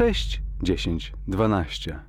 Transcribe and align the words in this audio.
6, 0.00 0.40
10, 0.62 1.12
12. 1.28 2.00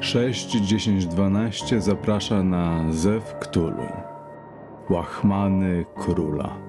Sześć, 0.00 0.50
dziesięć, 0.50 1.06
dwanaście 1.06 1.80
zaprasza 1.80 2.42
na 2.42 2.92
Zew 2.92 3.34
Ktulu. 3.40 3.86
Łachmany 4.90 5.84
króla. 5.96 6.67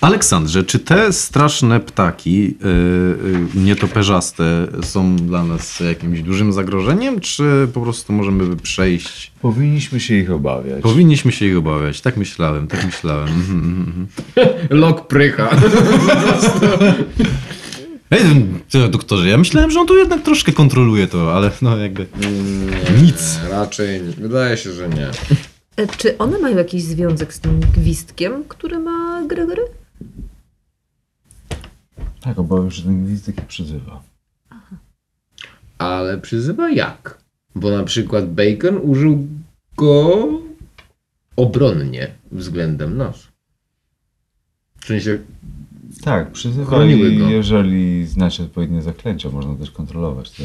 Aleksandrze, 0.00 0.64
czy 0.64 0.78
te 0.78 1.12
straszne 1.12 1.80
ptaki, 1.80 2.42
yy, 2.42 2.54
nietoperzaste, 3.54 4.66
są 4.82 5.16
dla 5.16 5.44
nas 5.44 5.80
jakimś 5.80 6.22
dużym 6.22 6.52
zagrożeniem, 6.52 7.20
czy 7.20 7.68
po 7.74 7.80
prostu 7.80 8.12
możemy 8.12 8.56
przejść? 8.56 9.32
Powinniśmy 9.42 10.00
się 10.00 10.14
ich 10.14 10.30
obawiać. 10.30 10.82
Powinniśmy 10.82 11.32
się 11.32 11.46
ich 11.46 11.56
obawiać. 11.56 12.00
Tak 12.00 12.16
myślałem, 12.16 12.66
tak 12.66 12.86
myślałem. 12.86 13.28
Mhm, 13.28 13.58
mhm, 13.58 14.06
mhm. 14.36 14.68
Lok 14.80 15.06
prycha. 15.06 15.50
Ej, 18.10 18.46
doktorze, 18.90 19.28
ja 19.28 19.38
myślałem, 19.38 19.70
że 19.70 19.80
on 19.80 19.86
tu 19.86 19.96
jednak 19.96 20.22
troszkę 20.22 20.52
kontroluje 20.52 21.06
to, 21.06 21.36
ale 21.36 21.50
no 21.62 21.76
jakby... 21.76 22.06
Nic. 23.02 23.38
Nie, 23.42 23.48
raczej 23.48 24.02
nie. 24.02 24.12
Wydaje 24.12 24.56
się, 24.56 24.72
że 24.72 24.88
nie. 24.88 25.06
E, 25.76 25.86
Czy 25.96 26.18
one 26.18 26.38
mają 26.38 26.56
jakiś 26.56 26.82
związek 26.82 27.34
z 27.34 27.40
tym 27.40 27.60
gwizdkiem, 27.60 28.44
który 28.48 28.78
ma 28.78 29.22
Gregory? 29.26 29.62
Tak, 32.20 32.38
obawiam 32.38 32.70
się, 32.70 32.76
że 32.76 32.82
ten 32.82 33.04
gwizdek 33.04 33.38
ich 33.38 33.46
przyzywa. 33.46 34.02
Ale 35.78 36.18
przyzywa 36.18 36.70
jak? 36.70 37.18
Bo 37.54 37.70
na 37.70 37.84
przykład 37.84 38.32
Bacon 38.32 38.76
użył 38.82 39.26
go 39.76 40.28
obronnie 41.36 42.10
względem 42.32 42.96
nas. 42.96 43.28
W 44.80 44.86
sensie, 44.86 45.18
Tak, 46.02 46.32
przyzywa 46.32 46.84
i 46.84 47.18
go. 47.18 47.28
jeżeli 47.28 48.06
znacie 48.06 48.42
odpowiednie 48.42 48.82
zaklęcia, 48.82 49.30
można 49.30 49.54
też 49.54 49.70
kontrolować 49.70 50.30
te 50.30 50.42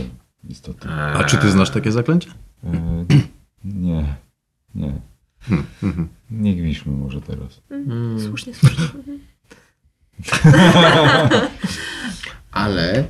istoty. 0.50 0.90
A 0.90 1.24
czy 1.24 1.38
ty 1.38 1.52
znasz 1.52 1.70
takie 1.70 1.92
zaklęcie? 1.92 2.30
E, 2.64 3.06
nie, 3.66 4.16
nie. 4.76 4.94
Nie 6.32 6.56
gwiśmy 6.56 6.92
może 6.92 7.22
teraz. 7.22 7.62
Mm. 7.70 8.20
Słusznie, 8.20 8.54
słusznie. 8.54 8.86
ale 12.52 13.04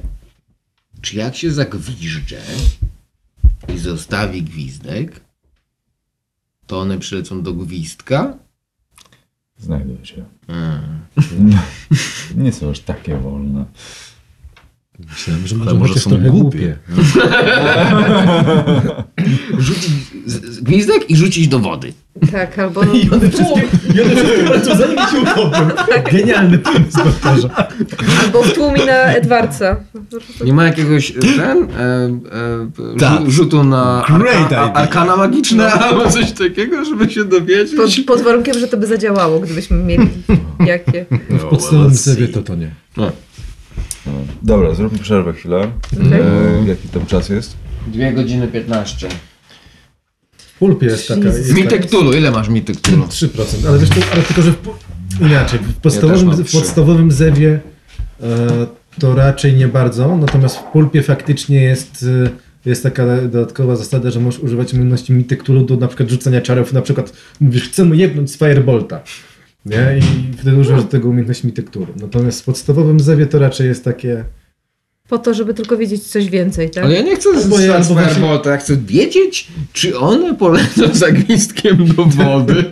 czy 1.02 1.18
jak 1.18 1.36
się 1.36 1.52
zagwiżdżę 1.52 2.42
i 3.76 3.78
zostawi 3.78 4.44
gwizdek, 4.44 5.22
to 6.68 6.80
one 6.80 7.00
przylecą 7.00 7.44
do 7.44 7.54
gwizdka? 7.54 8.38
Znajdą 9.58 10.06
się. 10.06 10.26
Mm. 10.48 11.00
Nie, 12.36 12.54
są 12.54 12.70
aż 12.70 12.80
takie 12.80 13.18
wolne. 13.18 13.66
Myślałem, 15.00 15.48
że 15.48 15.56
może, 15.56 15.74
może 15.74 16.00
są 16.00 16.10
trochę 16.10 16.30
głupie. 16.30 16.78
głupie. 16.90 17.04
Rzucić 19.58 19.94
gwizdek 20.62 21.10
i 21.10 21.16
rzucić 21.16 21.48
do 21.48 21.60
wody. 21.60 21.94
Tak, 22.32 22.60
albo... 22.60 22.84
I 23.04 23.10
one 23.12 23.30
wszystkie, 23.30 23.62
i 23.96 24.02
one 24.02 24.16
wszystkie 24.16 24.44
lecą 24.44 24.78
zanim 24.78 24.98
się 24.98 25.22
utopią. 25.22 25.70
Genialny 26.12 26.58
pomysł 26.58 26.98
doktorza. 27.04 27.68
Albo 28.24 28.44
w 28.44 28.54
tłumi 28.54 28.80
na 28.86 28.94
Edwardsa. 29.14 29.76
Nie 30.46 30.54
ma 30.54 30.64
jakiegoś 30.66 31.12
e, 31.12 31.14
ten 31.14 31.38
e, 31.64 31.84
e, 32.96 33.00
Tak. 33.00 33.22
rzu- 33.22 33.30
rzutu 33.30 33.64
na 33.64 34.06
Great 34.20 34.36
arka, 34.36 34.46
idea. 34.48 34.62
a, 34.62 34.74
arkana 34.74 35.16
magiczne 35.16 35.72
albo 35.72 36.10
coś 36.12 36.32
takiego, 36.32 36.86
żeby 36.86 37.10
się 37.12 37.24
dowiedzieć? 37.26 37.76
Pod, 37.76 37.92
pod 38.08 38.22
warunkiem, 38.22 38.60
że 38.60 38.68
to 38.68 38.78
by 38.78 38.88
zadziałało, 38.88 39.40
gdybyśmy 39.40 39.78
mieli 39.78 40.10
jakie. 40.66 41.06
W 41.30 41.44
podstawowym 41.44 41.96
sobie 41.98 42.28
to 42.28 42.42
to 42.44 42.56
nie. 42.56 42.72
No. 42.98 43.12
No. 44.06 44.12
Dobra, 44.44 44.74
zróbmy 44.74 45.00
przerwę 45.00 45.34
chwilę. 45.34 45.72
Okej. 46.08 46.22
E, 46.22 46.68
jaki 46.68 46.88
tam 46.90 47.06
czas 47.06 47.30
jest? 47.30 47.56
Dwie 47.88 48.14
godziny 48.14 48.48
15. 48.48 49.10
W 50.64 50.66
pulpie 50.66 50.86
jest 50.86 51.08
taka... 51.08 51.28
Jest 51.28 51.54
Mitek 51.54 51.90
Tulu, 51.90 52.14
ile 52.14 52.32
masz 52.32 52.50
Mitek 52.50 52.82
Tulu? 52.82 53.04
3%, 53.04 53.68
ale 53.68 53.80
wiesz, 53.80 53.90
to, 53.90 53.96
ale 54.14 54.22
tylko, 54.22 54.42
że 54.42 54.52
w, 54.52 54.58
inaczej, 55.22 55.60
w 55.60 55.76
podstawowym, 55.76 56.26
mam 56.26 56.46
w 56.46 56.52
podstawowym 56.52 57.12
zewie 57.12 57.60
e, 58.22 58.68
to 59.00 59.16
raczej 59.16 59.54
nie 59.54 59.68
bardzo, 59.68 60.18
natomiast 60.18 60.58
w 60.58 60.64
pulpie 60.64 61.02
faktycznie 61.02 61.62
jest, 61.62 62.06
e, 62.26 62.30
jest 62.70 62.84
taka 62.84 63.06
dodatkowa 63.22 63.76
zasada, 63.76 64.12
że 64.12 64.20
możesz 64.20 64.40
używać 64.40 64.74
umiejętności 64.74 65.14
Mitek 65.14 65.44
Tulu 65.44 65.66
do 65.66 65.78
na 65.78 65.88
przykład 65.88 66.10
rzucania 66.10 66.42
czarów, 66.42 66.74
na 66.74 66.82
przykład 66.82 67.14
mówisz, 67.42 67.70
chcemy 67.70 67.98
jebnąć 67.98 68.32
z 68.32 68.38
Firebolta, 68.38 69.02
nie? 69.66 70.00
I 70.00 70.34
wtedy 70.38 70.58
używasz 70.58 70.84
do 70.84 70.90
tego 70.90 71.10
umiejętności 71.10 71.48
Mitek 71.48 71.70
Tulu. 71.70 71.88
Natomiast 72.02 72.42
w 72.42 72.46
podstawowym 72.46 73.00
zewie 73.00 73.26
to 73.26 73.40
raczej 73.40 73.68
jest 73.68 73.84
takie... 73.84 74.24
Po 75.10 75.18
to, 75.18 75.34
żeby 75.34 75.54
tylko 75.54 75.78
wiedzieć 75.78 76.04
coś 76.04 76.30
więcej, 76.30 76.70
tak? 76.70 76.84
Ale 76.84 76.94
ja 76.94 77.02
nie 77.02 77.16
chcę 77.16 77.42
z 77.42 77.48
właśnie- 77.48 78.08
Firebolta, 78.10 78.52
ja 78.52 78.58
chcę 78.58 78.78
wiedzieć, 78.78 79.48
czy 79.74 79.98
one 80.00 80.36
polecą 80.36 80.94
za 80.94 81.12
gwizdkiem 81.12 81.86
do 81.86 82.06
wody. 82.06 82.64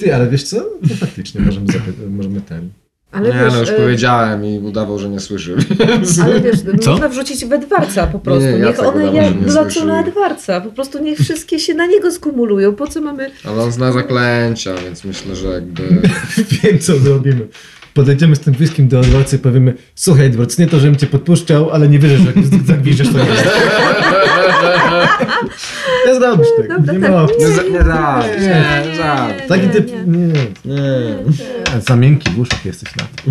Ty, 0.00 0.14
ale 0.14 0.28
wiesz 0.28 0.42
co? 0.42 0.56
No 0.56 0.96
faktycznie 1.00 1.40
możemy, 1.40 1.66
możemy 2.10 2.40
ten... 2.40 2.68
Ale 3.12 3.28
nie, 3.28 3.40
wiesz, 3.44 3.52
no 3.52 3.60
już 3.60 3.68
e, 3.68 3.72
powiedziałem 3.72 4.44
i 4.44 4.58
udawał, 4.58 4.98
że 4.98 5.08
nie 5.08 5.20
słyszy. 5.20 5.56
Więc... 5.88 6.18
Ale 6.18 6.40
wiesz, 6.40 6.56
Co? 6.80 6.90
można 6.90 7.08
wrzucić 7.08 7.44
w 7.44 7.52
Edwardsa 7.52 8.06
po 8.06 8.18
prostu. 8.18 8.44
Nie, 8.44 8.52
nie, 8.52 8.58
niech 8.58 8.80
one 8.80 8.90
udawał, 8.90 9.14
jak 9.14 9.34
lecą 9.54 9.86
na 9.86 10.00
Edwardsa. 10.00 10.60
Po 10.60 10.70
prostu 10.70 11.02
niech 11.02 11.18
wszystkie 11.18 11.58
się 11.58 11.74
na 11.74 11.86
niego 11.86 12.12
skumulują. 12.12 12.74
Po 12.74 12.86
co 12.86 13.00
mamy... 13.00 13.30
Ale 13.44 13.62
on 13.62 13.72
zna 13.72 13.92
zaklęcia, 13.92 14.74
więc 14.84 15.04
myślę, 15.04 15.36
że 15.36 15.48
jakby... 15.48 15.82
Wiem, 16.62 16.78
co 16.78 16.98
zrobimy. 16.98 17.48
Podejdziemy 17.94 18.36
z 18.36 18.40
tym 18.40 18.54
bliskim 18.54 18.88
do 18.88 19.00
Edwardsa 19.00 19.36
i 19.36 19.38
powiemy 19.38 19.74
Słuchaj, 19.94 20.26
Edward, 20.26 20.58
nie 20.58 20.66
to, 20.66 20.80
żebym 20.80 20.96
cię 20.96 21.06
podpuszczał, 21.06 21.70
ale 21.70 21.88
nie 21.88 21.98
wierzę, 21.98 22.16
że 22.18 22.24
jak 22.24 22.36
zagwiżdżesz, 22.66 23.08
to 23.08 23.18
nie 23.18 23.24
Nie 26.06 26.14
zrobisz 26.14 26.46
tego. 26.56 26.74
Dobra, 26.78 26.92
nie 26.94 27.00
tak. 27.00 27.10
ma 27.10 27.22
opcji. 27.22 27.38
Nie, 27.40 27.48
za- 27.48 27.62
nie 27.62 27.84
za, 27.84 28.22
nie, 28.40 28.92
nie. 29.38 29.46
Taki 29.48 29.68
typ... 29.68 29.90
nie. 30.06 30.26
Nie. 30.26 30.44
Nie. 30.64 31.80
Za 31.88 31.96
miękki 31.96 32.30
łóżek 32.36 32.64
jesteś 32.64 32.96
na 32.96 33.02
to. 33.04 33.22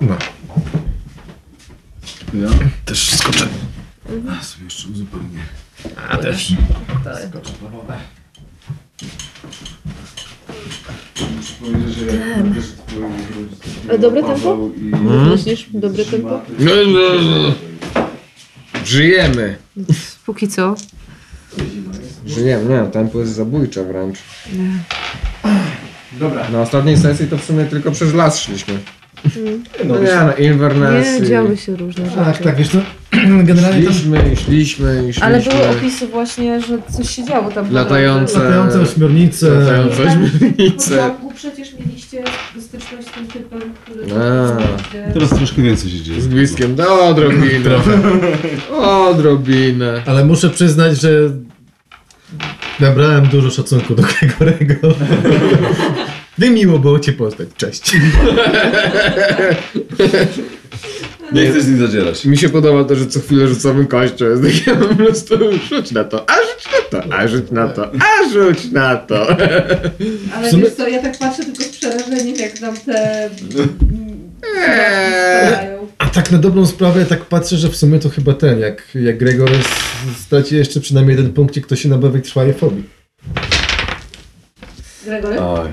No. 0.00 0.16
Ja 2.34 2.48
też 2.84 3.10
skoczę. 3.14 3.48
A 4.40 4.42
sobie 4.44 4.64
jeszcze 4.64 4.88
uzupełnię. 4.88 5.38
A 6.10 6.16
też. 6.16 6.54
Skoczę 7.28 7.52
po 7.60 7.68
wodę. 7.68 7.94
Muszę 11.36 11.52
powiedzieć, 11.60 11.94
że 11.98 12.06
jak 12.06 12.16
twój 12.86 13.94
A 13.94 13.98
dobre 13.98 14.22
tempo? 14.22 14.68
I- 14.76 15.28
Myślisz? 15.30 15.66
Dobre 15.74 16.04
tempo? 16.04 16.40
No, 16.58 16.70
no, 16.86 17.22
no. 17.22 17.54
Żyjemy. 18.84 19.56
Póki 20.26 20.48
co. 20.48 20.74
Żyjemy, 22.26 22.64
nie, 22.84 22.90
tempo 22.90 23.20
jest 23.20 23.32
zabójcze 23.32 23.84
wręcz. 23.84 24.18
Dobra. 26.12 26.48
Na 26.50 26.60
ostatniej 26.62 26.96
sesji 26.98 27.26
to 27.26 27.38
w 27.38 27.44
sumie 27.44 27.64
tylko 27.64 27.90
przez 27.92 28.14
las 28.14 28.40
szliśmy. 28.40 28.78
No 29.84 29.98
nie, 29.98 30.14
no 30.26 30.36
Inverness. 30.36 31.20
Nie, 31.20 31.26
i- 31.26 31.28
działy 31.30 31.56
się 31.56 31.76
różne 31.76 32.04
rzeczy. 32.04 32.16
Tak, 32.16 32.38
tak, 32.42 32.56
wiesz 32.56 32.72
no, 32.74 32.80
generalnie 33.44 33.82
Szliśmy, 33.82 34.32
i 34.32 34.36
szliśmy, 34.36 34.98
i 35.00 35.02
szliśmy. 35.12 35.22
Ale 35.26 35.40
były 35.40 35.68
opisy 35.68 36.06
właśnie, 36.06 36.60
że 36.60 36.78
coś 36.96 37.10
się 37.10 37.24
działo 37.24 37.50
tam. 37.50 37.70
Latające- 37.72 38.38
latające 38.38 38.80
ośmiornice. 38.80 39.48
Latające 39.50 40.02
ośmiornice. 40.02 40.90
W 40.90 40.96
zamku 40.96 41.32
przecież 41.34 41.68
mieliście 41.86 42.24
styczność 42.60 43.08
z 43.08 43.10
tym 43.10 43.26
typem, 43.26 43.60
który... 43.84 44.04
A. 44.14 45.12
Teraz 45.12 45.30
troszkę 45.30 45.62
więcej 45.62 45.90
się 45.90 46.00
dzieje. 46.00 46.20
Z 46.20 46.26
bliskiem, 46.26 46.74
no 46.78 47.00
odrobinę. 47.08 47.70
Odrobinę. 48.80 50.02
Ale 50.06 50.24
muszę 50.24 50.50
przyznać, 50.50 51.00
że 51.00 51.10
nabrałem 52.80 53.26
dużo 53.26 53.50
szacunku 53.50 53.94
do 53.94 54.02
Gregorego. 54.02 54.74
Wy 56.38 56.50
miło 56.50 56.78
było 56.78 56.98
cię 56.98 57.12
poznać. 57.12 57.48
Cześć. 57.56 57.92
Nie 61.34 61.50
chcesz 61.50 61.62
z 61.62 61.68
nim 61.68 61.78
zadzierać. 61.78 62.24
Mi 62.24 62.38
się 62.38 62.48
podoba 62.48 62.84
to, 62.84 62.96
że 62.96 63.06
co 63.06 63.20
chwilę 63.20 63.48
rzucamy 63.48 63.86
kością. 63.86 64.24
Jest 64.24 64.42
takie 64.42 64.76
po 64.88 64.94
prostu 64.94 65.34
rzuć 65.68 65.90
na 65.90 66.04
to, 66.04 66.30
a 66.30 66.34
rzuć 66.34 66.72
na 66.72 67.00
to, 67.00 67.14
a 67.14 67.28
rzuć 67.28 67.50
na 67.50 67.68
to, 67.68 67.90
a 67.92 68.28
rzuć 68.32 68.70
na 68.72 68.96
to. 68.96 69.26
Ale 70.36 70.50
sumie- 70.50 70.62
wiesz 70.62 70.74
co, 70.74 70.88
ja 70.88 71.02
tak 71.02 71.18
patrzę 71.18 71.44
tylko 71.44 71.64
z 71.64 71.68
przerażeniem, 71.68 72.36
jak 72.36 72.58
tam 72.58 72.76
te... 72.76 73.30
Eee. 74.58 75.72
A 75.98 76.06
tak 76.06 76.32
na 76.32 76.38
dobrą 76.38 76.66
sprawę, 76.66 77.06
tak 77.06 77.24
patrzę, 77.24 77.56
że 77.56 77.68
w 77.68 77.76
sumie 77.76 77.98
to 77.98 78.08
chyba 78.08 78.34
ten, 78.34 78.58
jak, 78.58 78.82
jak 78.94 79.18
Gregor 79.18 79.50
straci 80.20 80.56
jeszcze 80.56 80.80
przynajmniej 80.80 81.16
jeden 81.16 81.32
punkcik, 81.32 81.66
to 81.66 81.76
się 81.76 81.88
nabawi 81.88 82.22
trwałej 82.22 82.52
fobii. 82.54 82.84
Gregory? 85.04 85.40
Oj. 85.40 85.68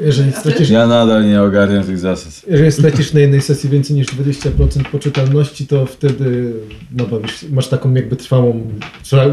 Jeżeli 0.00 0.32
stracisz, 0.32 0.70
Ja 0.70 0.86
nadal 0.86 1.28
nie 1.28 1.42
ogarniam 1.42 1.84
tych 1.84 1.98
zasad. 1.98 2.42
jeżeli 2.50 2.72
stracisz 2.72 3.12
na 3.12 3.20
jednej 3.20 3.40
sesji 3.42 3.70
więcej 3.70 3.96
niż 3.96 4.06
20% 4.06 4.84
poczytalności, 4.84 5.66
to 5.66 5.86
wtedy 5.86 6.52
no, 6.92 7.06
bawisz, 7.06 7.42
masz 7.50 7.68
taką 7.68 7.94
jakby 7.94 8.16
trwałą 8.16 8.70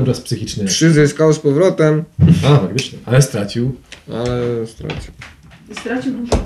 uraz 0.03 0.21
psychiczny. 0.21 0.65
Trzy 0.65 0.91
zyskał 0.91 1.33
z 1.33 1.39
powrotem, 1.39 2.03
A, 2.45 2.57
faktycznie. 2.57 2.99
Ale 3.05 3.21
stracił. 3.21 3.75
ale 4.13 4.67
stracił. 4.67 5.11
Stracił 5.73 6.13
dużo. 6.13 6.43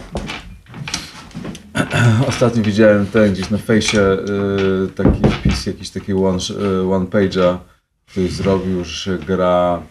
Ostatnio 2.30 2.64
widziałem 2.64 3.06
ten 3.06 3.34
gdzieś 3.34 3.50
na 3.50 3.58
fejsie 3.58 4.02
y, 4.02 4.88
taki 4.96 5.22
wpis, 5.32 5.66
jakiś 5.66 5.90
taki 5.90 6.14
one, 6.14 6.38
y, 6.84 6.94
one 6.94 7.06
page'a, 7.06 7.58
ktoś 8.08 8.32
zrobił, 8.32 8.84
że 8.86 9.18
gra 9.20 9.82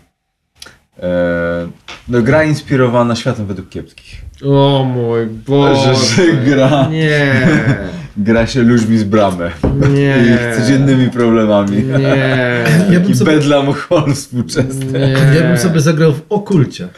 no 2.08 2.22
gra 2.22 2.44
inspirowana 2.44 3.16
światem 3.16 3.46
według 3.46 3.68
kiepskich. 3.68 4.22
O 4.44 4.84
mój 4.94 5.20
Że, 5.20 5.26
Boże. 5.46 5.94
że 5.94 6.32
gra, 6.44 6.88
Nie, 6.90 7.34
gra 8.16 8.46
się 8.46 8.62
ludźmi 8.62 8.98
z 8.98 9.04
bramy 9.04 9.50
i 9.88 9.90
nie, 9.92 10.16
ich 10.18 10.56
codziennymi 10.60 11.10
problemami. 11.10 11.76
nie, 11.76 12.64
Ja 12.94 13.00
bym 13.00 13.14
sobie, 13.14 13.32
bedlam 13.32 13.72
hol 13.72 14.14
współczesny. 14.14 14.84
nie. 14.92 15.36
ja 15.36 15.42
bym 15.48 15.58
sobie 15.58 15.80
zagrał 15.80 16.12
w 16.12 16.22
Okulcie. 16.28 16.88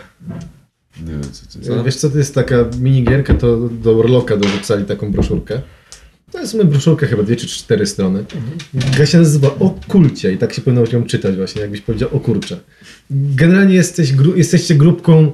Nie 1.07 1.13
wiem 1.13 1.23
co 1.33 1.47
to 1.53 1.59
jest. 1.59 1.71
Co? 1.71 1.85
Wiesz 1.85 1.97
co, 1.97 2.11
to 2.11 2.19
jest 2.19 2.35
taka 2.35 2.57
minigierka, 2.81 3.35
to 3.35 3.57
do 3.71 3.97
Warlocka 3.97 4.37
dorzucali 4.37 4.85
taką 4.85 5.13
broszurkę. 5.13 5.61
To 6.33 6.41
jest 6.41 6.55
moja 6.55 6.67
broszurka 6.67 7.07
chyba 7.07 7.23
dwie 7.23 7.37
czy 7.37 7.47
cztery 7.47 7.87
strony. 7.87 8.25
Gra 8.97 9.07
się 9.07 9.19
nazywa 9.19 9.49
O 9.49 9.75
kulcie 9.89 10.33
i 10.33 10.39
tak 10.39 10.53
się 10.55 10.63
powinno 10.63 10.85
ją 10.93 11.05
czytać 11.05 11.37
właśnie, 11.37 11.63
jakbyś 11.63 11.81
powiedział 11.81 12.09
o 12.13 12.21
kurcze. 12.21 12.61
Generalnie 13.11 13.75
jesteś 13.75 14.13
gru 14.13 14.37
jesteście 14.37 14.75
grupką 14.75 15.33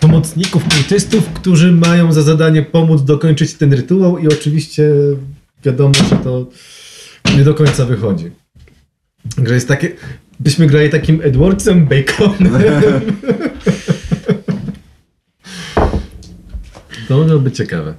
pomocników, 0.00 0.64
kultystów, 0.64 1.28
którzy 1.28 1.72
mają 1.72 2.12
za 2.12 2.22
zadanie 2.22 2.62
pomóc 2.62 3.02
dokończyć 3.02 3.54
ten 3.54 3.72
rytuał 3.72 4.18
i 4.18 4.28
oczywiście 4.28 4.92
wiadomo, 5.64 5.94
że 5.94 6.16
to 6.16 6.46
nie 7.36 7.44
do 7.44 7.54
końca 7.54 7.84
wychodzi. 7.84 8.30
Gra 9.38 9.54
jest 9.54 9.68
takie... 9.68 9.92
Byśmy 10.40 10.66
grali 10.66 10.90
takim 10.90 11.20
Edwardsem 11.22 11.86
Baconem. 11.86 12.52
To 17.08 17.18
mogło 17.18 17.38
być 17.38 17.56
ciekawe. 17.56 17.94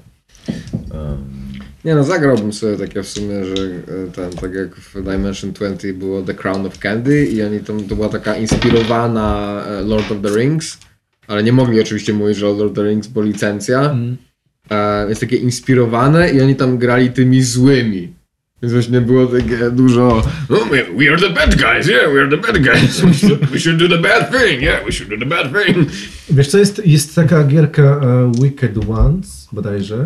Nie 1.85 1.95
no, 1.95 2.03
zagrałbym 2.03 2.53
sobie 2.53 2.77
takie 2.77 3.03
w 3.03 3.07
sumie, 3.07 3.45
że 3.45 3.63
e, 3.63 4.11
ten, 4.15 4.31
tak 4.31 4.53
jak 4.53 4.75
w 4.75 5.03
Dimension 5.03 5.51
20 5.51 5.87
było 5.93 6.21
The 6.21 6.33
Crown 6.33 6.65
of 6.65 6.79
Candy 6.79 7.25
i 7.25 7.43
oni 7.43 7.59
tam, 7.59 7.83
to 7.83 7.95
była 7.95 8.09
taka 8.09 8.35
inspirowana 8.35 9.61
e, 9.67 9.81
Lord 9.81 10.11
of 10.11 10.17
the 10.21 10.39
Rings, 10.39 10.77
ale 11.27 11.43
nie 11.43 11.53
mogli 11.53 11.81
oczywiście 11.81 12.13
mówić, 12.13 12.37
że 12.37 12.45
Lord 12.45 12.61
of 12.61 12.73
the 12.73 12.83
Rings, 12.83 13.07
bo 13.07 13.21
licencja. 13.21 13.95
E, 14.71 15.09
jest 15.09 15.21
takie 15.21 15.35
inspirowane 15.35 16.31
i 16.31 16.41
oni 16.41 16.55
tam 16.55 16.77
grali 16.77 17.11
tymi 17.11 17.43
złymi. 17.43 18.13
Więc 18.61 18.73
właśnie 18.73 19.01
było 19.01 19.25
takie 19.25 19.71
dużo 19.71 20.07
oh, 20.49 20.65
we, 20.97 21.09
are 21.09 21.17
the 21.17 21.29
bad 21.29 21.55
guys, 21.55 21.87
yeah, 21.87 22.13
we 22.13 22.21
are 22.21 22.29
the 22.29 22.37
bad 22.37 22.63
guys. 22.63 23.01
We 23.01 23.13
should, 23.13 23.49
we 23.51 23.59
should 23.59 23.79
do 23.79 23.89
the 23.89 23.97
bad 23.97 24.31
thing, 24.31 24.61
yeah, 24.61 24.85
we 24.85 24.91
should 24.91 25.09
do 25.09 25.17
the 25.17 25.25
bad 25.25 25.53
thing. 25.53 25.89
Wiesz 26.29 26.47
co, 26.47 26.57
jest, 26.57 26.81
jest 26.85 27.15
taka 27.15 27.43
gierka 27.43 27.81
e, 27.81 28.31
Wicked 28.41 28.89
Ones, 28.89 29.47
bodajże. 29.51 30.05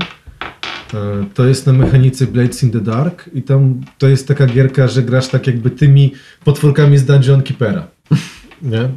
E, 0.95 1.25
to 1.33 1.45
jest 1.45 1.67
na 1.67 1.73
mechanice 1.73 2.27
Blades 2.27 2.63
in 2.63 2.71
the 2.71 2.81
Dark 2.81 3.29
i 3.33 3.41
tam 3.41 3.81
to 3.97 4.07
jest 4.07 4.27
taka 4.27 4.47
gierka, 4.47 4.87
że 4.87 5.03
grasz 5.03 5.27
tak 5.27 5.47
jakby 5.47 5.69
tymi 5.69 6.13
potworkami 6.43 6.97
z 6.97 7.05
Dungeon 7.05 7.41
Keepera. 7.41 7.87
Nie? 8.61 8.89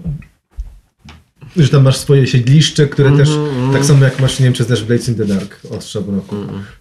Że 1.57 1.69
tam 1.69 1.83
masz 1.83 1.97
swoje 1.97 2.27
siedliszcze, 2.27 2.87
które 2.87 3.17
też, 3.17 3.29
tak 3.73 3.85
samo 3.85 4.05
jak 4.05 4.21
masz, 4.21 4.41
nie 4.41 4.45
wiem 4.45 4.53
czy 4.53 4.65
znasz 4.65 4.85
Blades 4.85 5.09
in 5.09 5.15
the 5.15 5.25
Dark, 5.25 5.61
ostrza 5.71 6.01
w 6.01 6.09
roku. 6.09 6.37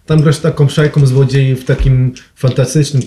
Tam 0.06 0.22
grasz 0.22 0.38
taką 0.38 0.68
szajką 0.68 1.06
złodziei 1.06 1.54
w 1.54 1.64
takim 1.64 2.12
fantastycznym, 2.34 3.02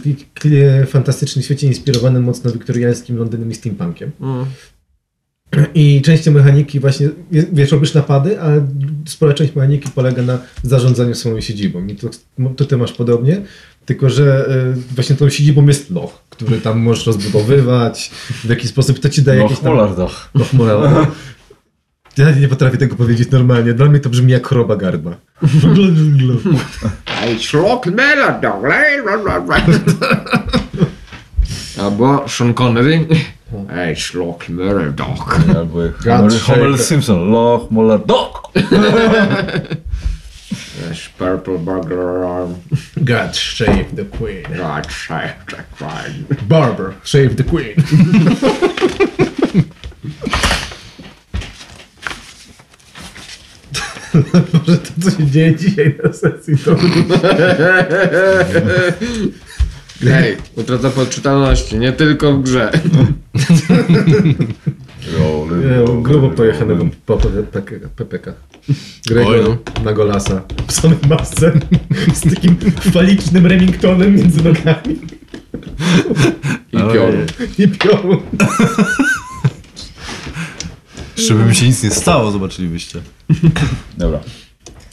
fantastycznym 0.88 1.44
świecie 1.44 1.68
inspirowanym 1.68 2.24
mocno 2.24 2.52
wiktoriańskim 2.52 3.18
Londynem 3.18 3.52
i 3.52 3.56
steampunkiem. 3.56 4.12
I 5.76 6.02
częścią 6.02 6.32
mechaniki 6.32 6.80
właśnie, 6.80 7.10
wiesz, 7.32 7.72
robisz 7.72 7.94
napady, 7.94 8.42
ale 8.42 8.68
spora 9.06 9.34
część 9.34 9.56
mechaniki 9.56 9.90
polega 9.96 10.22
na 10.22 10.40
zarządzaniu 10.64 11.16
swoją 11.16 11.42
siedzibą. 11.42 11.88
I 11.88 11.96
to, 11.96 12.10
to 12.56 12.66
ty 12.66 12.78
masz 12.78 12.94
podobnie, 12.94 13.42
tylko 13.86 14.10
że 14.10 14.50
y, 14.78 14.96
właśnie 14.96 15.16
tą 15.16 15.30
siedzibą 15.30 15.68
jest 15.68 15.90
loch, 15.90 16.24
który 16.30 16.62
tam 16.62 16.80
możesz 16.80 17.08
rozbudowywać, 17.08 18.12
w 18.44 18.50
jaki 18.50 18.68
sposób 18.68 19.00
to 19.00 19.10
ci 19.10 19.22
daje 19.22 19.40
No, 19.40 19.44
jakieś 19.44 19.60
tam... 19.60 19.74
Molardach. 19.74 20.30
Loch 20.34 20.54
Moral. 20.54 21.08
Ja 22.18 22.32
nie 22.32 22.48
potrafię 22.48 22.78
tego 22.78 22.96
powiedzieć 22.96 23.32
normalnie. 23.32 23.74
Dla 23.74 23.86
mnie 23.86 24.00
to 24.00 24.10
brzmi 24.10 24.32
jak 24.32 24.48
choroba 24.48 24.76
gardła. 24.76 25.16
I 27.36 27.40
schlock 27.44 27.86
melodog. 31.82 31.84
Albo 31.84 32.28
Sean 32.28 32.54
Connery. 32.54 33.08
I 33.70 33.96
schlock 33.96 34.50
melodog. 34.50 35.56
Albo 35.56 35.82
jak 35.82 36.04
God 36.04 36.18
Homer, 36.18 36.32
shake 36.32 36.60
Homer 36.60 36.76
it. 36.76 36.82
Simpson. 36.82 37.32
Loch, 37.32 37.70
Molardach. 37.70 38.42
Purple 41.18 41.58
burger 41.60 42.26
arm. 42.26 42.56
God 43.04 43.36
shave 43.36 43.96
the 43.96 44.06
queen. 44.06 44.44
God 44.58 44.92
save 44.92 45.36
the 45.46 45.64
queen. 45.78 46.26
Barber, 46.48 46.96
shave 47.04 47.36
the 47.38 47.44
queen. 47.44 47.76
Może 54.54 54.78
to, 54.78 54.92
co 55.04 55.12
się 55.12 55.26
dzieje 55.26 55.56
dzisiaj 55.56 55.98
na 56.04 56.14
sesji, 56.14 56.58
to 56.58 56.76
Hej, 60.04 60.38
utrata 60.56 60.90
podczytalności, 60.90 61.80
nie 61.80 61.92
tylko 61.92 62.34
w 62.34 62.44
grze. 62.44 62.72
nie, 65.62 66.02
grubo 66.04 66.30
pojechane 66.30 66.76
po 67.06 67.18
PPK. 67.96 68.34
Gregor 69.08 69.58
na 69.86 69.94
golasa 69.94 70.42
w 70.68 70.72
samym 70.72 71.00
masce 71.10 71.52
z 72.14 72.34
takim 72.36 72.56
falicznym 72.94 73.46
Remingtonem 73.48 74.16
między 74.16 74.44
nogami 74.44 75.00
I 76.74 76.78
piorun. 76.78 77.26
i 77.58 77.68
piorun. 77.68 78.18
Żeby 81.16 81.46
mi 81.46 81.56
się 81.56 81.66
nic 81.66 81.84
nie 81.84 81.92
stało, 81.92 82.32
zobaczylibyście. 82.32 83.00
Dobra. 83.98 84.20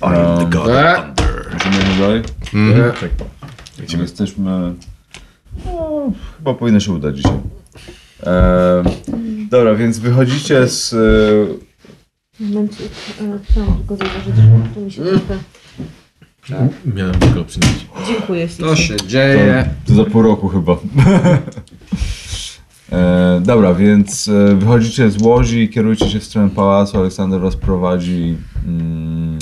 I'm 0.01 0.11
the 0.39 0.43
Um, 0.43 0.51
god 0.51 0.69
E? 0.69 0.99
of 0.99 1.05
thunder. 1.17 1.47
Możemy 1.65 1.99
dalej? 2.01 2.23
E, 2.55 2.57
My 3.97 4.03
jesteśmy... 4.03 4.75
No, 5.67 6.13
chyba 6.37 6.55
powinno 6.55 6.81
się 6.81 6.93
udać 6.93 7.17
dzisiaj. 7.17 7.39
E, 8.23 8.83
dobra, 9.51 9.75
więc 9.75 9.99
wychodzicie 9.99 10.69
z... 10.69 10.93
e, 10.93 12.45
Momencik, 12.45 12.91
e, 13.21 13.39
chciałam 13.45 13.77
tylko 13.79 13.97
zauważyć, 13.97 14.37
że 14.37 14.43
tu 14.75 14.81
mi 14.81 14.93
się 14.93 15.03
trochę... 15.03 15.39
Miałem 16.95 17.15
go 17.35 17.45
przynieść. 17.45 17.87
Dziękuję 18.07 18.49
To 18.49 18.77
się 18.77 18.97
dzieje. 18.97 19.71
To 19.87 19.95
za 19.95 20.05
pół 20.05 20.23
roku 20.23 20.49
chyba. 20.49 20.73
e, 22.93 23.41
dobra, 23.45 23.75
więc 23.75 24.29
e, 24.29 24.55
wychodzicie 24.55 25.11
z 25.11 25.23
Łodzi 25.23 25.59
i 25.59 25.69
kierujecie 25.69 26.11
się 26.11 26.21
w 26.21 26.25
stronę 26.25 26.51
pałacu. 26.51 26.99
Aleksander 26.99 27.41
was 27.41 27.57
prowadzi. 27.57 28.37
Mm, 28.67 29.39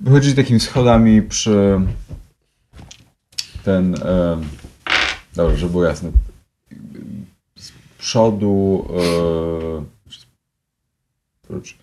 wychodzicie 0.00 0.36
takimi 0.36 0.60
schodami 0.60 1.22
przy 1.22 1.80
ten. 3.64 3.94
E, 3.94 4.36
dobra, 5.34 5.56
żeby 5.56 5.72
było 5.72 5.84
jasne. 5.84 6.10
Z 7.56 7.72
przodu. 7.98 8.86
Oprócz- 11.44 11.78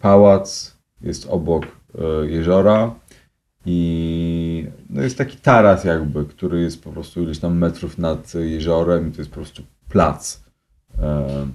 pałac 0.00 0.76
jest 1.00 1.26
obok 1.26 1.66
e, 1.98 2.26
jeziora. 2.30 2.94
I 3.66 4.66
no 4.90 5.02
jest 5.02 5.18
taki 5.18 5.36
taras 5.36 5.84
jakby, 5.84 6.24
który 6.24 6.60
jest 6.60 6.82
po 6.82 6.92
prostu 6.92 7.22
ileś 7.22 7.38
tam 7.38 7.58
metrów 7.58 7.98
nad 7.98 8.34
jeziorem 8.34 9.08
i 9.08 9.12
to 9.12 9.18
jest 9.20 9.30
po 9.30 9.36
prostu 9.36 9.62
plac. 9.88 10.40
E, 10.98 11.46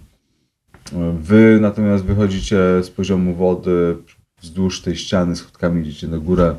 Wy 1.20 1.58
natomiast 1.62 2.04
wychodzicie 2.04 2.58
z 2.84 2.90
poziomu 2.90 3.36
wody 3.36 3.98
wzdłuż 4.42 4.82
tej 4.82 4.96
ściany, 4.96 5.36
schodkami 5.36 5.82
idziecie 5.82 6.08
na 6.08 6.18
górę 6.18 6.56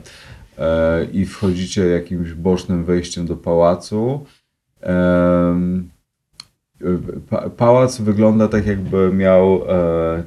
i 1.12 1.26
wchodzicie 1.26 1.86
jakimś 1.86 2.32
bocznym 2.32 2.84
wejściem 2.84 3.26
do 3.26 3.36
pałacu. 3.36 4.26
Pałac 7.56 8.00
wygląda 8.00 8.48
tak 8.48 8.66
jakby 8.66 9.12
miał 9.12 9.62
e, 9.68 10.22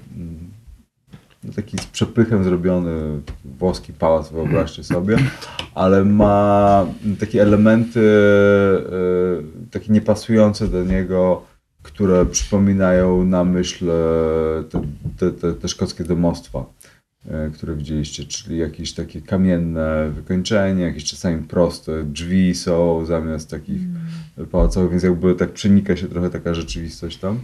no 1.43 1.53
taki 1.55 1.77
z 1.77 1.85
przepychem 1.85 2.43
zrobiony 2.43 3.21
włoski 3.45 3.93
pałac, 3.93 4.31
wyobraźcie 4.31 4.83
sobie, 4.83 5.17
ale 5.75 6.05
ma 6.05 6.85
takie 7.19 7.41
elementy 7.41 8.01
e, 9.65 9.69
takie 9.71 9.93
niepasujące 9.93 10.67
do 10.67 10.83
niego, 10.83 11.41
które 11.81 12.25
przypominają 12.25 13.23
na 13.23 13.43
myśl 13.43 13.91
te, 14.69 14.81
te, 15.17 15.31
te, 15.31 15.53
te 15.53 15.67
szkockie 15.67 16.03
domostwa. 16.03 16.65
E, 17.27 17.49
które 17.49 17.75
widzieliście, 17.75 18.23
czyli 18.25 18.57
jakieś 18.57 18.93
takie 18.93 19.21
kamienne 19.21 20.11
wykończenie, 20.15 20.83
jakieś 20.83 21.03
czasami 21.03 21.43
proste 21.43 22.03
drzwi 22.03 22.55
są 22.55 23.05
zamiast 23.05 23.49
takich 23.49 23.81
pałacowych, 24.51 24.91
więc 24.91 25.03
jakby 25.03 25.35
tak 25.35 25.51
przenika 25.51 25.95
się 25.95 26.07
trochę 26.07 26.29
taka 26.29 26.53
rzeczywistość 26.53 27.17
tam. 27.17 27.39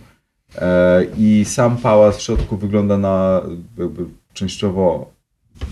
E, 0.55 1.03
I 1.17 1.45
sam 1.45 1.77
pałac 1.77 2.17
w 2.17 2.21
środku 2.21 2.57
wygląda 2.57 2.97
na 2.97 3.41
jakby 3.77 4.05
częściowo 4.33 5.11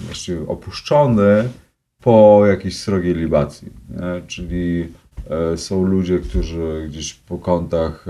właściwie 0.05 0.47
opuszczony 0.47 1.49
po 2.01 2.43
jakiejś 2.47 2.77
srogiej 2.79 3.15
libacji. 3.15 3.69
Nie? 3.89 4.27
Czyli 4.27 4.87
e, 5.29 5.57
są 5.57 5.83
ludzie, 5.83 6.19
którzy 6.19 6.85
gdzieś 6.89 7.13
po 7.13 7.37
kątach 7.37 8.05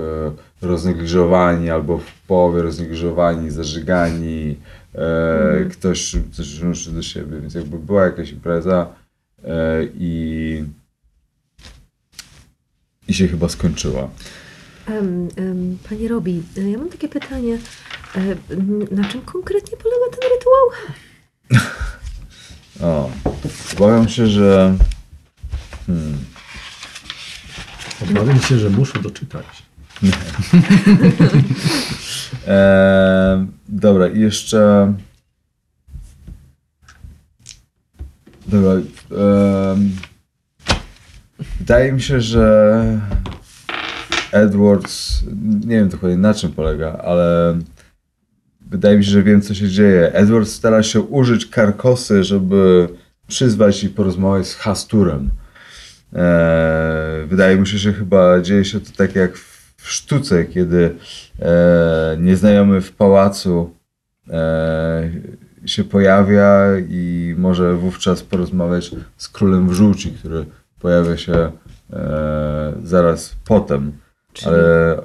roznegliżowani 0.62 1.70
albo 1.70 1.98
w 1.98 2.14
połowie 2.28 2.62
roznegliżowani, 2.62 3.52
zażygani, 3.52 4.56
e, 4.96 5.66
ktoś 5.72 6.16
coś 6.32 6.60
ruszy 6.60 6.92
do 6.92 7.02
siebie, 7.02 7.42
więc 7.42 7.54
jakby 7.54 7.80
była 7.80 8.04
jakaś 8.06 8.32
impreza 8.32 8.88
e, 9.44 9.84
i 9.96 10.64
i 13.08 13.14
się 13.14 13.28
chyba 13.28 13.50
skończyła. 13.50 14.10
Em, 14.88 15.28
em, 15.36 15.78
Panie 15.90 16.08
Robi, 16.08 16.44
e, 16.58 16.70
ja 16.70 16.78
mam 16.78 16.90
takie 16.90 17.10
pytanie. 17.10 17.58
E, 18.16 18.22
Na 18.96 19.08
czym 19.10 19.22
konkretnie 19.22 19.78
polega 19.78 20.18
ten 20.20 20.30
rytuał? 20.32 20.70
O, 22.82 23.12
obawiam 23.78 24.10
się, 24.10 24.28
że 24.28 24.78
hmm, 25.88 26.18
Obawiam 28.02 28.40
się, 28.40 28.58
że 28.60 28.70
muszę 28.70 29.00
doczytać. 29.00 29.46
E, 32.48 33.46
dobra, 33.70 34.08
i 34.08 34.20
jeszcze. 34.20 34.94
Dobra. 38.48 38.72
em, 38.72 39.92
wydaje 41.60 41.92
mi 41.92 42.02
się, 42.02 42.22
że 42.22 42.84
Edwards. 44.32 45.24
Nie 45.66 45.76
wiem 45.76 45.90
dokładnie 45.90 46.18
na 46.18 46.34
czym 46.34 46.52
polega, 46.52 46.94
ale 46.94 47.58
wydaje 48.62 48.98
mi 48.98 49.06
się, 49.06 49.12
że 49.12 49.24
wiem 49.24 49.42
co 49.42 49.54
się 49.54 49.70
dzieje. 49.70 50.14
Edwards 50.14 50.52
stara 50.52 50.84
się 50.84 51.02
użyć 51.02 51.46
karkosy, 51.46 52.24
żeby 52.24 52.90
przyzwać 53.28 53.84
i 53.84 53.90
porozmawiać 53.90 54.48
z 54.48 54.56
Hasturem. 54.56 55.30
E, 56.14 57.26
wydaje 57.28 57.58
mi 57.58 57.68
się, 57.68 57.78
że 57.78 57.94
chyba 57.94 58.42
dzieje 58.42 58.66
się 58.66 58.80
to 58.80 58.92
tak 58.98 59.16
jak 59.16 59.38
w, 59.38 59.57
w 59.88 59.92
sztuce, 59.92 60.46
kiedy 60.46 60.96
e, 61.40 62.18
nieznajomy 62.20 62.82
w 62.82 62.92
pałacu 62.92 63.74
e, 64.30 65.12
się 65.66 65.84
pojawia 65.84 66.80
i 66.90 67.36
może 67.38 67.76
wówczas 67.76 68.24
porozmawiać 68.24 68.92
z 69.18 69.30
królem 69.30 69.70
w 69.70 69.74
żółci, 69.74 70.12
który 70.12 70.46
pojawia 70.80 71.18
się 71.18 71.52
e, 71.94 72.74
zaraz 72.84 73.36
potem. 73.46 73.92
Czyli, 74.34 74.48
Ale 74.48 74.98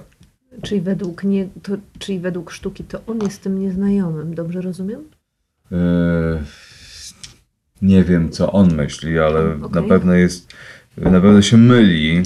czyli, 0.62 0.80
według 0.80 1.24
nie, 1.24 1.48
to, 1.62 1.72
czyli 1.98 2.18
według 2.18 2.50
sztuki 2.50 2.84
to 2.84 3.00
on 3.06 3.20
jest 3.20 3.42
tym 3.42 3.58
nieznajomym, 3.58 4.34
dobrze 4.34 4.60
rozumiem? 4.60 5.00
e, 5.72 6.42
nie 7.82 8.04
wiem, 8.04 8.30
co 8.30 8.52
on 8.52 8.74
myśli, 8.74 9.18
ale 9.18 9.54
Okej. 9.62 9.82
na 9.82 9.88
pewno 9.88 10.14
jest, 10.14 10.52
na 10.96 11.20
pewno 11.20 11.42
się 11.42 11.56
myli, 11.56 12.22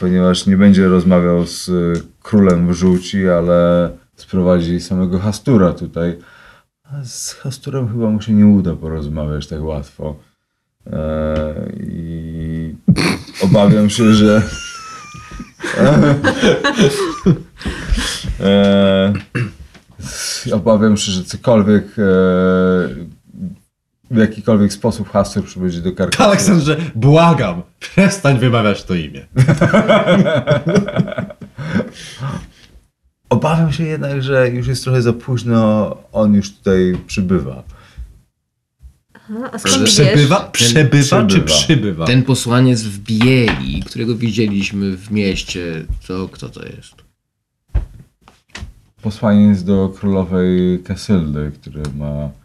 ponieważ 0.00 0.46
nie 0.46 0.56
będzie 0.56 0.88
rozmawiał 0.88 1.46
z 1.46 1.68
e, 1.68 1.72
królem 2.22 2.68
w 2.68 2.72
żółci, 2.72 3.28
ale 3.28 3.90
sprowadzi 4.16 4.80
samego 4.80 5.18
Hastura 5.18 5.72
tutaj. 5.72 6.18
A 6.84 7.04
z 7.04 7.32
Hasturem 7.32 7.88
chyba 7.88 8.10
mu 8.10 8.20
się 8.20 8.32
nie 8.32 8.46
uda 8.46 8.76
porozmawiać 8.76 9.46
tak 9.46 9.62
łatwo. 9.62 10.16
E, 10.86 11.54
I 11.80 12.74
obawiam 13.42 13.90
się, 13.90 14.12
że. 14.12 14.42
E, 18.40 19.12
obawiam 20.52 20.96
się, 20.96 21.12
że 21.12 21.24
cokolwiek. 21.24 21.84
W 24.12 24.16
jakikolwiek 24.16 24.72
sposób 24.72 25.08
Hastur 25.10 25.44
przybędzie 25.44 25.80
do 25.80 25.92
Karkosu. 25.92 26.22
Aleksandrze, 26.22 26.76
błagam, 26.94 27.62
przestań 27.80 28.38
wymawiać 28.38 28.84
to 28.84 28.94
imię. 28.94 29.26
Obawiam 33.28 33.72
się 33.72 33.84
jednak, 33.84 34.22
że 34.22 34.48
już 34.50 34.66
jest 34.66 34.84
trochę 34.84 35.02
za 35.02 35.12
późno, 35.12 35.96
on 36.12 36.34
już 36.34 36.52
tutaj 36.56 36.98
przybywa. 37.06 37.62
Aha, 39.14 39.50
a 39.52 39.58
skąd? 39.58 39.84
Przebywa? 39.84 40.40
Przebywa 40.40 41.26
czy 41.26 41.40
Przybywa. 41.40 41.46
przybywa? 41.46 42.06
Ten 42.06 42.22
posłaniec 42.22 42.82
w 42.82 42.98
bieli, 42.98 43.82
którego 43.86 44.16
widzieliśmy 44.16 44.96
w 44.96 45.10
mieście, 45.10 45.84
to 46.06 46.28
kto 46.28 46.48
to 46.48 46.64
jest? 46.66 46.94
Posłaniec 49.02 49.64
do 49.64 49.88
królowej 49.98 50.82
Kasyldy, 50.84 51.52
który 51.60 51.82
ma... 51.96 52.41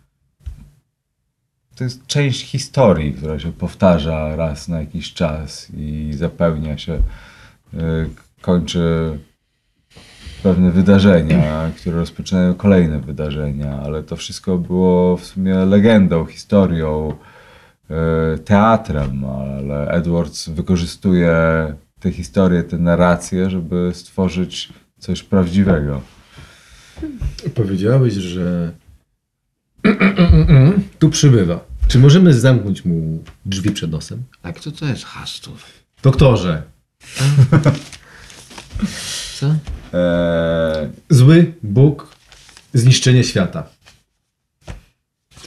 To 1.77 1.83
jest 1.83 2.07
część 2.07 2.45
historii, 2.45 3.13
która 3.13 3.39
się 3.39 3.51
powtarza 3.51 4.35
raz 4.35 4.67
na 4.67 4.79
jakiś 4.79 5.13
czas 5.13 5.67
i 5.77 6.11
zapełnia 6.13 6.77
się, 6.77 6.93
y, 7.73 7.79
kończy 8.41 9.17
pewne 10.43 10.71
wydarzenia, 10.71 11.71
które 11.77 11.95
rozpoczynają 11.97 12.53
kolejne 12.55 12.99
wydarzenia, 12.99 13.79
ale 13.85 14.03
to 14.03 14.15
wszystko 14.15 14.57
było 14.57 15.17
w 15.17 15.25
sumie 15.25 15.55
legendą, 15.55 16.25
historią, 16.25 17.13
y, 18.35 18.37
teatrem, 18.39 19.25
ale 19.25 19.91
Edwards 19.91 20.49
wykorzystuje 20.49 21.33
tę 21.99 22.11
historię, 22.11 22.63
tę 22.63 22.77
narrację, 22.77 23.49
żeby 23.49 23.91
stworzyć 23.93 24.69
coś 24.99 25.23
prawdziwego. 25.23 26.01
Powiedziałeś, 27.55 28.13
że 28.13 28.71
tu 30.99 31.09
przybywa. 31.09 31.59
Czy 31.87 31.99
możemy 31.99 32.33
zamknąć 32.33 32.85
mu 32.85 33.23
drzwi 33.45 33.71
przed 33.71 33.91
nosem? 33.91 34.23
A 34.43 34.51
kto 34.51 34.71
to 34.71 34.85
jest 34.85 35.03
Hastur? 35.05 35.57
Doktorze, 36.03 36.63
Co? 39.39 39.45
Eee, 39.93 40.89
zły 41.09 41.53
Bóg, 41.63 42.15
zniszczenie 42.73 43.23
świata. 43.23 43.63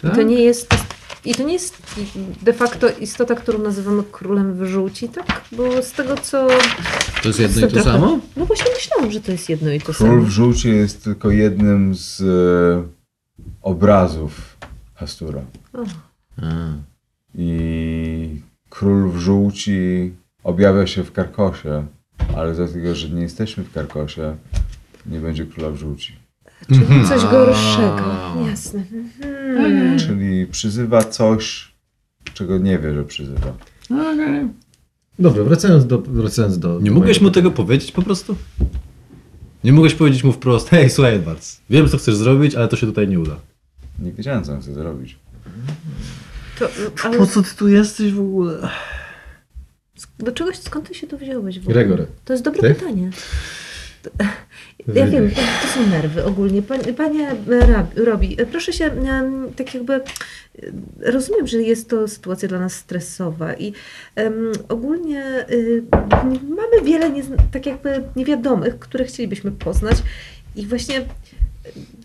I 0.05 0.11
to 0.15 0.23
nie 0.23 0.41
jest... 0.43 0.75
I 1.25 1.35
to 1.35 1.43
nie 1.43 1.53
jest 1.53 1.83
de 2.43 2.53
facto 2.53 2.89
istota, 3.01 3.35
którą 3.35 3.59
nazywamy 3.59 4.03
królem 4.13 4.55
w 4.59 4.67
żółci, 4.67 5.09
tak? 5.09 5.45
Bo 5.53 5.83
z 5.83 5.93
tego 5.93 6.17
co... 6.17 6.49
To 7.23 7.29
jest 7.29 7.41
jedno 7.41 7.67
i 7.67 7.71
to 7.71 7.83
samo? 7.83 8.19
No 8.37 8.47
właśnie 8.47 8.67
myślałam, 8.75 9.11
że 9.11 9.21
to 9.21 9.33
jest 9.33 9.49
jedno 9.49 9.71
i 9.71 9.81
to 9.81 9.93
Król 9.93 10.09
samo. 10.09 10.23
w 10.23 10.29
żółci 10.29 10.69
jest 10.69 11.05
tylko 11.05 11.31
jednym 11.31 11.95
z 11.95 12.21
e, 12.21 13.00
obrazów 13.63 14.57
Hastura. 14.95 15.43
A. 16.43 16.49
I 17.35 18.41
król 18.69 19.11
w 19.11 19.19
żółci 19.19 20.13
objawia 20.45 20.87
się 20.87 21.05
w 21.05 21.13
Karkosie, 21.13 21.87
ale 22.37 22.55
dlatego, 22.55 22.95
że 22.95 23.09
nie 23.09 23.23
jesteśmy 23.23 23.65
w 23.65 23.73
Karkosie, 23.73 24.37
nie 25.07 25.21
będzie 25.21 25.47
króla 25.47 25.71
w 25.71 25.77
żółci. 25.77 26.17
Czyli 26.69 27.09
coś 27.09 27.23
gorszego. 27.23 28.15
Jasne. 28.51 28.85
Mhm. 29.23 29.99
Czyli 29.99 30.47
przyzywa 30.47 31.03
coś, 31.03 31.75
czego 32.35 32.59
nie 32.59 32.79
wie, 32.79 32.95
że 32.95 33.05
przyzywa. 33.05 33.53
Dobrze, 35.19 35.45
wracając 35.45 35.87
do... 35.87 35.99
Wracając 35.99 36.59
do 36.59 36.81
Nie 36.81 36.91
do 36.91 36.95
mogłeś 36.95 37.21
mu 37.21 37.31
tego 37.31 37.51
powiedzieć 37.51 37.93
po 37.93 38.03
prostu? 38.03 38.37
Nie 39.65 39.73
mogłeś 39.73 39.95
powiedzieć 39.95 40.25
mu 40.25 40.33
wprost, 40.33 40.69
hej, 40.71 40.91
słuchaj 40.91 41.15
Edwards, 41.15 41.61
wiem 41.71 41.89
co 41.89 41.99
chcesz 41.99 42.17
zrobić, 42.17 42.55
ale 42.55 42.69
to 42.69 42.77
się 42.77 42.87
tutaj 42.87 43.09
nie 43.09 43.21
uda. 43.21 43.37
Nie 44.01 44.13
wiedziałem, 44.13 44.45
co 44.45 44.53
on 44.53 44.61
chce 44.61 44.75
zrobić. 44.75 45.19
To, 46.59 46.69
ale 47.05 47.27
co 47.27 47.43
ty 47.43 47.55
tu 47.57 47.69
jesteś 47.69 48.13
w 48.13 48.21
ogóle? 48.21 48.69
do 50.19 50.33
czegoś, 50.33 50.59
skąd 50.59 50.89
ty 50.89 50.95
się 50.95 51.07
tu 51.07 51.19
wziąłeś 51.19 51.59
w 51.59 51.63
ogóle? 51.63 51.75
Gregory. 51.75 52.07
To 52.25 52.33
jest 52.33 52.45
dobre 52.45 52.61
Ty? 52.61 52.75
pytanie. 52.75 53.11
To- 54.03 54.11
Ja 54.95 55.07
wiem, 55.07 55.31
to 55.31 55.69
są 55.75 55.87
nerwy 55.87 56.25
ogólnie. 56.25 56.63
Panie, 56.97 57.31
Robi, 57.97 58.37
proszę 58.51 58.73
się 58.73 58.91
tak 59.57 59.75
jakby... 59.75 60.01
Rozumiem, 61.01 61.47
że 61.47 61.63
jest 61.63 61.89
to 61.91 62.09
sytuacja 62.09 62.49
dla 62.49 62.59
nas 62.59 62.73
stresowa 62.75 63.55
i 63.55 63.73
em, 64.15 64.35
ogólnie 64.69 65.47
y, 65.51 65.83
mamy 66.49 66.85
wiele 66.85 67.11
niezn- 67.11 67.37
tak 67.53 67.67
jakby 67.67 68.03
niewiadomych, 68.17 68.79
które 68.79 69.05
chcielibyśmy 69.05 69.53
poznać 69.53 69.97
i 70.57 70.67
właśnie 70.67 71.01
y, 71.01 71.05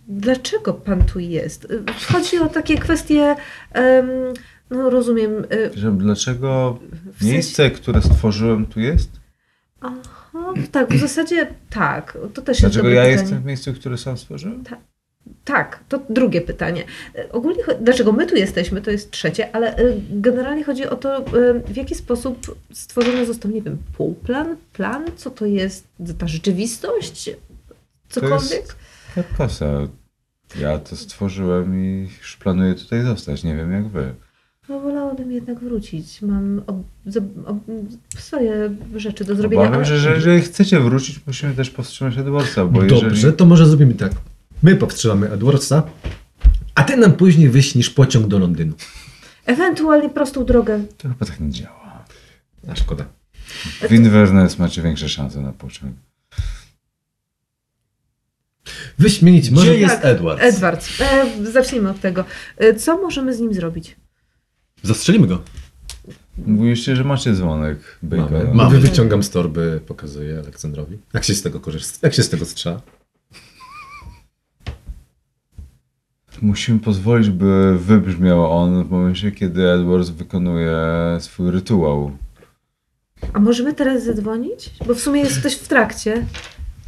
dlaczego 0.08 0.74
pan 0.74 1.04
tu 1.06 1.20
jest? 1.20 1.66
Y, 1.66 1.84
Chodzi 2.14 2.40
o 2.40 2.48
takie 2.48 2.78
kwestie, 2.78 3.36
no 4.70 4.90
rozumiem, 4.90 5.32
y, 5.54 5.72
Że 5.76 5.92
dlaczego 5.92 6.80
miejsce, 7.22 7.72
które 7.72 8.02
stworzyłem, 8.02 8.66
tu 8.66 8.80
jest? 8.80 9.10
Aha, 9.82 10.54
tak, 10.72 10.94
w 10.94 11.00
zasadzie 11.00 11.48
tak. 11.70 12.18
To 12.34 12.42
też 12.42 12.58
jest 12.58 12.62
Dlaczego 12.62 12.84
dobre 12.84 12.96
ja 12.96 13.02
pytanie. 13.02 13.22
jestem 13.22 13.42
w 13.42 13.46
miejscu, 13.46 13.74
które 13.74 13.98
sam 13.98 14.18
stworzyłem? 14.18 14.64
Tak, 15.44 15.80
to 15.90 16.00
drugie 16.10 16.42
pytanie. 16.42 16.84
Ogólnie, 17.32 17.64
dlaczego 17.82 18.12
my 18.12 18.28
tu 18.28 18.36
jesteśmy, 18.36 18.82
to 18.82 18.92
jest 18.92 19.12
trzecie, 19.12 19.56
ale 19.56 19.76
e, 19.78 19.84
generalnie 20.10 20.64
chodzi 20.64 20.86
o 20.86 20.96
to, 20.96 21.18
e, 21.18 21.24
w 21.68 21.76
jaki 21.78 21.96
sposób 21.96 22.58
stworzony 22.74 23.26
został, 23.26 23.52
nie 23.52 23.62
wiem, 23.62 23.78
półplan, 23.98 24.56
plan, 24.74 25.06
co 25.16 25.32
to 25.32 25.46
jest 25.46 25.88
ta 26.18 26.28
rzeczywistość, 26.28 27.30
cokolwiek? 28.10 28.76
Karkosa. 29.16 29.66
Ja 30.60 30.80
to 30.80 30.96
stworzyłem 30.96 31.86
i 31.86 32.08
już 32.18 32.38
planuję 32.38 32.76
tutaj 32.76 33.04
zostać. 33.04 33.44
Nie 33.44 33.56
wiem 33.56 33.72
jak 33.72 33.88
wy. 33.88 34.14
No 34.70 34.80
wolałabym 34.80 35.32
jednak 35.32 35.60
wrócić. 35.60 36.22
Mam 36.22 36.62
ob, 36.68 36.78
ob, 37.46 37.58
swoje 38.18 38.76
rzeczy 38.96 39.26
do 39.26 39.36
zrobienia. 39.36 39.62
Obawiam 39.64 39.80
ale- 39.80 39.86
się, 39.86 39.98
że 39.98 40.16
jeżeli 40.16 40.42
chcecie 40.42 40.80
wrócić, 40.80 41.20
musimy 41.28 41.54
też 41.54 41.70
powstrzymać 41.70 42.18
Edwardsa, 42.18 42.66
bo 42.66 42.82
Dobrze, 42.84 43.08
jeżeli... 43.08 43.34
to 43.34 43.46
może 43.46 43.68
zrobimy 43.68 43.94
tak. 43.94 44.12
My 44.64 44.76
powstrzymamy 44.76 45.32
Edwardsa, 45.32 45.84
a 46.76 46.84
ty 46.84 46.98
nam 46.98 47.14
później 47.14 47.50
wyśnisz 47.50 47.90
pociąg 47.90 48.28
do 48.28 48.40
Londynu. 48.40 48.74
Ewentualnie 49.46 50.10
prostą 50.10 50.46
drogę. 50.46 50.80
To 50.98 51.10
chyba 51.10 51.26
tak 51.26 51.40
nie 51.40 51.50
działa. 51.50 52.06
A 52.68 52.76
szkoda. 52.76 53.06
W 53.90 53.92
Inverness 53.92 54.60
macie 54.60 54.82
większe 54.82 55.10
szanse 55.10 55.42
na 55.42 55.52
pociąg. 55.52 55.94
Wyśmienić 59.00 59.50
może... 59.50 59.66
Gdzie 59.66 59.80
jest 59.80 59.96
Tak, 59.96 60.06
Edward? 60.06 60.42
Edward, 60.42 60.88
e, 61.00 61.52
zacznijmy 61.52 61.90
od 61.90 62.00
tego. 62.00 62.26
E, 62.58 62.74
co 62.76 62.98
możemy 62.98 63.34
z 63.34 63.40
nim 63.40 63.54
zrobić? 63.54 63.96
Zastrzelimy 64.84 65.28
go. 65.28 65.42
Mówiliście, 66.38 66.96
że 66.96 67.04
macie 67.04 67.34
dzwonek 67.34 67.78
Mamy. 68.04 68.22
Bacona. 68.22 68.54
Mamy. 68.54 68.80
Wyciągam 68.80 69.24
z 69.24 69.30
torby, 69.30 69.82
pokazuję 69.88 70.40
Aleksandrowi. 70.40 70.98
Jak 71.14 71.24
się 71.24 71.36
z 71.36 71.42
tego 71.42 71.60
korzysta? 71.60 72.00
Jak 72.08 72.14
się 72.14 72.24
z 72.24 72.30
tego 72.30 72.46
strzela? 72.46 72.82
Musimy 76.42 76.80
pozwolić, 76.80 77.30
by 77.30 77.78
wybrzmiał 77.80 78.52
on 78.52 78.84
w 78.84 78.90
momencie, 78.92 79.32
kiedy 79.32 79.70
Edwards 79.70 80.10
wykonuje 80.10 80.78
swój 81.20 81.52
rytuał. 81.52 82.18
A 83.34 83.40
możemy 83.40 83.74
teraz 83.74 84.04
zadzwonić? 84.04 84.72
Bo 84.88 84.94
w 84.96 85.00
sumie 85.00 85.22
jest 85.22 85.40
ktoś 85.40 85.56
w 85.56 85.68
trakcie. 85.68 86.26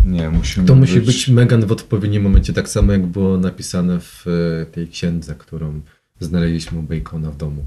Nie, 0.05 0.29
musimy 0.29 0.67
To 0.67 0.75
musi 0.75 1.01
być 1.01 1.27
Megan 1.27 1.65
w 1.65 1.71
odpowiednim 1.71 2.23
momencie, 2.23 2.53
tak 2.53 2.69
samo 2.69 2.91
jak 2.91 3.05
było 3.05 3.37
napisane 3.37 3.99
w 3.99 4.25
e, 4.61 4.65
tej 4.65 4.87
księdze, 4.87 5.35
którą 5.35 5.81
znaleźliśmy 6.19 6.79
u 6.79 6.81
Bacona 6.81 7.31
w 7.31 7.37
domu. 7.37 7.65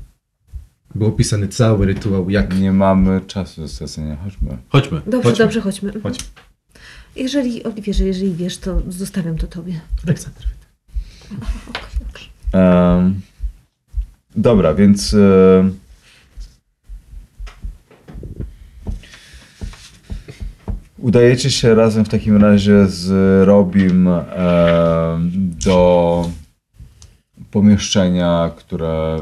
Był 0.95 1.09
opisany 1.09 1.49
cały 1.49 1.87
rytuał, 1.87 2.31
jak... 2.31 2.59
Nie 2.59 2.73
mamy 2.73 3.21
czasu 3.27 3.61
do 3.61 3.69
stracenia, 3.69 4.17
chodźmy. 4.17 4.57
Chodźmy. 4.69 5.01
Dobrze, 5.07 5.29
Chodźmy. 5.29 5.45
dobrze, 5.45 5.61
chodźmy. 5.61 5.93
Chodźmy. 6.03 6.25
Jeżeli, 7.17 7.65
Oliwierze, 7.65 8.05
jeżeli 8.05 8.35
wiesz, 8.35 8.59
to 8.59 8.83
zostawiam 8.89 9.37
to 9.37 9.47
tobie. 9.47 9.81
Aleksander. 10.05 10.45
Em, 12.53 13.21
dobra, 14.37 14.75
więc. 14.75 15.17
Udajecie 21.01 21.51
się 21.51 21.75
razem 21.75 22.05
w 22.05 22.09
takim 22.09 22.37
razie 22.43 22.87
z 22.87 23.09
Robim 23.47 24.09
em, 24.09 25.31
do 25.67 26.29
pomieszczenia, 27.51 28.51
które 28.57 29.17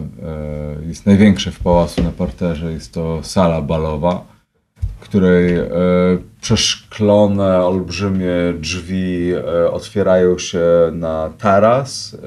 e, 0.83 0.87
jest 0.87 1.07
największe 1.07 1.51
w 1.51 1.61
pałacu 1.61 2.03
na 2.03 2.11
parterze. 2.11 2.73
Jest 2.73 2.93
to 2.95 3.23
sala 3.23 3.63
balowa, 3.63 4.25
której 5.01 5.57
e, 5.57 5.69
przeszklone, 6.41 7.59
olbrzymie 7.59 8.33
drzwi 8.61 9.33
e, 9.35 9.71
otwierają 9.71 10.39
się 10.39 10.61
na 10.93 11.31
taras, 11.39 12.15
e, 12.15 12.19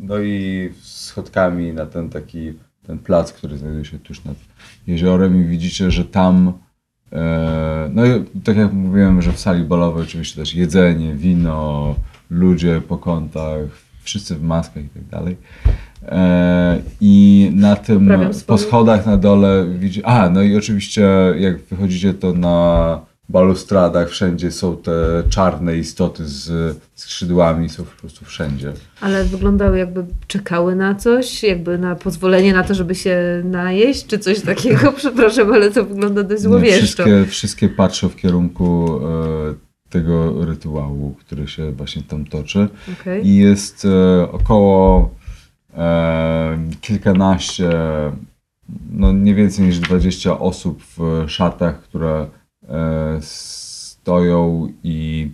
no 0.00 0.18
i 0.18 0.70
schodkami 0.82 1.72
na 1.72 1.86
ten 1.86 2.10
taki, 2.10 2.52
ten 2.86 2.98
plac, 2.98 3.32
który 3.32 3.58
znajduje 3.58 3.84
się 3.84 3.98
tuż 3.98 4.24
nad 4.24 4.36
jeziorem 4.86 5.44
i 5.44 5.48
widzicie, 5.48 5.90
że 5.90 6.04
tam 6.04 6.48
e, 6.48 6.67
no 7.90 8.06
i 8.06 8.24
tak 8.44 8.56
jak 8.56 8.72
mówiłem, 8.72 9.22
że 9.22 9.32
w 9.32 9.40
sali 9.40 9.64
balowej 9.64 10.02
oczywiście 10.02 10.40
też 10.40 10.54
jedzenie, 10.54 11.14
wino, 11.14 11.94
ludzie 12.30 12.80
po 12.88 12.98
kątach, 12.98 13.60
wszyscy 14.02 14.34
w 14.34 14.42
maskach 14.42 14.84
i 14.84 14.88
tak 14.88 15.04
dalej. 15.04 15.36
E, 16.08 16.78
I 17.00 17.50
na 17.54 17.76
tym, 17.76 18.10
po 18.46 18.58
schodach 18.58 19.06
na 19.06 19.16
dole 19.16 19.66
widzi. 19.78 20.04
A, 20.04 20.30
no 20.30 20.42
i 20.42 20.56
oczywiście 20.56 21.08
jak 21.38 21.58
wychodzicie, 21.62 22.14
to 22.14 22.32
na 22.32 23.00
balustradach 23.28 24.10
wszędzie 24.10 24.50
są 24.50 24.76
te 24.76 25.22
czarne 25.30 25.76
istoty 25.76 26.26
z 26.26 26.76
skrzydłami, 26.94 27.68
są 27.68 27.84
po 27.84 28.00
prostu 28.00 28.24
wszędzie. 28.24 28.72
Ale 29.00 29.24
wyglądały 29.24 29.78
jakby 29.78 30.04
czekały 30.26 30.76
na 30.76 30.94
coś, 30.94 31.42
jakby 31.42 31.78
na 31.78 31.94
pozwolenie 31.94 32.52
na 32.52 32.64
to, 32.64 32.74
żeby 32.74 32.94
się 32.94 33.42
najeść, 33.44 34.06
czy 34.06 34.18
coś 34.18 34.40
takiego. 34.40 34.92
Przepraszam, 34.96 35.52
ale 35.52 35.70
to 35.70 35.84
wygląda 35.84 36.22
dość 36.22 36.42
Nie, 36.42 36.48
złowieszczo. 36.48 36.78
wszystkie, 36.78 37.24
wszystkie 37.24 37.68
patrzą 37.68 38.08
w 38.08 38.16
kierunku 38.16 39.00
e, 39.50 39.54
tego 39.90 40.44
rytuału, 40.44 41.14
który 41.20 41.48
się 41.48 41.72
właśnie 41.72 42.02
tam 42.02 42.24
toczy. 42.24 42.68
Okej. 43.00 43.26
I 43.26 43.36
jest 43.36 43.84
e, 43.84 44.32
około 44.32 45.10
e, 45.76 46.58
kilkanaście, 46.80 47.70
no 48.90 49.12
nie 49.12 49.34
więcej 49.34 49.66
niż 49.66 49.78
20 49.78 50.38
osób 50.38 50.82
w 50.96 51.24
szatach, 51.26 51.82
które 51.82 52.26
stoją 53.20 54.68
i 54.84 55.30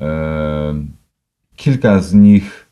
e, 0.00 0.74
kilka 1.56 2.00
z 2.00 2.14
nich 2.14 2.68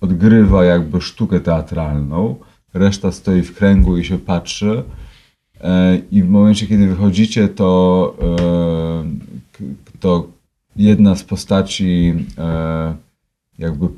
odgrywa 0.00 0.64
jakby 0.64 1.00
sztukę 1.00 1.40
teatralną, 1.40 2.36
reszta 2.74 3.12
stoi 3.12 3.42
w 3.42 3.54
kręgu 3.54 3.96
i 3.96 4.04
się 4.04 4.18
patrzy. 4.18 4.82
E, 5.60 5.96
I 6.12 6.22
w 6.22 6.28
momencie, 6.28 6.66
kiedy 6.66 6.86
wychodzicie, 6.86 7.48
to, 7.48 8.14
e, 8.22 9.04
to 10.00 10.26
jedna 10.76 11.16
z 11.16 11.24
postaci 11.24 12.14
e, 12.38 12.94
jakby 13.58 13.88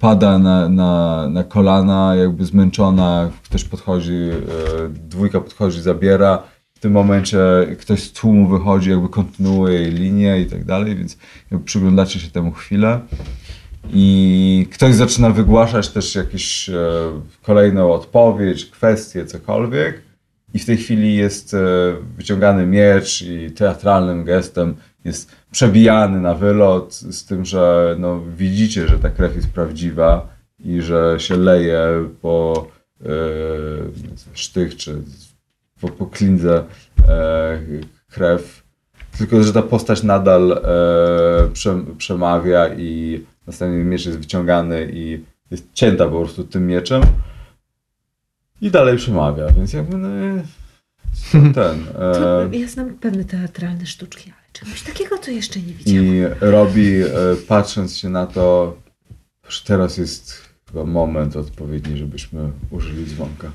pada 0.00 0.38
na, 0.38 0.68
na, 0.68 1.28
na 1.28 1.44
kolana, 1.44 2.14
jakby 2.14 2.44
zmęczona, 2.44 3.30
ktoś 3.44 3.64
podchodzi, 3.64 4.12
e, 4.12 4.88
dwójka 4.88 5.40
podchodzi, 5.40 5.82
zabiera. 5.82 6.42
W 6.80 6.82
tym 6.82 6.92
momencie 6.92 7.38
ktoś 7.80 8.02
z 8.02 8.12
tłumu 8.12 8.48
wychodzi, 8.48 8.90
jakby 8.90 9.08
kontynuuje 9.08 9.80
jej 9.80 9.92
linię 9.92 10.40
i 10.40 10.46
tak 10.46 10.64
dalej, 10.64 10.96
więc 10.96 11.16
przyglądacie 11.64 12.20
się 12.20 12.30
temu 12.30 12.52
chwilę. 12.52 13.00
I 13.92 14.66
ktoś 14.72 14.94
zaczyna 14.94 15.30
wygłaszać 15.30 15.88
też 15.88 16.14
jakąś 16.14 16.68
e, 16.68 16.74
kolejną 17.42 17.92
odpowiedź, 17.92 18.66
kwestię, 18.66 19.26
cokolwiek. 19.26 20.02
I 20.54 20.58
w 20.58 20.66
tej 20.66 20.76
chwili 20.76 21.14
jest 21.16 21.54
e, 21.54 21.58
wyciągany 22.16 22.66
miecz 22.66 23.22
i 23.22 23.50
teatralnym 23.50 24.24
gestem 24.24 24.74
jest 25.04 25.36
przebijany 25.50 26.20
na 26.20 26.34
wylot, 26.34 26.94
z 26.94 27.24
tym, 27.24 27.44
że 27.44 27.96
no, 27.98 28.20
widzicie, 28.36 28.88
że 28.88 28.98
ta 28.98 29.10
krew 29.10 29.36
jest 29.36 29.48
prawdziwa 29.48 30.28
i 30.64 30.80
że 30.80 31.16
się 31.18 31.36
leje 31.36 32.08
po 32.22 32.66
e, 33.00 33.06
sztych 34.34 34.76
czy 34.76 35.02
po, 35.80 35.88
po 35.88 36.06
klindze 36.06 36.64
e, 37.08 37.60
krew. 38.10 38.62
Tylko, 39.18 39.42
że 39.42 39.52
ta 39.52 39.62
postać 39.62 40.02
nadal 40.02 40.52
e, 40.52 41.48
prze, 41.52 41.84
przemawia 41.98 42.74
i 42.74 43.20
następnie 43.46 43.84
miecz 43.84 44.06
jest 44.06 44.18
wyciągany 44.18 44.90
i 44.92 45.24
jest 45.50 45.72
cięta 45.72 46.04
po 46.04 46.20
prostu 46.20 46.44
tym 46.44 46.66
mieczem. 46.66 47.02
I 48.60 48.70
dalej 48.70 48.96
przemawia, 48.96 49.50
więc 49.52 49.72
jakby 49.72 49.96
no, 49.96 50.08
ten. 51.54 51.84
E, 52.52 52.58
ja 52.58 52.68
znam 52.68 52.94
pewne 52.94 53.24
teatralne 53.24 53.86
sztuczki, 53.86 54.30
ale 54.30 54.46
czegoś 54.52 54.82
takiego 54.82 55.18
to 55.18 55.30
jeszcze 55.30 55.60
nie 55.60 55.72
widziałam. 55.72 56.06
I 56.06 56.22
robi, 56.40 57.02
e, 57.02 57.08
patrząc 57.48 57.96
się 57.96 58.08
na 58.08 58.26
to, 58.26 58.76
że 59.48 59.64
teraz 59.64 59.96
jest 59.96 60.48
chyba 60.66 60.84
moment 60.84 61.36
odpowiedni, 61.36 61.96
żebyśmy 61.96 62.50
użyli 62.70 63.06
dzwonka. 63.06 63.50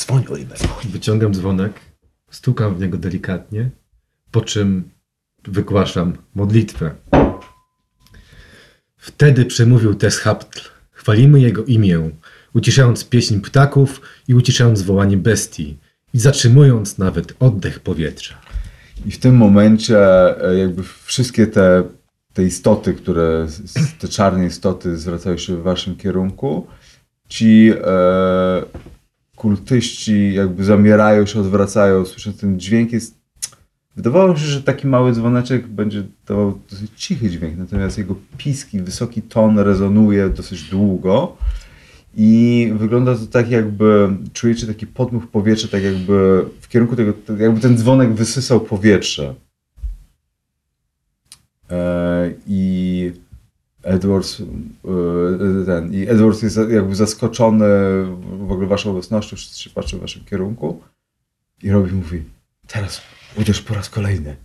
Dzwoń, 0.00 0.24
Oliver. 0.30 0.58
Wyciągam 0.84 1.34
dzwonek, 1.34 1.72
stukam 2.30 2.74
w 2.74 2.80
niego 2.80 2.98
delikatnie, 2.98 3.70
po 4.30 4.40
czym 4.40 4.90
wygłaszam 5.44 6.16
modlitwę. 6.34 6.94
Wtedy 8.96 9.44
przemówił 9.44 9.94
Teshaptl. 9.94 10.60
Chwalimy 10.90 11.40
jego 11.40 11.64
imię, 11.64 12.10
uciszając 12.54 13.04
pieśń 13.04 13.40
ptaków 13.40 14.00
i 14.28 14.34
uciszając 14.34 14.82
wołanie 14.82 15.16
bestii 15.16 15.78
i 16.14 16.18
zatrzymując 16.18 16.98
nawet 16.98 17.34
oddech 17.40 17.80
powietrza. 17.80 18.38
I 19.06 19.10
w 19.10 19.18
tym 19.18 19.36
momencie 19.36 19.98
e, 20.44 20.58
jakby 20.58 20.82
wszystkie 21.04 21.46
te, 21.46 21.82
te 22.32 22.44
istoty, 22.44 22.94
które, 22.94 23.46
te 23.98 24.08
czarne 24.08 24.46
istoty 24.46 24.96
zwracają 24.96 25.36
się 25.38 25.56
w 25.56 25.62
waszym 25.62 25.96
kierunku, 25.96 26.66
ci 27.28 27.72
e, 27.84 28.62
kultyści 29.40 30.34
jakby 30.34 30.64
zamierają 30.64 31.26
się, 31.26 31.40
odwracają, 31.40 32.04
słyszę 32.04 32.32
ten 32.32 32.60
dźwięk 32.60 32.92
jest 32.92 33.20
Wydawało 33.96 34.36
się, 34.36 34.44
że 34.44 34.62
taki 34.62 34.86
mały 34.86 35.12
dzwoneczek 35.12 35.66
będzie 35.66 36.02
dawał 36.26 36.60
dosyć 36.70 36.90
cichy 36.96 37.30
dźwięk, 37.30 37.58
natomiast 37.58 37.98
jego 37.98 38.14
piski, 38.36 38.80
wysoki 38.80 39.22
ton 39.22 39.58
rezonuje 39.58 40.28
dosyć 40.28 40.70
długo 40.70 41.36
i 42.16 42.72
wygląda 42.76 43.14
to 43.14 43.26
tak 43.26 43.50
jakby, 43.50 44.08
czujecie 44.32 44.66
taki 44.66 44.86
podmuch 44.86 45.26
powietrza, 45.26 45.68
tak 45.68 45.82
jakby 45.82 46.44
w 46.60 46.68
kierunku 46.68 46.96
tego, 46.96 47.12
jakby 47.38 47.60
ten 47.60 47.78
dzwonek 47.78 48.12
wysysał 48.12 48.60
powietrze. 48.60 49.34
E, 51.70 52.32
I 52.46 53.12
Edwards, 53.82 54.40
e, 54.40 55.64
ten, 55.66 55.94
i 55.94 56.08
Edwards 56.08 56.42
jest 56.42 56.58
jakby 56.70 56.94
zaskoczony 56.94 57.66
w 58.46 58.52
ogóle 58.52 58.68
waszą 58.68 58.90
obecnością, 58.90 59.36
wszyscy 59.36 59.62
się 59.62 59.70
patrzą 59.70 59.98
w 59.98 60.00
waszym 60.00 60.24
kierunku 60.24 60.80
i 61.62 61.70
Robi 61.70 61.92
mówi, 61.92 62.22
teraz 62.66 63.02
uderz 63.36 63.62
po 63.62 63.74
raz 63.74 63.90
kolejny. 63.90 64.36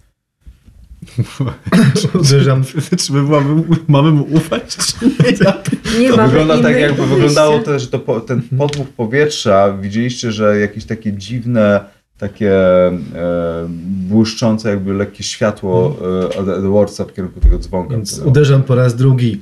Uderzam. 2.22 2.64
Czy 2.98 3.14
my 3.14 3.22
mamy, 3.22 3.64
mamy 3.88 4.12
mu 4.12 4.24
ufać, 4.24 4.76
czy 4.76 5.06
nie? 5.06 6.00
Nie 6.00 6.10
To 6.16 6.28
wygląda 6.28 6.62
tak, 6.62 6.80
jakby 6.80 7.08
wyglądało 7.08 7.60
to, 7.60 7.80
że 7.80 7.88
to 7.88 8.22
ten 8.22 8.42
podmuch 8.42 8.88
powietrza, 8.88 9.78
widzieliście, 9.82 10.32
że 10.32 10.60
jakieś 10.60 10.86
takie 10.86 11.14
dziwne, 11.14 11.86
takie 12.18 12.54
e, 12.56 12.94
błyszczące, 14.10 14.70
jakby 14.70 14.94
lekkie 14.94 15.24
światło 15.24 15.98
e, 16.02 16.38
od 16.38 16.50
Edwardsa 16.50 17.06
w 17.06 17.14
kierunku 17.14 17.40
tego 17.40 17.60
dzwonka. 17.60 17.92
Więc 17.92 18.20
uderzam 18.26 18.64
po 18.64 18.76
raz 18.76 18.96
drugi. 18.96 19.40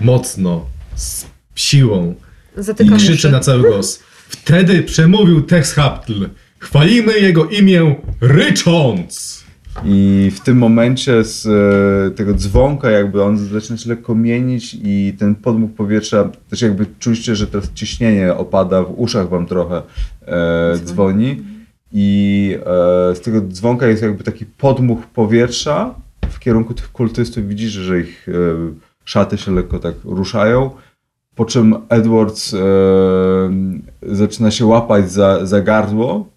Mocno. 0.00 0.66
Z 0.94 1.26
siłą. 1.54 2.14
I 2.58 2.62
Zatykam 2.62 2.98
krzyczę 2.98 3.14
uszy. 3.14 3.30
na 3.30 3.40
cały 3.40 3.62
głos. 3.70 4.02
Wtedy 4.28 4.82
przemówił 4.82 5.42
Texhaptl. 5.42 6.28
Chwalimy 6.58 7.18
jego 7.18 7.44
imię 7.44 7.96
rycząc. 8.20 9.40
I 9.84 10.30
w 10.34 10.40
tym 10.40 10.58
momencie 10.58 11.24
z 11.24 11.46
e, 11.46 12.16
tego 12.16 12.34
dzwonka 12.34 12.90
jakby 12.90 13.22
on 13.22 13.38
zaczyna 13.38 13.78
się 13.78 13.88
lekko 13.88 14.14
mienić 14.14 14.76
i 14.82 15.14
ten 15.18 15.34
podmuch 15.34 15.70
powietrza, 15.70 16.30
też 16.50 16.62
jakby 16.62 16.86
czujecie, 16.98 17.36
że 17.36 17.46
teraz 17.46 17.72
ciśnienie 17.74 18.34
opada, 18.34 18.82
w 18.82 18.94
uszach 18.96 19.28
wam 19.28 19.46
trochę 19.46 19.82
e, 20.26 20.78
dzwoni 20.84 21.42
i 21.92 22.58
e, 22.60 23.14
z 23.14 23.20
tego 23.20 23.40
dzwonka 23.40 23.86
jest 23.86 24.02
jakby 24.02 24.24
taki 24.24 24.46
podmuch 24.46 25.06
powietrza 25.06 25.94
w 26.30 26.38
kierunku 26.38 26.74
tych 26.74 26.92
kultystów. 26.92 27.48
Widzisz, 27.48 27.72
że 27.72 28.00
ich 28.00 28.28
e, 28.28 28.32
szaty 29.04 29.38
się 29.38 29.54
lekko 29.54 29.78
tak 29.78 29.94
ruszają. 30.04 30.70
Po 31.34 31.44
czym 31.44 31.74
Edwards 31.88 32.54
e, 32.54 32.58
zaczyna 34.02 34.50
się 34.50 34.66
łapać 34.66 35.12
za, 35.12 35.46
za 35.46 35.60
gardło 35.60 36.28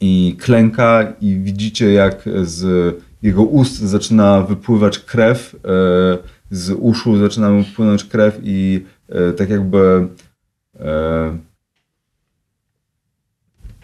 i 0.00 0.36
klęka 0.40 1.12
i 1.20 1.36
widzicie 1.36 1.92
jak 1.92 2.22
z 2.42 2.96
jego 3.22 3.42
ust 3.42 3.78
zaczyna 3.78 4.42
wypływać 4.42 4.98
krew, 4.98 5.54
e, 5.54 5.58
z 6.50 6.70
uszu 6.70 7.18
zaczyna 7.18 7.50
mu 7.50 7.64
płynąć 7.76 8.04
krew 8.04 8.40
i 8.42 8.84
e, 9.08 9.32
tak 9.32 9.50
jakby 9.50 10.08
e, 10.80 11.38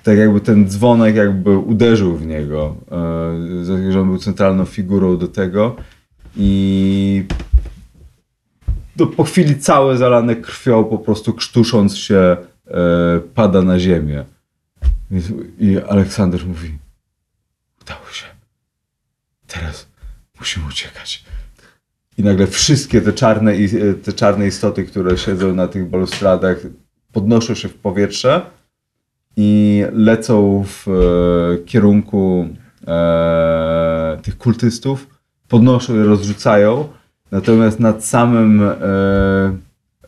tak 0.03 0.19
jakby 0.19 0.41
ten 0.41 0.69
dzwonek 0.69 1.17
jakby 1.17 1.59
uderzył 1.59 2.17
w 2.17 2.27
niego, 2.27 2.77
e, 3.89 3.93
że 3.93 4.01
on 4.01 4.09
był 4.09 4.19
centralną 4.19 4.65
figurą 4.65 5.19
do 5.19 5.29
tego 5.29 5.77
i 6.37 7.25
no, 8.97 9.07
po 9.07 9.25
chwili 9.25 9.59
całe 9.59 9.97
zalane 9.97 10.37
krwią, 10.37 10.85
po 10.85 10.99
prostu 10.99 11.35
krztusząc 11.35 11.97
się, 11.97 12.37
e, 12.67 13.21
pada 13.35 13.63
na 13.63 13.79
ziemię. 13.79 14.25
I, 15.61 15.79
Aleksander 15.89 16.47
mówi: 16.47 16.79
Udało 17.83 18.07
się. 18.13 18.27
Teraz 19.47 19.87
musimy 20.39 20.67
uciekać. 20.67 21.25
I 22.19 22.23
nagle 22.23 22.47
wszystkie 22.47 23.01
te 23.01 23.13
czarne, 23.13 23.53
te 24.03 24.13
czarne 24.13 24.47
istoty, 24.47 24.85
które 24.85 25.19
siedzą 25.19 25.55
na 25.55 25.69
tych 25.69 25.89
balustradach, 25.89 26.57
podnoszą 27.13 27.55
się 27.55 27.69
w 27.69 27.75
powietrze 27.75 28.47
i 29.37 29.83
lecą 29.93 30.65
w 30.67 30.89
e, 30.89 31.65
kierunku 31.65 32.49
e, 32.87 34.19
tych 34.23 34.39
kultystów, 34.39 35.07
podnoszą 35.49 36.01
i 36.01 36.03
rozrzucają. 36.03 36.89
Natomiast 37.31 37.81
nad 37.81 38.05
samym 38.05 38.63
e, 38.63 38.75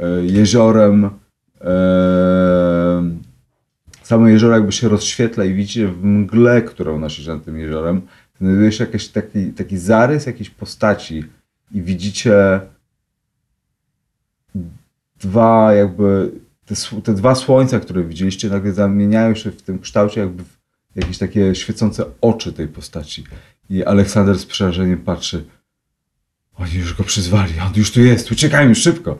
e, 0.01 0.25
jeziorem 0.25 1.11
e, 1.61 1.75
samo 4.03 4.29
jezioro 4.29 4.55
jakby 4.55 4.73
się 4.73 4.89
rozświetla 4.89 5.45
i 5.45 5.55
widzicie 5.55 5.89
w 5.89 6.05
mgle, 6.05 6.63
która 6.63 6.93
unosi 6.93 7.25
się 7.25 7.35
nad 7.35 7.45
tym 7.45 7.59
jeziorem, 7.59 8.03
znajduje 8.41 8.73
się 8.73 8.85
jakiś 8.85 9.09
taki, 9.09 9.53
taki 9.53 9.79
zarys 9.79 10.27
jakiejś 10.27 10.51
postaci 10.51 11.25
i 11.73 11.83
widzicie 11.83 12.61
dwa 15.21 15.75
jakby, 15.75 16.31
te, 16.67 16.75
te 17.05 17.15
dwa 17.15 17.35
słońca, 17.35 17.81
które 17.81 18.05
widzieliście, 18.05 18.49
nagle 18.49 18.73
zamieniają 18.73 19.35
się 19.35 19.51
w 19.51 19.63
tym 19.63 19.79
kształcie 19.79 20.21
jakby 20.21 20.43
w 20.43 20.57
jakieś 20.97 21.19
takie 21.19 21.55
świecące 21.55 22.05
oczy 22.21 22.53
tej 22.53 22.69
postaci. 22.69 23.25
I 23.71 23.85
Aleksander 23.85 24.39
z 24.39 24.47
przerażeniem 24.47 24.99
patrzy, 24.99 25.45
oni 26.57 26.75
już 26.75 26.95
go 26.95 27.05
przyzwali, 27.05 27.53
on 27.67 27.73
już 27.77 27.93
tu 27.93 28.01
jest, 28.01 28.33
uciekajmy 28.33 28.75
szybko. 28.75 29.19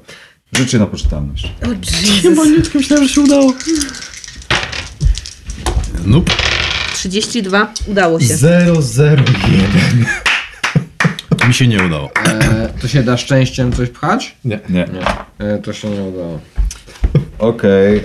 Rzućcie 0.57 0.79
na 0.79 0.87
poczytalność. 0.87 1.53
O 1.63 1.69
Jezus. 1.73 2.75
myślałem, 2.75 3.09
że 3.09 3.15
się 3.15 3.21
udało. 3.21 3.55
Nope. 6.07 6.33
32. 6.95 7.73
Udało 7.87 8.21
się. 8.21 8.35
001. 8.35 9.25
Mi 11.49 11.55
się 11.55 11.67
nie 11.67 11.83
udało. 11.85 12.11
E, 12.27 12.69
to 12.81 12.89
się 12.89 13.03
da 13.03 13.17
szczęściem 13.17 13.73
coś 13.73 13.89
pchać? 13.89 14.37
Nie. 14.45 14.61
E, 15.39 15.59
to 15.59 15.73
się 15.73 15.91
nie 15.91 16.03
udało. 16.03 16.41
Okej. 17.39 18.05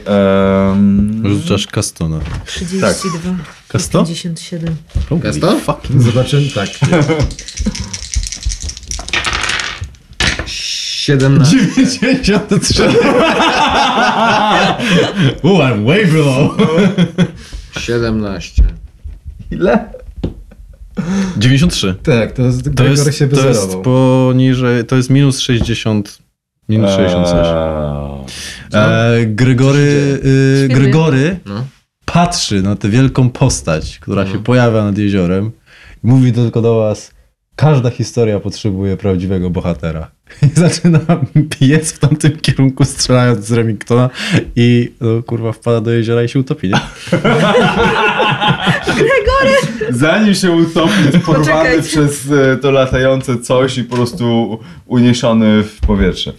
em, 0.71 1.23
Rzucasz 1.25 1.67
kastona. 1.67 2.19
32. 2.45 3.35
Kasto? 3.67 4.03
57. 4.03 4.75
Jest 5.23 5.41
to? 5.41 5.59
Fucking 5.59 6.01
Zobaczymy, 6.01 6.49
tak. 6.49 6.69
17. 10.45 11.57
93. 12.01 12.83
Ooh, 15.43 15.59
I'm 15.59 15.85
way 15.85 16.05
below. 16.05 16.51
17. 17.79 18.63
Ile? 19.51 19.89
93. 21.37 21.95
Tak, 22.03 22.31
to, 22.31 22.41
jest, 22.41 22.75
To 22.75 22.83
jest, 22.83 23.17
się 23.17 23.27
to 23.27 23.47
jest 23.47 23.75
poniżej, 23.77 24.85
to 24.85 24.95
jest 24.95 25.09
minus 25.09 25.39
60. 25.39 26.19
Minus 26.69 26.91
60 26.91 27.27
coś. 27.27 27.47
Eee, 27.47 29.21
E, 29.21 29.25
Gregory, 29.25 30.19
y. 30.25 30.67
Gregory 30.73 31.39
No. 31.45 31.65
patrzy 32.05 32.61
na 32.61 32.75
tę 32.75 32.89
wielką 32.89 33.29
postać, 33.29 33.99
która 33.99 34.23
No. 34.23 34.31
się 34.31 34.43
pojawia 34.43 34.83
nad 34.83 34.97
jeziorem 34.97 35.51
i 36.03 36.07
mówi 36.07 36.33
tylko 36.33 36.61
do 36.61 36.75
was, 36.75 37.11
każda 37.55 37.89
historia 37.89 38.39
potrzebuje 38.39 38.97
prawdziwego 38.97 39.49
bohatera. 39.49 40.11
I 40.55 40.59
zaczyna 40.59 40.99
biec 41.61 41.91
w 41.93 41.99
tamtym 41.99 42.37
kierunku, 42.37 42.85
strzelając 42.85 43.45
z 43.45 43.51
Remingtona 43.51 44.09
i 44.55 44.91
no, 45.01 45.23
kurwa 45.23 45.51
wpada 45.51 45.81
do 45.81 45.91
jeziora 45.91 46.23
i 46.23 46.29
się 46.29 46.39
utopi, 46.39 46.69
nie? 46.69 46.79
Zanim 49.89 50.35
się 50.35 50.51
utopi, 50.51 50.93
jest 51.05 51.17
porwany 51.25 51.45
Poczekajcie. 51.45 51.83
przez 51.87 52.31
e, 52.31 52.57
to 52.57 52.71
latające 52.71 53.37
coś 53.39 53.77
i 53.77 53.83
po 53.83 53.95
prostu 53.95 54.59
uniesiony 54.85 55.63
w 55.63 55.79
powietrze. 55.79 56.33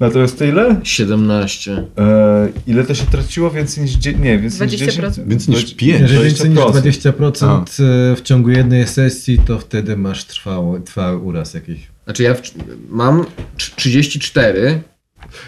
Natomiast 0.00 0.38
to 0.38 0.44
ile? 0.44 0.80
17. 0.84 1.84
E, 1.98 2.48
ile 2.66 2.84
to 2.84 2.94
się 2.94 3.06
traciło? 3.06 3.50
Więcej 3.50 3.84
niż... 3.84 3.92
dzie- 3.92 4.14
Nie, 4.14 4.38
więcej 4.38 4.68
niż 4.68 4.80
20%. 4.80 4.86
10? 4.86 5.16
Więcej 5.26 5.54
niż 5.54 5.64
Dwadzie- 5.64 5.76
pięć. 5.76 6.00
Jeżeli 6.00 6.24
więcej 6.24 6.50
niż 6.50 6.58
20%. 6.58 7.12
20% 7.12 7.82
e, 8.12 8.16
w 8.16 8.20
ciągu 8.22 8.50
jednej 8.50 8.86
sesji, 8.86 9.38
to 9.46 9.58
wtedy 9.58 9.96
masz 9.96 10.24
trwały, 10.24 10.80
trwały 10.80 11.18
uraz 11.18 11.54
jakiś. 11.54 11.80
Znaczy 12.04 12.22
ja 12.22 12.34
w, 12.34 12.42
mam 12.88 13.24
trz- 13.58 13.74
34 13.76 14.80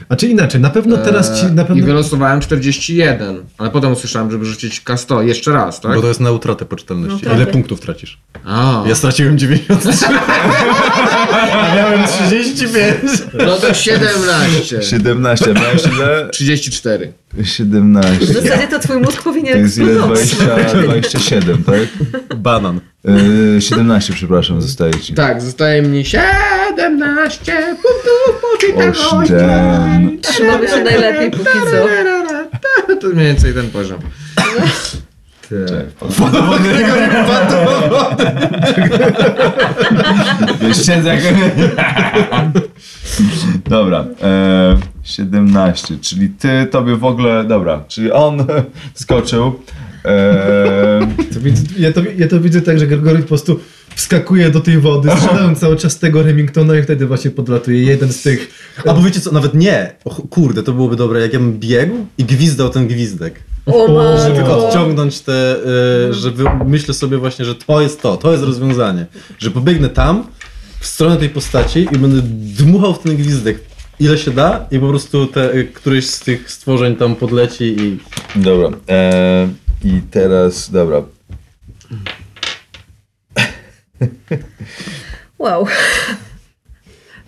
A 0.09 0.17
czy 0.17 0.29
inaczej, 0.29 0.61
na 0.61 0.71
pewno 0.71 0.97
teraz 0.97 1.41
ci, 1.41 1.47
na 1.47 1.63
i 1.63 1.67
pewno... 1.67 1.87
wylosowałem 1.87 2.41
41, 2.41 3.43
ale 3.59 3.71
potem 3.71 3.93
usłyszałem, 3.93 4.31
żeby 4.31 4.45
rzucić 4.45 4.83
K100 4.85 5.21
jeszcze 5.21 5.53
raz, 5.53 5.81
tak? 5.81 5.95
Bo 5.95 6.01
to 6.03 6.09
jest 6.09 6.21
na 6.21 6.31
utratę 6.31 6.65
poczytalności. 6.65 7.11
Na 7.13 7.17
utratę. 7.17 7.37
Ile 7.37 7.47
punktów 7.47 7.81
tracisz? 7.81 8.19
A, 8.45 8.85
Ja 8.87 8.95
straciłem 8.95 9.39
93. 9.39 10.07
A 11.63 11.75
miałem 11.77 12.05
35. 12.07 12.95
no 13.47 13.57
to 13.57 13.75
17. 13.75 14.83
17, 14.83 15.51
a 15.51 15.61
miałeś 15.61 15.83
ile? 15.97 16.29
34. 16.33 17.13
17. 17.43 18.17
W 18.21 18.25
zasadzie 18.25 18.69
to 18.69 18.79
twój 18.79 18.97
mózg 18.99 19.23
powinien 19.23 19.53
To 19.55 19.59
jest 19.59 19.79
ile? 19.79 19.93
eksplodować. 19.93 20.35
20, 20.35 20.83
27, 20.83 21.65
tak? 21.65 21.75
Banan. 22.39 22.81
E, 23.57 23.61
17, 23.61 24.13
przepraszam, 24.13 24.63
zostaje 24.63 24.95
ci. 24.95 25.15
Tak, 25.15 25.43
zostaje 25.43 25.83
mi 25.83 26.05
17 26.05 27.53
punktów 27.83 28.43
poczytalności. 28.53 29.35
Osiem. 29.35 30.19
Trzymamy 30.21 30.69
się 30.69 30.85
najlepiej 30.85 31.31
póki 31.31 31.45
co. 31.45 32.97
To 33.01 33.09
mniej 33.09 33.27
więcej 33.27 33.55
ten 33.55 33.71
poziom. 33.71 33.99
Jeszcze 40.69 41.03
tak... 41.03 41.21
Dobra, 43.69 44.05
e, 44.23 44.79
17, 45.03 45.99
czyli 46.01 46.29
ty, 46.29 46.67
tobie 46.71 46.97
w 46.97 47.05
ogóle, 47.05 47.45
dobra, 47.45 47.85
czyli 47.89 48.13
on 48.13 48.47
skoczył. 48.95 49.61
E, 50.05 51.09
To 51.35 51.41
widzę, 51.41 51.63
ja, 51.79 51.93
to, 51.93 52.01
ja 52.17 52.29
to 52.29 52.41
widzę 52.41 52.63
tak, 52.63 52.79
że 52.79 52.87
Gregory 52.87 53.19
po 53.19 53.29
prostu 53.29 53.61
wskakuje 53.95 54.51
do 54.51 54.61
tej 54.61 54.79
wody, 54.79 55.11
strzelając 55.17 55.59
cały 55.59 55.77
czas 55.77 55.99
tego 55.99 56.23
Remingtona 56.23 56.77
i 56.77 56.83
wtedy 56.83 57.07
właśnie 57.07 57.31
podlatuje 57.31 57.83
jeden 57.83 58.13
z 58.13 58.23
tych... 58.23 58.51
Albo 58.87 59.03
wiecie 59.03 59.21
co, 59.21 59.33
nawet 59.33 59.55
nie. 59.55 59.95
O, 60.05 60.11
kurde, 60.15 60.63
to 60.63 60.73
byłoby 60.73 60.97
dobre, 60.97 61.21
jak 61.21 61.33
ja 61.33 61.39
bym 61.39 61.59
biegł 61.59 62.07
i 62.19 62.25
gwizdał 62.25 62.71
ten 62.71 62.87
gwizdek. 62.87 63.41
O 63.67 63.87
Żeby 63.87 64.19
Żeby 64.37 64.41
matko. 64.41 64.69
odciągnąć 64.69 65.21
te, 65.21 65.57
y, 66.11 66.15
żeby 66.15 66.45
myślę 66.67 66.95
sobie 66.95 67.19
właśnie, 67.19 67.45
że 67.45 67.55
to 67.55 67.81
jest 67.81 68.03
to, 68.03 68.17
to 68.17 68.33
jest 68.33 68.45
rozwiązanie. 68.45 69.07
Że 69.39 69.51
pobiegnę 69.51 69.89
tam, 69.89 70.27
w 70.81 70.87
stronę 70.87 71.17
tej 71.17 71.29
postaci 71.29 71.89
i 71.93 71.99
będę 71.99 72.21
dmuchał 72.59 72.95
w 72.95 72.99
ten 72.99 73.17
gwizdek 73.17 73.59
ile 74.01 74.19
się 74.19 74.31
da 74.31 74.67
i 74.71 74.79
po 74.79 74.89
prostu 74.89 75.27
te, 75.27 75.55
y, 75.55 75.65
któreś 75.65 76.07
z 76.07 76.21
tych 76.21 76.51
stworzeń 76.51 76.97
tam 76.97 77.17
podleci 77.17 77.65
i 77.81 77.99
dobra, 78.37 78.69
e, 78.89 79.49
i 79.85 80.01
teraz, 80.11 80.71
dobra, 80.71 81.03
Wow. 85.39 85.67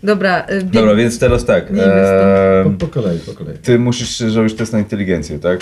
Dobra, 0.02 0.46
y, 0.50 0.58
bieg... 0.62 0.70
dobra, 0.72 0.94
więc 0.94 1.18
teraz 1.18 1.44
tak, 1.44 1.66
e, 1.76 2.64
Po, 2.64 2.70
po 2.86 2.92
kolei, 2.92 3.18
po 3.18 3.32
kolei. 3.32 3.58
ty 3.58 3.78
musisz 3.78 4.18
zrobić 4.18 4.54
test 4.54 4.72
na 4.72 4.78
inteligencję, 4.78 5.38
tak? 5.38 5.60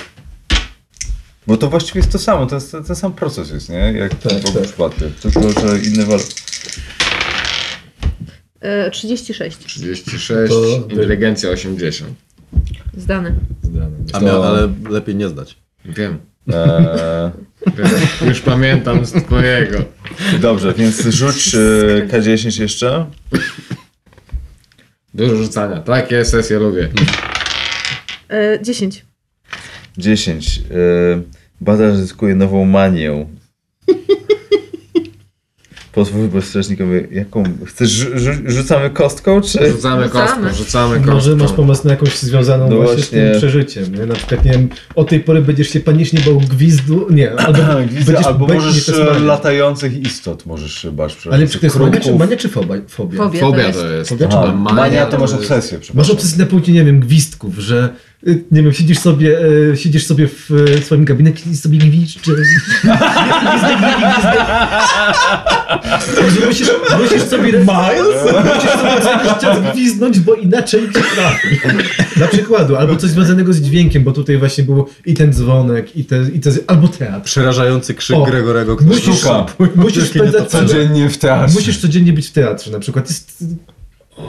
Bo 1.46 1.56
to 1.56 1.68
właściwie 1.68 1.98
jest 2.00 2.12
to 2.12 2.18
samo, 2.18 2.46
to 2.46 2.54
jest 2.54 2.72
ten 2.72 2.96
sam 2.96 3.12
proces 3.12 3.50
jest, 3.50 3.68
nie? 3.68 3.76
Jak 3.76 4.14
Tak, 4.14 4.32
w 4.32 4.46
obu 4.46 4.52
tak. 4.58 4.62
przypadkach, 4.62 5.08
tylko 5.22 5.40
że 5.40 5.78
inny 5.78 6.06
walor. 6.06 6.20
y, 8.86 8.90
36. 8.90 9.58
36, 9.58 10.52
To- 10.52 10.86
inteligencja 10.90 11.50
80. 11.50 12.10
Zdane. 12.96 13.34
a 14.12 14.18
To- 14.20 14.24
miał, 14.26 14.42
ale 14.42 14.68
lepiej 14.90 15.14
nie 15.14 15.28
zdać. 15.28 15.56
Wiem. 15.84 16.18
E, 16.52 17.30
Wiem. 17.76 17.88
Już 18.28 18.40
pamiętam 18.40 19.06
z 19.06 19.12
twojego. 19.12 19.78
dobrze, 20.40 20.74
więc 20.74 21.00
rzuć 21.06 21.54
e, 21.54 21.58
K10 22.08 22.60
jeszcze. 22.60 23.06
Dużo 25.14 25.36
rzucania. 25.36 25.80
Takie 25.80 26.24
sesje 26.24 26.58
lubię. 26.58 26.88
10. 28.62 29.04
10. 29.98 30.58
E, 30.58 30.62
badacz 31.60 31.94
zyskuje 31.96 32.34
nową 32.34 32.64
manię. 32.64 33.26
Pozwól 35.92 36.28
bezstrasznikowi, 36.28 37.00
jaką... 37.10 37.44
Chcesz, 37.66 37.90
rzu- 37.90 38.14
rzu- 38.18 38.50
rzucamy 38.50 38.90
kostką, 38.90 39.40
czy... 39.40 39.70
Rzucamy 39.70 40.08
kostką, 40.08 40.54
rzucamy 40.54 40.96
kostką. 40.96 41.14
Może 41.14 41.36
masz 41.36 41.52
pomysł 41.52 41.84
na 41.84 41.90
jakąś 41.90 42.18
związaną 42.18 42.70
No 42.70 42.76
właśnie, 42.76 42.92
z 42.94 42.96
właśnie. 42.96 43.22
tym 43.30 43.36
przeżyciem, 43.38 43.94
nie? 43.94 44.06
Na 44.06 44.14
przykład, 44.14 44.44
nie 44.44 44.50
wiem, 44.50 44.68
od 44.94 45.08
tej 45.08 45.20
pory 45.20 45.42
będziesz 45.42 45.68
się 45.68 45.80
panicznie 45.80 46.20
bał 46.20 46.38
gwizdu, 46.40 47.06
nie, 47.10 47.32
albo 47.32 47.62
Gwizdy, 47.86 48.12
będziesz 48.12 48.26
albo 48.26 48.46
możesz 48.46 48.88
e, 48.88 49.18
latających 49.18 50.00
istot 50.00 50.46
możesz 50.46 50.74
się 50.74 50.92
bać. 50.92 51.16
Ale 51.30 51.48
czy 51.48 51.58
to 51.58 51.66
jest 51.66 51.78
mania 51.78 52.00
czy, 52.00 52.14
mania 52.14 52.36
czy 52.36 52.48
fobia? 52.48 52.74
fobia? 52.88 53.18
Fobia. 53.40 53.72
To 53.72 53.80
to 53.80 53.88
jest. 53.88 54.10
Fobia 54.10 54.28
Aha, 54.30 54.52
mania? 54.56 54.76
mania 54.76 55.06
to 55.06 55.18
masz 55.18 55.32
obsesję, 55.32 55.78
Masz 55.78 55.86
przepraszam. 55.86 56.16
obsesję 56.16 56.38
na 56.38 56.46
punkcie, 56.46 56.72
nie 56.72 56.84
wiem, 56.84 57.00
gwizdków, 57.00 57.58
że 57.58 57.88
nie 58.26 58.62
wiem, 58.62 58.72
siedzisz 58.72 58.98
sobie, 58.98 59.38
e, 59.72 59.76
siedzisz 59.76 60.06
sobie 60.06 60.28
w 60.28 60.50
e, 60.78 60.82
swoim 60.82 61.04
gabinecie 61.04 61.50
i 61.50 61.56
sobie. 61.56 61.78
Gwizdek, 61.78 62.22
gwizdek. 62.22 62.48
Że 66.40 66.46
musisz, 66.46 66.68
musisz 67.02 67.22
sobie... 67.22 67.52
Miles? 67.52 68.34
Musisz 68.54 68.70
sobie 68.70 69.00
cały 69.02 69.40
czas 69.40 69.72
gwizdnąć, 69.72 70.20
bo 70.20 70.34
inaczej 70.34 70.80
cię 70.92 71.00
trafi. 71.14 71.60
Na 72.16 72.26
przykładu, 72.26 72.76
albo 72.76 72.96
coś 72.96 73.10
związanego 73.10 73.52
z 73.52 73.60
dźwiękiem, 73.60 74.04
bo 74.04 74.12
tutaj 74.12 74.38
właśnie 74.38 74.64
było 74.64 74.88
i 75.06 75.14
ten 75.14 75.32
dzwonek, 75.32 75.96
i 75.96 76.04
te, 76.04 76.22
i 76.34 76.40
te 76.40 76.50
albo 76.66 76.88
teatr. 76.88 77.24
Przerażający 77.24 77.94
krzyk 77.94 78.16
O, 78.16 78.22
Gregorego, 78.22 78.76
który 78.76 78.90
Musisz, 78.90 79.24
musisz 79.74 80.10
cały, 80.10 80.46
Codziennie 80.48 81.08
w 81.08 81.18
teatrze. 81.18 81.54
Musisz 81.54 81.78
codziennie 81.78 82.12
być 82.12 82.28
w 82.28 82.32
teatrze 82.32 82.70
na 82.70 82.78
przykład. 82.78 83.08
Jest 83.08 83.44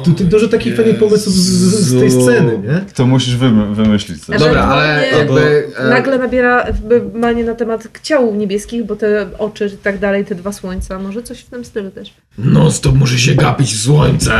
tutaj 0.03 0.25
dużo 0.27 0.47
takich 0.47 0.75
fajnych 0.75 0.97
pomysłów 0.99 1.33
z, 1.35 1.39
z, 1.39 1.87
z 1.87 1.99
tej 1.99 2.11
sceny, 2.11 2.57
nie? 2.67 2.81
To 2.95 3.05
musisz 3.05 3.35
wymy- 3.37 3.75
wymyślić 3.75 4.25
coś. 4.25 4.39
Dobra, 4.39 4.63
ale 4.63 5.07
jakby... 5.07 5.67
e, 5.77 5.89
Nagle 5.89 6.17
nabiera 6.17 6.65
manie 7.13 7.43
na 7.43 7.55
temat 7.55 7.87
ciał 8.03 8.35
niebieskich, 8.35 8.85
bo 8.85 8.95
te 8.95 9.25
oczy 9.39 9.65
i 9.73 9.77
tak 9.77 9.99
dalej, 9.99 10.25
te 10.25 10.35
dwa 10.35 10.51
słońca, 10.51 10.99
może 10.99 11.23
coś 11.23 11.39
w 11.39 11.49
tym 11.49 11.65
stylu 11.65 11.91
też. 11.91 12.13
Non 12.37 12.71
stop 12.71 12.95
muszę 12.95 13.19
się 13.19 13.35
gapić 13.35 13.73
w 13.75 13.81
słońce. 13.83 14.31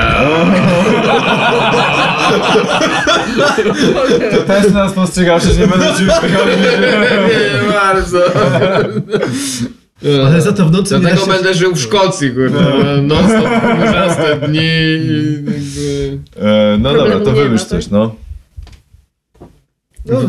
Też 4.48 4.72
nas 4.74 4.94
postrzegał, 4.94 5.40
że 5.40 5.48
nie 5.62 5.68
będę 5.68 5.88
ci 5.98 6.04
Nie 7.64 7.72
bardzo. 7.74 8.20
Ale 10.28 10.42
za 10.42 10.52
to 10.54 10.66
w 10.66 10.72
nocy 10.72 11.00
Dlatego 11.00 11.22
się... 11.22 11.32
będę 11.32 11.54
żył 11.54 11.76
w 11.76 11.80
Szkocji, 11.80 12.32
kurde. 12.32 12.60
Non 13.02 13.24
stop 13.26 13.50
ujrzaste 13.82 14.48
dni 14.48 14.60
i 14.62 15.34
jakby... 15.36 16.20
e, 16.40 16.78
No 16.80 16.94
dobra, 16.94 17.20
to 17.20 17.32
wymyśl 17.32 17.64
ma, 17.64 17.70
coś, 17.70 17.84
tak? 17.84 17.92
no. 17.92 18.16
No, 20.06 20.22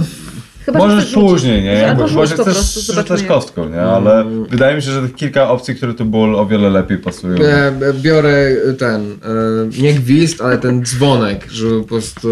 Chyba, 0.64 0.80
że 0.80 0.86
Możesz 0.86 1.04
rzucić. 1.10 1.30
później, 1.30 1.62
nie? 1.62 1.72
Jakby, 1.72 2.08
chyba, 2.08 2.26
że 2.26 2.34
chcesz 2.36 2.86
rzucać 2.94 3.22
kostką, 3.22 3.68
nie? 3.68 3.80
Ale 3.82 4.24
wydaje 4.50 4.76
mi 4.76 4.82
się, 4.82 4.90
że 4.90 5.02
tych 5.02 5.14
kilka 5.14 5.50
opcji, 5.50 5.74
które 5.74 5.94
tu 5.94 6.04
było, 6.04 6.40
o 6.40 6.46
wiele 6.46 6.70
lepiej 6.70 6.98
pasują. 6.98 7.34
E, 7.38 7.72
biorę 8.02 8.56
ten, 8.78 9.00
e, 9.12 9.82
nie 9.82 9.94
gwizd, 9.94 10.40
ale 10.42 10.58
ten 10.58 10.84
dzwonek, 10.84 11.46
że 11.50 11.66
po 11.80 11.84
prostu 11.84 12.28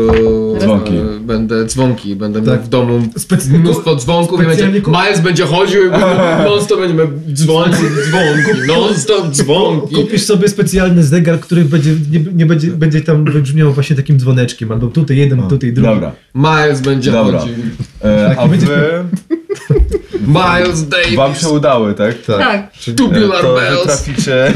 Dzwonki. 0.61 0.97
e, 0.97 1.21
będę 1.21 1.65
dzwonki, 1.67 2.17
będę 2.17 2.41
Tak. 2.41 2.49
miał 2.49 2.59
w 2.63 2.69
domu 2.69 3.01
Specy- 3.19 3.59
mnóstwo 3.59 3.97
dzwonków 3.97 4.41
i 4.41 4.45
specjalnie 4.45 4.81
będzie, 4.81 4.91
Miles 5.03 5.21
będzie 5.21 5.45
chodził 5.45 5.81
i 5.87 5.91
non 6.51 6.63
stop 6.63 6.79
będziemy 6.81 7.07
dzwonić 7.33 7.77
dzwonki, 7.77 8.67
non 8.69 8.95
stop 8.95 9.31
dzwonki. 9.31 9.95
Kupisz 9.95 10.23
sobie 10.23 10.49
specjalny 10.49 11.03
zegar, 11.05 11.41
który 11.41 11.65
będzie, 11.65 11.91
nie, 12.13 12.21
nie 12.35 12.47
będzie, 12.47 12.69
będzie 12.69 13.01
tam 13.01 13.25
wybrzmiał 13.25 13.73
właśnie 13.73 13.97
takim 13.97 14.19
dzwoneczkiem, 14.19 14.73
albo 14.73 14.87
tutaj 14.87 15.17
jeden, 15.17 15.43
tutaj 15.43 15.73
drugi. 15.73 15.89
Dobra. 15.95 16.13
Miles 16.35 16.81
będzie 16.81 17.13
Dobra. 17.13 17.39
chodził. 17.39 17.55
E, 18.03 18.29
Tak, 18.29 18.39
a 18.39 18.47
wy, 18.47 18.57
Miles 20.27 20.89
Davis. 20.89 21.15
wam 21.17 21.35
się 21.35 21.49
udały, 21.49 21.95
tak? 21.95 22.15
Tak, 22.27 22.71
E, 22.89 22.93
Tubular 22.93 23.43
To 23.43 23.55
wy 23.55 23.61
bells. 23.61 23.83
traficie 23.85 24.53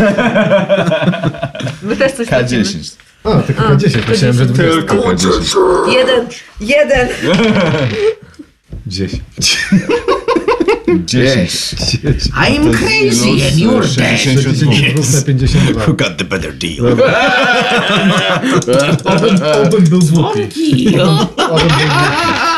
my 1.82 1.96
też 1.96 2.12
coś 2.12 2.28
tracimy. 2.28 2.62
K10. 2.64 2.96
A, 3.24 3.42
tylko 3.42 3.66
A, 3.66 3.76
10, 3.76 4.09
myślałem, 4.09 4.37
że 4.37 4.46
20. 4.46 4.74
Tylko 4.74 4.94
K10. 4.94 5.92
Jeden, 5.92 6.26
jeden. 6.61 7.09
10. 8.87 9.20
10. 11.04 11.48
I'm 12.37 12.72
crazy 12.72 13.30
and 13.46 13.56
you're 13.59 13.96
dead. 13.96 14.20
62. 14.20 14.70
na 15.16 15.22
52. 15.22 15.87
got 15.87 16.16
the 16.18 16.24
better 16.24 16.52
deal? 16.54 16.87
Obym, 19.04 19.37
obym 19.66 19.85
był 19.85 19.98
głupi. 19.98 20.40
Obym 20.98 21.68
był 21.68 21.88
głupi. 21.88 22.56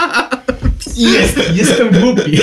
Jest, 0.99 1.37
jestem 1.55 1.89
głupi. 2.01 2.41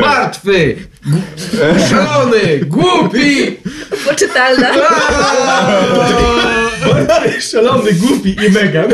Martwy, 0.00 0.76
szalony, 1.90 2.60
głupi. 2.66 3.56
Poczytalna. 4.08 4.68
Szalony, 7.40 7.92
głupi 7.92 8.36
i 8.46 8.50
mega. 8.50 8.84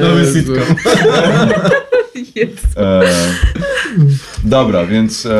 Nowy 0.00 0.32
sitcom. 0.32 0.76
Jest. 2.34 2.66
E, 2.76 3.02
dobra, 4.44 4.86
więc 4.86 5.26
e, 5.26 5.30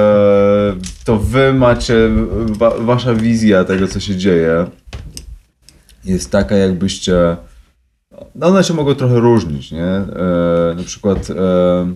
to 1.05 1.17
wy 1.17 1.53
macie, 1.53 1.95
wa, 2.47 2.71
wasza 2.79 3.15
wizja 3.15 3.65
tego, 3.65 3.89
co 3.89 4.01
się 4.01 4.17
dzieje 4.17 4.67
jest 6.05 6.31
taka, 6.31 6.57
jakbyście, 6.57 7.37
no 8.35 8.47
one 8.47 8.65
się 8.65 8.75
mogą 8.75 8.95
trochę 8.95 9.21
różnić, 9.21 9.73
nie? 9.73 9.85
E, 9.85 10.75
na 10.77 10.83
przykład, 10.83 11.31
e, 11.31 11.95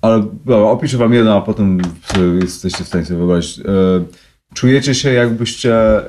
ale 0.00 0.22
dobra, 0.44 0.56
opiszę 0.56 0.96
wam 0.96 1.12
jedno, 1.12 1.36
a 1.36 1.40
potem 1.40 1.80
jesteście 2.40 2.84
w 2.84 2.88
stanie 2.88 3.04
sobie 3.04 3.18
wyobrazić. 3.18 3.58
E, 3.58 3.64
czujecie 4.54 4.94
się, 4.94 5.12
jakbyście 5.12 5.98
e, 5.98 6.08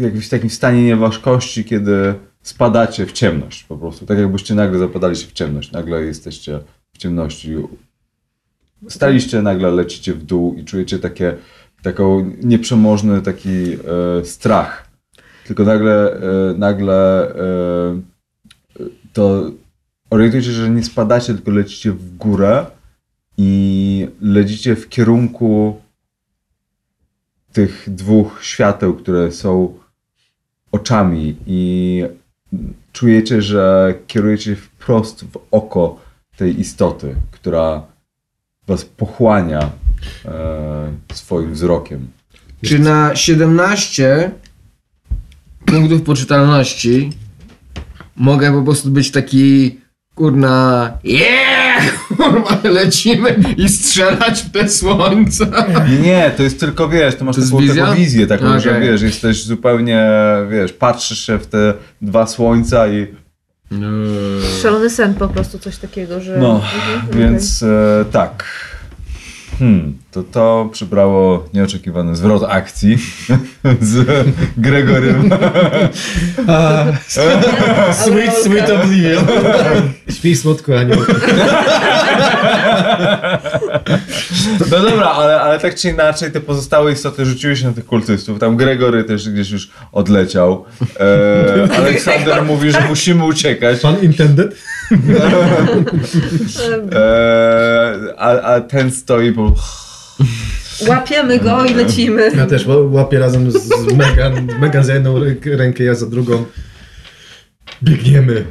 jakbyś 0.00 0.26
w 0.26 0.30
takim 0.30 0.50
stanie 0.50 0.82
nieważkości, 0.82 1.64
kiedy 1.64 2.14
spadacie 2.42 3.06
w 3.06 3.12
ciemność 3.12 3.64
po 3.64 3.76
prostu. 3.76 4.06
Tak 4.06 4.18
jakbyście 4.18 4.54
nagle 4.54 4.78
zapadali 4.78 5.16
się 5.16 5.26
w 5.26 5.32
ciemność. 5.32 5.72
Nagle 5.72 6.02
jesteście 6.02 6.60
w 6.92 6.98
ciemności. 6.98 7.56
Staliście, 8.88 9.42
nagle 9.42 9.70
lecicie 9.70 10.14
w 10.14 10.24
dół 10.24 10.54
i 10.54 10.64
czujecie 10.64 10.98
takie, 10.98 11.36
taką 11.82 12.30
nieprzemożny 12.42 13.22
taki 13.22 13.72
e, 13.72 14.24
strach. 14.24 14.88
tylko 15.46 15.64
nagle, 15.64 16.12
e, 16.12 16.54
nagle 16.58 17.28
e, 17.34 17.34
to 19.12 19.50
orientujecie 20.10 20.48
się, 20.48 20.54
że 20.54 20.70
nie 20.70 20.84
spadacie, 20.84 21.34
tylko 21.34 21.50
lecicie 21.50 21.92
w 21.92 22.16
górę 22.16 22.66
i 23.38 24.08
lecicie 24.20 24.76
w 24.76 24.88
kierunku 24.88 25.80
tych 27.52 27.84
dwóch 27.86 28.44
świateł, 28.44 28.94
które 28.94 29.32
są 29.32 29.78
oczami 30.72 31.36
i 31.46 32.04
czujecie, 32.92 33.42
że 33.42 33.94
kierujecie 34.06 34.56
wprost 34.56 35.24
w 35.24 35.38
oko 35.50 36.00
tej 36.36 36.60
istoty, 36.60 37.14
która 37.30 37.82
was 38.66 38.84
pochłania 38.84 39.70
swoim 41.12 41.52
wzrokiem. 41.52 42.08
Czy 42.64 42.78
na 42.78 43.16
17 43.16 44.30
punktów 45.64 46.02
poczytalności 46.02 47.10
mogę 48.16 48.52
po 48.52 48.62
prostu 48.62 48.90
być 48.90 49.10
taki 49.10 49.78
kurna 50.14 50.90
yeah! 51.04 52.06
Kurwa, 52.08 52.58
lecimy 52.80 53.36
i 53.56 53.68
strzelać 53.68 54.42
w 54.42 54.50
te 54.50 54.68
słońca. 54.68 55.46
Nie, 56.02 56.32
to 56.36 56.42
jest 56.42 56.60
tylko, 56.60 56.88
wiesz, 56.88 57.16
to 57.16 57.24
masz 57.24 57.36
To 57.36 57.42
taką, 57.42 57.58
wizja? 57.58 57.84
taką 57.84 57.96
wizję, 57.96 58.26
taką, 58.26 58.60
że 58.60 58.70
Okej. 58.70 58.82
wiesz, 58.82 59.02
jesteś 59.02 59.44
zupełnie, 59.44 60.06
wiesz, 60.50 60.72
patrzysz 60.72 61.26
się 61.26 61.38
w 61.38 61.46
te 61.46 61.74
dwa 62.02 62.26
słońca 62.26 62.88
i 62.88 63.06
Szalony 64.62 64.90
sen 64.90 65.14
po 65.14 65.28
prostu, 65.28 65.58
coś 65.58 65.76
takiego, 65.76 66.20
że... 66.20 66.38
no, 66.38 66.54
Mhm, 66.54 67.18
więc 67.18 67.62
e, 67.62 68.04
tak. 68.12 68.44
Hmm, 69.58 69.98
to 70.10 70.22
to 70.22 70.68
przybrało 70.72 71.48
nieoczekiwany 71.54 72.16
zwrot 72.16 72.42
akcji 72.48 72.98
z 73.80 74.26
Gregorym. 74.56 75.30
Sweet, 78.04 78.32
sweet 78.44 78.70
oblivion. 78.70 79.24
Śpij 80.10 80.36
słodko, 80.36 80.78
Aniu. 80.78 80.96
No 84.60 84.80
dobra, 84.90 85.06
ale, 85.10 85.40
ale 85.40 85.60
tak 85.60 85.74
czy 85.74 85.88
inaczej 85.90 86.32
te 86.32 86.40
pozostałe 86.40 86.92
istoty 86.92 87.24
rzuciły 87.24 87.56
się 87.56 87.66
na 87.66 87.72
tych 87.72 87.86
kultystów. 87.86 88.38
Tam 88.38 88.56
Gregory 88.56 89.04
też 89.04 89.28
gdzieś 89.30 89.50
już 89.50 89.70
odleciał. 89.92 90.64
E, 91.00 91.68
Aleksander 91.78 92.44
mówi, 92.44 92.70
że 92.72 92.80
musimy 92.88 93.24
uciekać. 93.24 93.80
Pan 93.80 94.02
intended? 94.02 94.56
E, 96.92 98.14
a, 98.18 98.40
a 98.40 98.60
ten 98.60 98.90
stoi 98.90 99.32
po... 99.32 99.54
Łapiemy 100.88 101.38
go 101.38 101.64
i 101.64 101.74
lecimy. 101.74 102.30
Ja 102.36 102.46
też 102.46 102.66
ła- 102.66 102.92
łapię 102.92 103.18
razem 103.18 103.50
z 103.50 103.68
Megan. 103.96 104.48
Megan 104.60 104.84
za 104.84 104.94
jedną 104.94 105.18
rę- 105.18 105.56
rękę, 105.56 105.84
ja 105.84 105.94
za 105.94 106.06
drugą. 106.06 106.44
Biegniemy. 107.82 108.44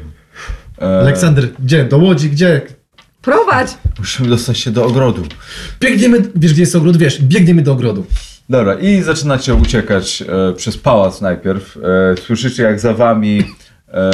E, 0.81 0.99
Aleksander, 0.99 1.47
gdzie? 1.59 1.83
Do 1.85 1.97
Łodzi, 1.97 2.29
gdzie? 2.29 2.61
Prowadź! 3.21 3.77
Musimy 3.99 4.29
dostać 4.29 4.57
się 4.57 4.71
do 4.71 4.85
ogrodu. 4.85 5.23
Biegniemy, 5.79 6.21
wiesz 6.35 6.53
gdzie 6.53 6.61
jest 6.61 6.75
ogród? 6.75 6.97
Wiesz, 6.97 7.21
biegniemy 7.21 7.61
do 7.61 7.71
ogrodu. 7.71 8.05
Dobra, 8.49 8.73
i 8.73 9.01
zaczynacie 9.01 9.55
uciekać 9.55 10.23
e, 10.49 10.53
przez 10.53 10.77
pałac 10.77 11.21
najpierw. 11.21 11.77
E, 11.77 12.17
słyszycie 12.21 12.63
jak 12.63 12.79
za 12.79 12.93
wami 12.93 13.43
e, 13.93 14.11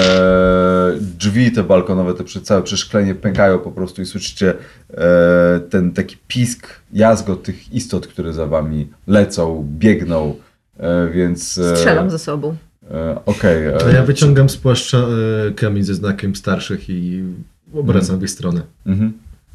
drzwi 0.99 1.51
te 1.51 1.63
balkonowe, 1.63 2.13
te 2.13 2.23
przy, 2.23 2.41
całe 2.41 2.61
przeszklenie 2.61 3.15
pękają 3.15 3.59
po 3.59 3.71
prostu 3.71 4.01
i 4.01 4.05
słyszycie 4.05 4.53
e, 4.93 5.59
ten 5.69 5.91
taki 5.91 6.17
pisk, 6.27 6.67
jazgot 6.93 7.43
tych 7.43 7.73
istot, 7.73 8.07
które 8.07 8.33
za 8.33 8.45
wami 8.45 8.87
lecą, 9.07 9.67
biegną, 9.79 10.35
e, 10.79 11.09
więc... 11.09 11.57
E, 11.57 11.75
Strzelam 11.75 12.09
ze 12.09 12.19
sobą. 12.19 12.55
E, 12.91 13.25
Okej. 13.25 13.79
To 13.79 13.89
ja 13.89 14.03
wyciągam 14.03 14.49
z 14.49 14.57
płaszcza 14.57 14.97
e, 14.97 15.51
kamień 15.51 15.83
ze 15.83 15.93
znakiem 15.93 16.35
starszych 16.35 16.89
i 16.89 17.23
obracam 17.73 18.19
w 18.19 18.23
ich 18.23 18.29
stronę. 18.29 18.61
Mhm. 18.85 19.13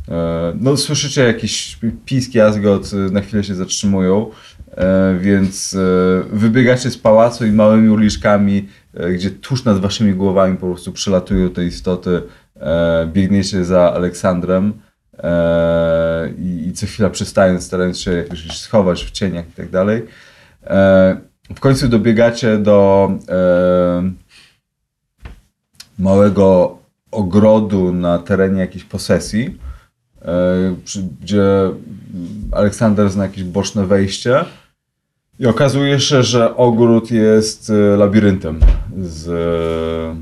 E, 0.09 0.53
No, 0.61 0.77
słyszycie 0.77 1.25
jakiś 1.27 1.79
pisk, 2.05 2.35
jazgot, 2.35 2.91
e, 2.93 2.97
na 2.97 3.21
chwilę 3.21 3.45
się 3.45 3.55
zatrzymują, 3.55 4.31
e, 4.71 5.19
więc 5.21 5.75
e, 5.75 5.79
wybiegacie 6.33 6.91
z 6.91 6.99
pałacu 6.99 7.47
i 7.47 7.53
małymi 7.53 7.89
uliczkami, 7.89 8.69
e, 8.95 9.13
gdzie 9.13 9.31
tuż 9.31 9.65
nad 9.65 9.79
waszymi 9.79 10.15
głowami 10.15 10.57
po 10.57 10.67
prostu 10.67 10.93
przelatują 10.93 11.51
te 11.51 11.65
istoty, 11.65 12.23
e, 12.57 13.09
biegniecie 13.13 13.65
za 13.65 13.93
Aleksandrem 13.95 14.73
i, 16.39 16.69
i 16.69 16.73
co 16.73 16.87
chwila 16.87 17.11
przystając, 17.11 17.65
starając 17.65 18.01
się 18.01 18.13
jakoś 18.13 18.59
schować 18.59 19.05
w 19.05 19.11
cieniach 19.11 19.49
i 19.49 19.53
tak 19.53 19.71
dalej. 19.71 20.03
W 21.55 21.61
końcu 21.61 21.89
dobiegacie 21.89 22.59
do 22.59 23.11
małego 25.99 26.79
ogrodu 27.13 27.93
na 27.93 28.19
terenie 28.19 28.61
jakiejś 28.61 28.85
posesji, 28.85 29.59
e, 30.23 30.75
gdzie 31.21 31.71
Aleksander 32.53 33.11
zna 33.11 33.23
jakieś 33.23 33.45
boczne 33.45 33.87
wejście 33.87 34.45
i 35.39 35.47
okazuje 35.47 36.01
się, 36.01 36.23
że 36.23 36.57
ogród 36.57 37.11
jest 37.11 37.71
e, 37.71 37.97
labiryntem 37.97 38.61
z, 39.03 39.29
e, 39.29 40.17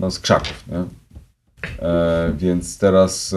no, 0.00 0.10
z 0.10 0.18
krzaków. 0.18 0.64
Nie? 0.68 0.84
Więc 2.36 2.78
teraz 2.78 3.34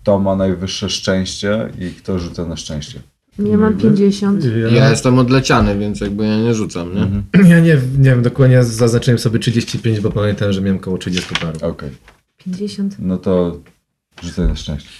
kto 0.00 0.18
ma 0.18 0.36
najwyższe 0.36 0.90
szczęście 0.90 1.70
i 1.78 1.90
kto 1.90 2.18
rzuca 2.18 2.44
na 2.44 2.56
szczęście. 2.56 3.00
Ja 3.38 3.56
mam 3.56 3.76
50. 3.78 4.44
Ja 4.72 4.90
jestem 4.90 5.18
odleciany, 5.18 5.78
więc 5.78 6.00
jakby 6.00 6.26
ja 6.26 6.36
nie 6.36 6.54
rzucam, 6.54 6.94
nie? 6.94 7.08
Ja 7.50 7.60
nie, 7.60 7.74
nie 7.98 8.10
wiem, 8.10 8.22
dokładnie 8.22 8.64
zaznaczyłem 8.64 9.18
sobie 9.18 9.38
35, 9.38 10.00
bo 10.00 10.10
pamiętam, 10.10 10.52
że 10.52 10.60
miałem 10.60 10.78
koło 10.78 10.98
30 10.98 11.34
paru. 11.34 11.58
Okej, 11.62 11.90
50. 12.36 12.96
no 12.98 13.16
to 13.18 13.60
rzucaj 14.22 14.48
na 14.48 14.56
szczęście. 14.56 14.90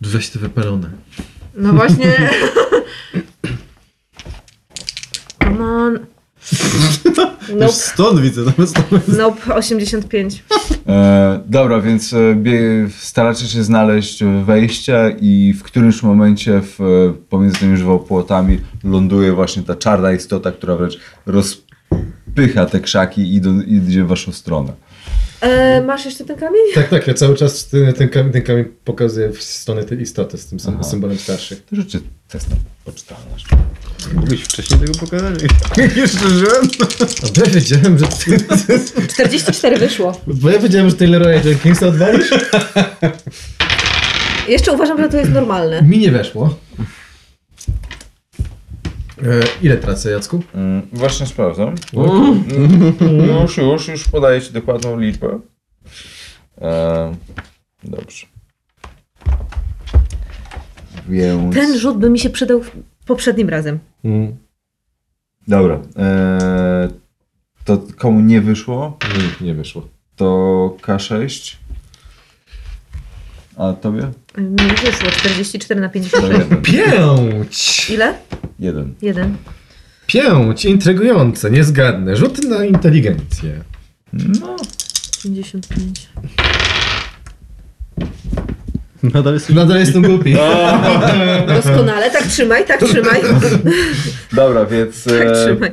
Weź 0.00 0.30
te 0.30 0.38
wypalone. 0.38 0.90
No 1.54 1.72
właśnie. 1.72 2.30
Come 5.44 5.64
on. 5.64 6.09
Nope. 7.56 7.72
Stąd 7.72 8.20
widzę, 8.20 8.42
no 8.58 8.66
stąd. 8.66 9.08
Nope, 9.18 9.54
85. 9.54 10.44
E, 10.88 11.40
dobra, 11.46 11.80
więc 11.80 12.12
e, 12.12 12.34
bie, 12.34 12.60
staracie 12.98 13.46
się 13.46 13.64
znaleźć 13.64 14.22
wejście 14.44 15.16
i 15.20 15.54
w 15.58 15.62
którymś 15.62 16.02
momencie 16.02 16.62
w, 16.62 16.80
e, 16.80 17.12
pomiędzy 17.28 17.58
tymi 17.58 17.76
żywopłotami 17.76 18.60
ląduje 18.84 19.32
właśnie 19.32 19.62
ta 19.62 19.74
czarna 19.74 20.12
istota, 20.12 20.52
która 20.52 20.76
wręcz 20.76 20.98
rozpycha 21.26 22.66
te 22.66 22.80
krzaki 22.80 23.20
i 23.22 23.34
idą- 23.40 23.62
idzie 23.66 24.04
w 24.04 24.06
waszą 24.08 24.32
stronę. 24.32 24.72
E, 25.40 25.80
masz 25.82 26.04
jeszcze 26.04 26.24
ten 26.24 26.36
kamień? 26.36 26.62
Tak, 26.74 26.88
tak, 26.88 27.06
ja 27.06 27.14
cały 27.14 27.36
czas 27.36 27.68
ten, 27.68 27.92
ten, 27.92 28.08
kamień, 28.08 28.32
ten 28.32 28.42
kamień 28.42 28.64
pokazuję 28.84 29.30
w 29.32 29.42
stronę 29.42 29.84
tej 29.84 30.00
istoty 30.00 30.38
z 30.38 30.46
tym 30.46 30.60
sym- 30.60 30.84
symbolem 30.84 31.18
starszych. 31.18 31.64
To 31.64 31.76
rzućcie 31.76 31.98
test 32.28 32.50
na 32.50 32.56
poczytalność. 32.84 33.46
Mógłbyś 34.14 34.42
wcześniej 34.42 34.80
tego 34.80 34.92
pokazać? 34.94 35.34
Jeszcze 35.96 36.30
żyłem? 36.38 36.68
Bo 37.36 37.42
ja 37.44 37.50
wiedziałem, 37.50 37.98
że... 37.98 38.06
44 39.08 39.78
wyszło. 39.78 40.20
Bo 40.26 40.50
ja 40.50 40.58
wiedziałem, 40.58 40.90
że 40.90 40.96
Taylora 40.96 41.32
Jenkinsa 41.32 41.86
odwalisz. 41.86 42.30
Jeszcze 44.48 44.72
uważam, 44.72 44.98
że 44.98 45.08
to 45.08 45.16
jest 45.16 45.30
normalne. 45.30 45.82
Mi 45.82 45.98
nie 45.98 46.10
weszło. 46.10 46.58
E, 49.22 49.40
ile 49.62 49.76
tracę, 49.76 50.10
Jacku? 50.10 50.42
Mm, 50.54 50.82
właśnie 50.92 51.26
sprawdzam. 51.26 51.74
Mm, 51.94 52.44
już, 53.42 53.56
już, 53.56 53.88
już 53.88 54.08
podaję 54.08 54.40
ci 54.40 54.52
dokładną 54.52 54.98
liczbę. 54.98 55.40
E, 56.60 57.14
dobrze. 57.84 58.26
Więc... 61.08 61.54
Ten 61.54 61.78
rzut 61.78 61.98
by 61.98 62.10
mi 62.10 62.18
się 62.18 62.30
przydał 62.30 62.60
poprzednim 63.10 63.48
razem. 63.48 63.78
Mm. 64.04 64.36
Dobra. 65.48 65.80
E, 65.96 66.88
to 67.64 67.82
komu 67.98 68.20
nie 68.20 68.40
wyszło, 68.40 68.98
Nie, 69.40 69.46
nie 69.46 69.54
wyszło. 69.54 69.88
to 70.16 70.26
K6. 70.82 71.56
A 73.56 73.72
tobie? 73.72 74.10
Mi 74.38 74.56
wyszło 74.84 75.10
44 75.10 75.80
na 75.80 75.88
To 75.88 75.94
56. 75.94 76.32
jeden. 76.32 76.62
Pięć! 76.62 77.90
Ile? 77.90 78.14
jeden. 78.58 78.94
Jeden. 79.02 79.36
Pięć! 80.06 80.64
Intrygujące, 80.64 81.50
nie 81.50 81.64
zgadnę. 81.64 82.16
Rzut 82.16 82.44
na 82.44 82.64
inteligencję. 82.64 83.60
No. 84.12 84.56
55. 85.22 86.08
Nadal 89.02 89.38
Nadal 89.54 89.78
jestem 89.78 90.02
głupi. 90.02 90.36
Doskonale, 91.54 92.10
tak 92.10 92.26
trzymaj, 92.26 92.66
tak 92.66 92.80
trzymaj. 92.80 93.20
Dobra, 94.32 94.66
więc 94.66 95.04
Tak 95.04 95.26
e, 95.28 95.32
trzymaj. 95.32 95.70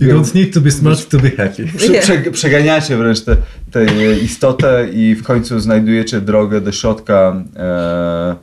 You 0.00 0.08
don't 0.08 0.34
need 0.34 0.54
to 0.54 0.60
be 0.60 0.70
smart 0.70 1.08
to 1.08 1.18
be 1.18 1.30
happy. 1.30 1.66
prze, 1.76 1.92
prze, 2.00 2.18
przeganiacie 2.30 2.96
wręcz 2.96 3.20
tę 3.20 3.36
tę 3.70 3.86
istotę 4.22 4.88
i 4.92 5.14
w 5.14 5.22
końcu 5.22 5.60
znajdujecie 5.60 6.20
drogę 6.20 6.60
do 6.60 6.72
środka 6.72 7.42
e, 7.56 8.36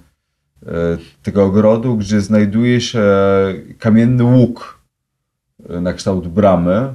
tego 1.23 1.43
ogrodu, 1.43 1.97
gdzie 1.97 2.21
znajduje 2.21 2.81
się 2.81 3.03
kamienny 3.79 4.23
łuk 4.23 4.79
e, 5.69 5.81
na 5.81 5.93
kształt 5.93 6.27
bramy, 6.27 6.73
e, 6.75 6.93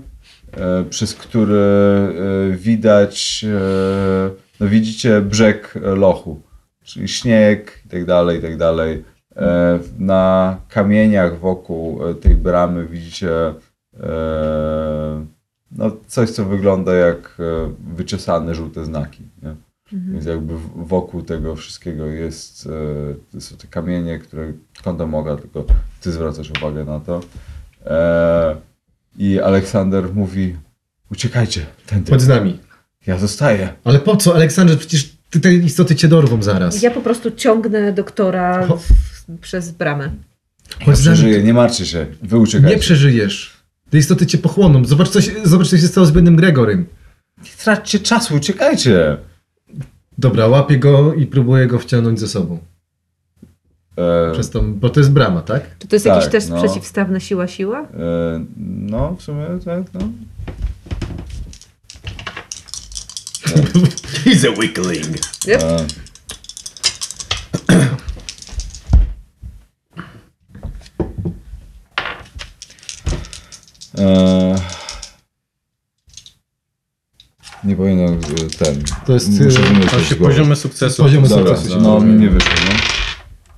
przez 0.90 1.14
który 1.14 1.54
e, 1.56 2.56
widać, 2.56 3.44
e, 3.48 4.30
no 4.61 4.68
widzicie 4.68 5.20
brzeg 5.20 5.74
e, 5.76 5.80
lochu, 5.94 6.42
czyli 6.89 7.09
śnieg 7.09 7.82
i 7.86 7.89
tak 7.89 8.05
dalej, 8.05 8.39
i 8.39 8.43
tak 8.43 8.57
dalej. 8.57 9.05
E, 9.36 9.78
Na 9.99 10.57
kamieniach 10.68 11.39
wokół 11.39 12.09
e, 12.09 12.14
tej 12.14 12.34
bramy 12.34 12.86
widzicie 12.86 13.55
e, 14.01 15.26
no, 15.72 15.91
coś, 16.07 16.30
co 16.30 16.45
wygląda 16.45 16.95
jak 16.95 17.39
wyczesane 17.95 18.55
żółte 18.55 18.84
znaki. 18.84 19.22
Nie? 19.43 19.55
Więc 19.93 20.26
jakby 20.26 20.55
wokół 20.76 21.22
tego 21.22 21.57
wszystkiego 21.57 22.07
jest, 22.07 22.68
to 23.32 23.41
są 23.41 23.57
te 23.57 23.66
kamienie, 23.66 24.18
które 24.18 24.53
kątem 24.84 25.14
oka, 25.14 25.36
tylko 25.36 25.64
ty 26.01 26.12
zwracasz 26.12 26.51
uwagę 26.51 26.84
na 26.84 27.01
to. 27.01 27.20
I 29.18 29.41
Aleksander 29.41 30.14
mówi, 30.14 30.57
uciekajcie, 31.12 31.66
tędy. 31.86 32.12
Chodź 32.12 32.20
z 32.20 32.28
nami. 32.28 32.59
Ja 33.07 33.18
zostaję. 33.18 33.72
Ale 33.84 33.99
po 33.99 34.16
co, 34.16 34.34
Aleksandrze? 34.34 34.76
Przecież 34.76 35.17
te 35.30 35.54
istoty 35.54 35.96
cię 35.96 36.08
dorwą 36.08 36.42
zaraz. 36.42 36.82
Ja 36.82 36.90
po 36.90 37.00
prostu 37.00 37.30
ciągnę 37.30 37.92
doktora 37.92 38.66
w, 38.66 39.38
przez 39.40 39.70
bramę. 39.70 40.10
Ja 40.80 40.86
Chodź 40.86 40.98
przeżyję, 41.00 41.42
nie 41.42 41.54
martwcie 41.54 41.86
się, 41.86 42.06
wy 42.22 42.38
uciekajcie. 42.38 42.74
Nie 42.76 42.80
przeżyjesz. 42.80 43.56
Te 43.90 43.98
istoty 43.98 44.26
cię 44.26 44.38
pochłoną. 44.38 44.84
Zobacz, 44.84 45.08
co 45.08 45.20
się, 45.20 45.32
zobacz, 45.44 45.68
co 45.68 45.76
się 45.78 45.86
stało 45.88 46.06
z 46.06 46.12
biednym 46.12 46.36
Gregorym. 46.36 46.86
Nie 47.44 47.50
traćcie 47.64 47.98
czasu, 48.00 48.34
uciekajcie. 48.34 49.16
Dobra, 50.18 50.46
łapię 50.46 50.78
go 50.78 51.14
i 51.14 51.26
próbuję 51.26 51.66
go 51.66 51.78
wciągnąć 51.78 52.20
ze 52.20 52.28
sobą. 52.28 52.58
E, 53.96 54.32
Przez 54.32 54.50
tą, 54.50 54.74
bo 54.74 54.88
to 54.90 55.00
jest 55.00 55.12
brama, 55.12 55.42
tak? 55.42 55.78
Czy 55.78 55.88
to 55.88 55.96
jest 55.96 56.04
Tak, 56.06 56.14
jakiś 56.16 56.32
test 56.32 56.50
no. 56.50 56.62
przeciwstawny 56.62 57.20
siła-siła? 57.20 57.80
e, 57.80 58.44
no, 58.66 59.16
w 59.18 59.22
sumie 59.22 59.44
tak, 59.64 59.82
no. 59.94 60.00
He's 64.28 64.44
a 64.44 64.52
weakling. 64.52 65.16
Yep. 65.46 65.62
E, 65.62 65.86
e, 73.98 74.54
nie 77.64 77.76
powinno 77.76 78.02
e, 78.04 78.16
ten. 78.58 78.82
To 79.06 79.12
jest, 79.12 79.30
Muszę 79.30 79.60
e, 79.60 79.62
wymyślić 79.62 80.08
z 80.08 80.14
głowy. 80.14 80.34
poziomy 80.34 80.56
sukcesu. 80.56 81.02
Poziomy 81.02 81.28
Dobra, 81.28 81.56
sukcesu. 81.56 81.80
no 81.80 82.00
mi 82.00 82.14
nie 82.14 82.30
wyszło, 82.30 82.52
no. 82.66 82.72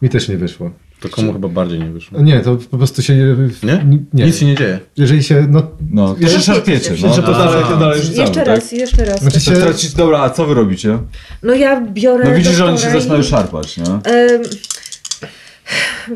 Mi 0.02 0.08
też 0.08 0.28
nie 0.28 0.36
wyszło. 0.36 0.70
To 1.00 1.08
komu 1.08 1.32
chyba 1.32 1.48
bardziej 1.48 1.78
nie 1.78 1.90
wyszło. 1.90 2.20
Nie, 2.22 2.40
to 2.40 2.56
po 2.70 2.78
prostu 2.78 3.02
się... 3.02 3.36
Nie? 3.62 3.86
Nie. 4.12 4.24
Nic 4.26 4.36
się 4.38 4.46
nie 4.46 4.54
dzieje. 4.54 4.78
Jeżeli 4.96 5.22
się, 5.22 5.46
no... 5.50 5.62
No, 5.90 6.14
to 6.14 6.20
Jeszcze- 6.20 6.36
się 6.38 6.44
szarpiecie, 6.44 6.90
no. 7.02 7.08
jeszcze 7.08 7.22
To 7.22 7.32
dalej, 7.32 7.64
to 7.68 7.76
dalej 7.76 8.00
rzucamy, 8.02 8.20
Jeszcze 8.22 8.40
tak? 8.40 8.46
raz, 8.46 8.72
jeszcze 8.72 9.04
raz. 9.04 9.20
Znaczy 9.20 9.40
się... 9.40 9.52
Tracić, 9.52 9.94
dobra, 9.94 10.18
a 10.20 10.30
co 10.30 10.46
wy 10.46 10.54
robicie? 10.54 10.98
No 11.42 11.54
ja 11.54 11.80
biorę 11.80 12.24
No 12.24 12.34
widzisz, 12.34 12.52
że 12.52 12.64
oni 12.64 12.78
się 12.78 12.90
zaczynają 12.90 13.22
szarpać, 13.22 13.76
nie? 13.76 13.84
Em, 13.84 14.42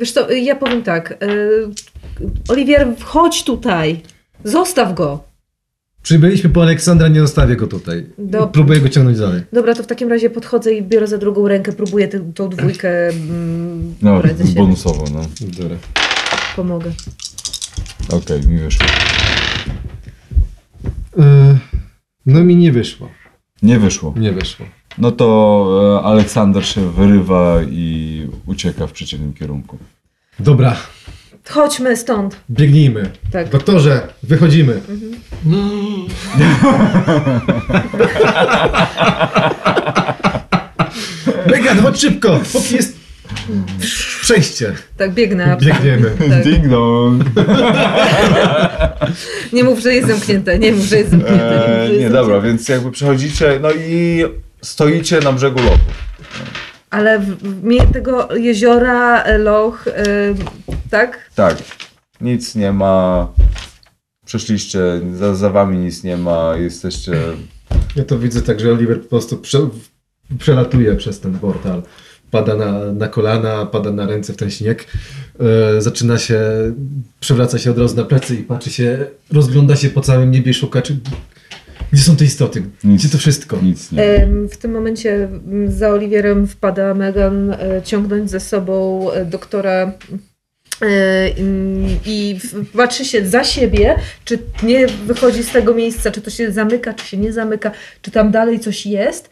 Wiesz 0.01 0.13
co, 0.13 0.31
ja 0.31 0.57
powiem 0.57 0.83
tak. 0.83 1.13
e, 1.13 1.17
Oliwier, 2.49 2.89
chodź 3.05 3.45
tutaj. 3.45 4.01
Zostaw 4.45 4.95
go. 4.95 5.25
Przybyliśmy 6.05 6.51
po 6.51 6.63
Aleksandra, 6.63 7.09
nie 7.09 7.21
zostawię 7.21 7.57
go 7.57 7.67
tutaj. 7.67 8.07
Próbuję 8.53 8.81
go 8.81 8.89
ciągnąć 8.89 9.19
dalej. 9.19 9.43
Dobra, 9.53 9.75
to 9.75 9.83
w 9.83 9.87
takim 9.87 10.09
razie 10.09 10.31
podchodzę 10.31 10.75
i 10.75 10.83
biorę 10.83 11.07
za 11.07 11.19
drugą 11.19 11.49
rękę, 11.49 11.73
próbuję 11.73 12.09
tę, 12.09 12.33
tą 12.35 12.49
dwójkę 12.49 13.09
mm, 13.09 13.95
No, 14.03 14.23
bonusowo, 14.55 15.05
no. 15.15 15.21
Dobra. 15.59 15.77
Pomogę. 16.57 16.93
Okej, 18.09 18.47
mi 18.49 18.59
wyszło. 18.59 18.87
E, 21.19 21.59
no 22.27 22.45
mi 22.45 22.57
nie 22.57 22.73
wyszło. 22.73 23.09
Nie 23.63 23.79
wyszło. 23.79 24.15
Nie 24.17 24.33
wyszło. 24.33 24.67
No 24.99 25.13
to 25.13 25.99
e, 26.01 26.07
Aleksander 26.07 26.67
się 26.67 26.93
wyrywa 26.93 27.57
i 27.71 28.27
ucieka 28.47 28.87
w 28.87 28.93
przeciwnym 28.93 29.33
kierunku. 29.33 29.79
Dobra, 30.41 30.77
Chodźmy 31.49 31.97
stąd. 31.97 32.37
biegnijmy. 32.51 33.11
Tak. 33.33 33.49
Doktorze, 33.49 34.01
wychodzimy. 34.23 34.81
Megan, 41.47 41.79
chodź 41.83 42.01
szybko, 42.01 42.41
póki 42.53 42.75
jest 42.75 42.97
przejście. 44.23 44.73
Tak, 44.97 45.13
biegnę. 45.15 45.57
Biegniemy. 45.61 46.11
Tak. 46.31 46.45
Ding 46.45 46.69
dong. 46.69 47.25
Nie 49.53 49.65
mów, 49.65 49.79
że 49.81 49.95
jest 49.95 50.09
zamknięte. 50.09 50.59
Nie 50.59 50.73
mów, 50.73 50.85
że 50.85 50.97
jest 50.97 51.11
zamknięte. 51.11 51.45
Nie, 51.45 51.51
mów, 51.51 51.59
że 51.59 51.63
Eee, 51.67 51.81
jest 51.83 51.93
nie, 51.93 51.99
zamknięte. 51.99 52.11
dobra, 52.19 52.41
więc 52.41 52.69
jakby 52.69 52.91
przechodzicie, 52.91 53.59
no 53.63 53.69
i 53.73 54.25
stoicie 54.63 55.21
na 55.21 55.33
brzegu 55.33 55.59
lochu. 55.63 55.79
Ale 56.95 57.19
w, 57.19 57.37
w 57.43 57.93
tego 57.93 58.37
jeziora, 58.37 59.23
e, 59.23 59.39
loch, 59.39 59.89
e, 59.89 60.35
tak? 60.91 61.31
Tak, 61.35 61.57
nic 62.21 62.55
nie 62.55 62.73
ma. 62.73 63.29
Przeszliście, 64.27 64.81
za, 65.15 65.35
za 65.35 65.51
wami 65.51 65.79
nic 65.79 66.05
nie 66.05 66.17
ma, 66.17 66.57
jesteście... 66.57 67.13
Ja 67.97 68.05
to 68.05 68.19
widzę 68.19 68.43
tak, 68.43 68.61
że 68.61 68.73
Oliver 68.73 69.03
po 69.03 69.09
prostu 69.09 69.37
prze, 69.37 69.59
przelatuje 70.39 70.95
przez 70.95 71.21
ten 71.21 71.39
portal. 71.39 71.83
Pada 72.31 72.57
na, 72.57 72.93
na 72.93 73.09
kolana, 73.09 73.67
pada 73.67 73.91
na 73.91 74.07
ręce 74.07 74.33
w 74.33 74.37
ten 74.37 74.51
śnieg. 74.51 74.87
E, 75.41 75.81
zaczyna 75.81 76.19
się, 76.19 76.41
przewraca 77.21 77.59
się 77.59 77.71
od 77.71 77.79
razu 77.79 77.97
na 77.97 78.05
plecy 78.05 78.35
i 78.35 78.43
patrzy 78.43 78.71
się, 78.71 79.07
rozgląda 79.33 79.77
się 79.77 79.91
po 79.91 80.01
całym 80.01 80.31
niebie 80.31 80.55
szuka, 80.55 80.83
czy, 80.83 80.97
gdzie 81.93 82.03
są 82.03 82.17
te 82.17 82.25
istoty? 82.25 82.63
Nic. 82.85 83.01
Gdzie 83.01 83.09
to 83.09 83.19
wszystko? 83.19 83.59
Nic 83.63 83.93
nie. 83.93 84.29
W 84.51 84.57
tym 84.57 84.73
momencie 84.73 85.29
za 85.67 85.91
Oliwierem 85.91 86.47
wpada 86.47 86.95
Megan 86.95 87.51
e, 87.51 87.83
ciągnąć 87.85 88.31
ze 88.31 88.41
sobą 88.41 89.11
e, 89.13 89.25
doktora 89.25 89.93
e, 90.83 91.31
i 92.07 92.39
patrzy 92.77 93.05
się 93.05 93.27
za 93.27 93.45
siebie, 93.45 93.97
czy 94.25 94.39
nie 94.63 94.87
wychodzi 94.87 95.43
z 95.43 95.53
tego 95.53 95.75
miejsca, 95.75 96.11
czy 96.11 96.21
to 96.21 96.31
się 96.31 96.53
zamyka, 96.53 96.95
czy 96.95 97.07
się 97.07 97.17
nie 97.17 97.33
zamyka, 97.33 97.71
czy 98.03 98.11
tam 98.11 98.31
dalej 98.31 98.61
coś 98.61 98.87
jest. 98.87 99.31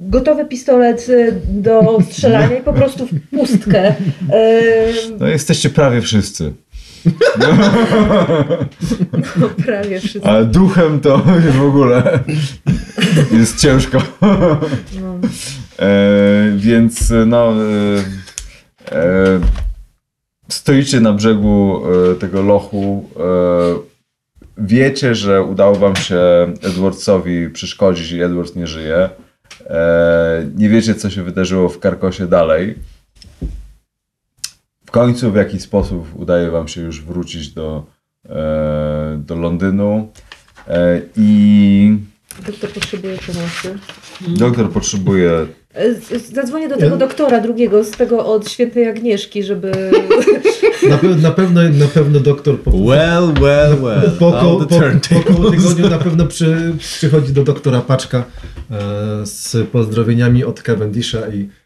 Gotowy 0.00 0.44
pistolet 0.44 1.06
do 1.48 1.98
strzelania 2.10 2.58
i 2.58 2.62
po 2.62 2.72
prostu 2.72 3.06
w 3.06 3.30
pustkę. 3.30 3.94
No 5.20 5.28
jesteście 5.28 5.70
prawie 5.70 6.00
wszyscy. 6.00 6.52
No, 9.36 9.48
prawie 9.66 10.00
wszystko. 10.00 10.30
Ale 10.30 10.44
duchem 10.44 11.00
to 11.00 11.18
w 11.52 11.62
ogóle 11.62 12.20
jest 13.32 13.60
ciężko. 13.60 13.98
No. 15.00 15.18
E, 15.78 16.52
więc 16.56 17.12
no. 17.26 17.54
E, 18.90 18.96
e, 18.96 19.40
stoicie 20.48 21.00
na 21.00 21.12
brzegu 21.12 21.82
e, 22.12 22.14
tego 22.14 22.42
lochu. 22.42 23.08
E, 23.16 23.22
wiecie, 24.58 25.14
że 25.14 25.42
udało 25.42 25.74
wam 25.74 25.96
się 25.96 26.20
Edwardsowi 26.62 27.50
przeszkodzić 27.50 28.12
i 28.12 28.22
Edward 28.22 28.56
nie 28.56 28.66
żyje. 28.66 29.08
Nie 30.56 30.68
wiecie, 30.68 30.94
co 30.94 31.10
się 31.10 31.22
wydarzyło 31.22 31.68
w 31.68 31.78
Karkosie 31.78 32.26
dalej. 32.26 32.74
W 34.92 34.94
końcu 34.94 35.32
w 35.32 35.36
jakiś 35.36 35.62
sposób 35.62 36.08
udaje 36.14 36.50
wam 36.50 36.68
się 36.68 36.80
już 36.80 37.02
wrócić 37.02 37.48
do, 37.48 37.84
e, 38.28 39.22
do 39.26 39.36
Londynu. 39.36 40.08
E, 40.68 41.00
I 41.16 41.98
Doktor 42.46 42.70
potrzebuje 42.70 43.16
pomocy. 43.18 43.78
doktor 44.38 44.70
potrzebuje 44.70 45.46
E, 45.74 46.18
Zadzwonię 46.18 46.68
do 46.68 46.76
tego 46.76 46.96
doktora 46.96 47.40
drugiego, 47.40 47.84
z 47.84 47.90
tego 47.90 48.26
od 48.26 48.50
świętej 48.50 48.88
Agnieszki, 48.88 49.42
żeby... 49.42 49.72
Na, 50.88 50.98
pe, 50.98 51.08
na, 51.08 51.30
pewno, 51.30 51.60
na 51.62 51.86
pewno 51.86 52.20
doktor 52.20 52.60
po, 52.60 52.70
Well, 52.70 53.32
well, 53.40 53.76
well. 53.82 54.10
po, 54.18 54.32
po, 54.32 54.66
po, 54.66 54.66
po 55.14 55.34
koło 55.34 55.50
tygodniu 55.50 55.88
na 55.88 55.98
pewno 55.98 56.26
przy, 56.26 56.72
przychodzi 56.78 57.32
do 57.32 57.44
doktora 57.44 57.80
Paczka 57.80 58.24
e, 58.70 59.26
z 59.26 59.68
pozdrowieniami 59.70 60.44
od 60.44 60.62
Cavendisha 60.62 61.18
i 61.28 61.40
e, 61.42 61.61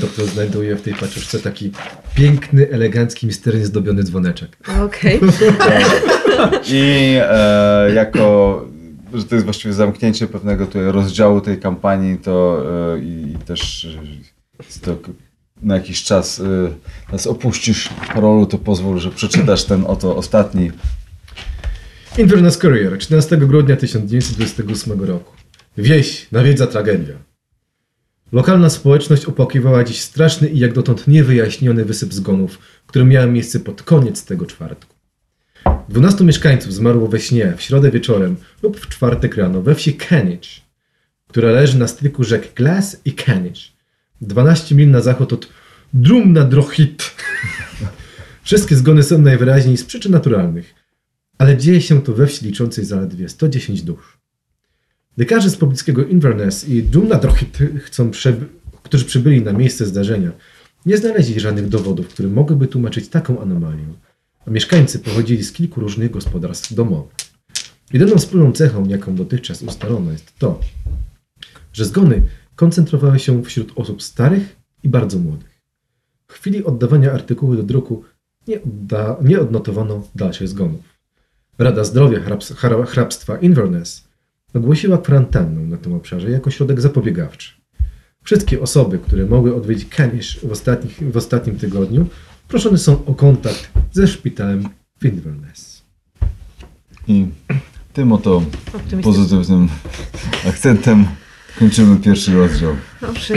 doktor 0.00 0.26
znajduje 0.26 0.76
w 0.76 0.82
tej 0.82 0.94
paczuszce 0.94 1.38
taki 1.38 1.72
piękny, 2.14 2.70
elegancki, 2.70 3.26
misternie 3.26 3.66
zdobiony 3.66 4.02
dzwoneczek. 4.02 4.56
Okej. 4.84 5.20
I 6.72 7.16
e, 7.20 7.90
jako, 7.94 8.66
że 9.14 9.24
to 9.24 9.34
jest 9.34 9.44
właściwie 9.44 9.74
zamknięcie 9.74 10.26
pewnego 10.26 10.66
tutaj 10.66 10.82
rozdziału 10.82 11.40
tej 11.40 11.58
kampanii, 11.58 12.18
to 12.18 12.64
e, 12.94 12.98
i, 12.98 13.36
też 13.46 13.84
e, 13.84 14.80
to 14.80 14.96
na 15.62 15.74
jakiś 15.74 16.02
czas 16.02 16.40
e, 16.40 16.42
nas 17.12 17.26
opuścisz 17.26 17.88
Karolu, 18.14 18.46
to 18.46 18.58
pozwól, 18.58 18.98
że 18.98 19.10
przeczytasz 19.10 19.64
ten 19.64 19.84
oto 19.86 20.16
ostatni. 20.16 20.70
Inverness 22.18 22.58
Courier, 22.58 22.98
14 22.98 23.36
grudnia 23.36 23.76
1928 23.76 25.04
roku. 25.04 25.32
Wieś 25.78 26.26
nawiedza 26.32 26.66
tragedia. 26.66 27.14
Lokalna 28.32 28.70
społeczność 28.70 29.24
opłakiwała 29.24 29.84
dziś 29.84 30.00
straszny 30.00 30.48
i 30.48 30.58
jak 30.58 30.72
dotąd 30.72 31.08
niewyjaśniony 31.08 31.84
wysyp 31.84 32.14
zgonów, 32.14 32.58
który 32.86 33.04
miał 33.04 33.30
miejsce 33.30 33.60
pod 33.60 33.82
koniec 33.82 34.24
tego 34.24 34.46
czwartku. 34.46 34.94
12 35.88 36.24
mieszkańców 36.24 36.74
zmarło 36.74 37.08
we 37.08 37.20
śnie 37.20 37.54
w 37.56 37.62
środę 37.62 37.90
wieczorem 37.90 38.36
lub 38.62 38.80
w 38.80 38.88
czwartek 38.88 39.36
rano 39.36 39.62
we 39.62 39.74
wsi 39.74 39.94
Kenich, 39.94 40.60
która 41.28 41.50
leży 41.50 41.78
na 41.78 41.88
styku 41.88 42.24
rzek 42.24 42.54
Glass 42.54 43.00
i 43.04 43.12
Kenich, 43.12 43.58
12 44.20 44.74
mil 44.74 44.90
na 44.90 45.00
zachód 45.00 45.32
od 45.32 45.48
Drumna 45.94 46.44
Drohit. 46.44 47.10
Wszystkie 48.42 48.76
zgony 48.76 49.02
są 49.02 49.18
najwyraźniej 49.18 49.76
z 49.76 49.84
przyczyn 49.84 50.12
naturalnych, 50.12 50.74
ale 51.38 51.56
dzieje 51.56 51.80
się 51.80 52.02
to 52.02 52.12
we 52.12 52.26
wsi 52.26 52.44
liczącej 52.44 52.84
zaledwie 52.84 53.28
110 53.28 53.82
dusz. 53.82 54.18
Lekarze 55.16 55.50
z 55.50 55.56
pobliskiego 55.56 56.04
Inverness 56.04 56.68
i 56.68 56.90
chcą 57.78 58.10
przeby- 58.10 58.46
którzy 58.82 59.04
przybyli 59.04 59.42
na 59.42 59.52
miejsce 59.52 59.86
zdarzenia, 59.86 60.32
nie 60.86 60.96
znaleźli 60.96 61.40
żadnych 61.40 61.68
dowodów, 61.68 62.08
które 62.08 62.28
mogłyby 62.28 62.66
tłumaczyć 62.66 63.08
taką 63.08 63.40
anomalię, 63.40 63.84
a 64.46 64.50
mieszkańcy 64.50 64.98
pochodzili 64.98 65.44
z 65.44 65.52
kilku 65.52 65.80
różnych 65.80 66.10
gospodarstw 66.10 66.74
domowych. 66.74 67.14
Jedyną 67.92 68.18
wspólną 68.18 68.52
cechą, 68.52 68.88
jaką 68.88 69.14
dotychczas 69.14 69.62
ustalono, 69.62 70.12
jest 70.12 70.38
to, 70.38 70.60
że 71.72 71.84
zgony 71.84 72.22
koncentrowały 72.56 73.18
się 73.18 73.44
wśród 73.44 73.72
osób 73.76 74.02
starych 74.02 74.56
i 74.82 74.88
bardzo 74.88 75.18
młodych. 75.18 75.60
W 76.28 76.32
chwili 76.32 76.64
oddawania 76.64 77.12
artykułu 77.12 77.56
do 77.56 77.62
druku 77.62 78.04
nie, 78.48 78.62
odda, 78.62 79.16
nie 79.22 79.40
odnotowano 79.40 80.08
dalszych 80.14 80.48
zgonów. 80.48 80.96
Rada 81.58 81.84
Zdrowia 81.84 82.20
hrabs, 82.20 82.52
hra- 82.52 82.86
hrabstwa 82.86 83.38
Inverness 83.38 84.05
ogłosiła 84.56 84.98
kwarantannę 84.98 85.60
na 85.60 85.76
tym 85.76 85.92
obszarze 85.92 86.30
jako 86.30 86.50
środek 86.50 86.80
zapobiegawczy. 86.80 87.52
Wszystkie 88.22 88.60
osoby, 88.60 88.98
które 88.98 89.26
mogły 89.26 89.54
odwiedzić 89.54 89.88
Kanish 89.88 90.38
w, 90.40 90.52
ostatnich, 90.52 91.12
w 91.12 91.16
ostatnim 91.16 91.56
tygodniu, 91.56 92.06
proszone 92.48 92.78
są 92.78 93.04
o 93.04 93.14
kontakt 93.14 93.70
ze 93.92 94.08
szpitalem 94.08 94.68
w 95.00 95.04
Inverness. 95.04 95.82
I 97.08 97.26
tym 97.92 98.12
oto 98.12 98.42
pozytywnym 99.02 99.68
akcentem 100.48 101.06
kończymy 101.58 101.96
pierwszy 101.96 102.34
rozdział. 102.34 102.76
Dobrze. 103.00 103.34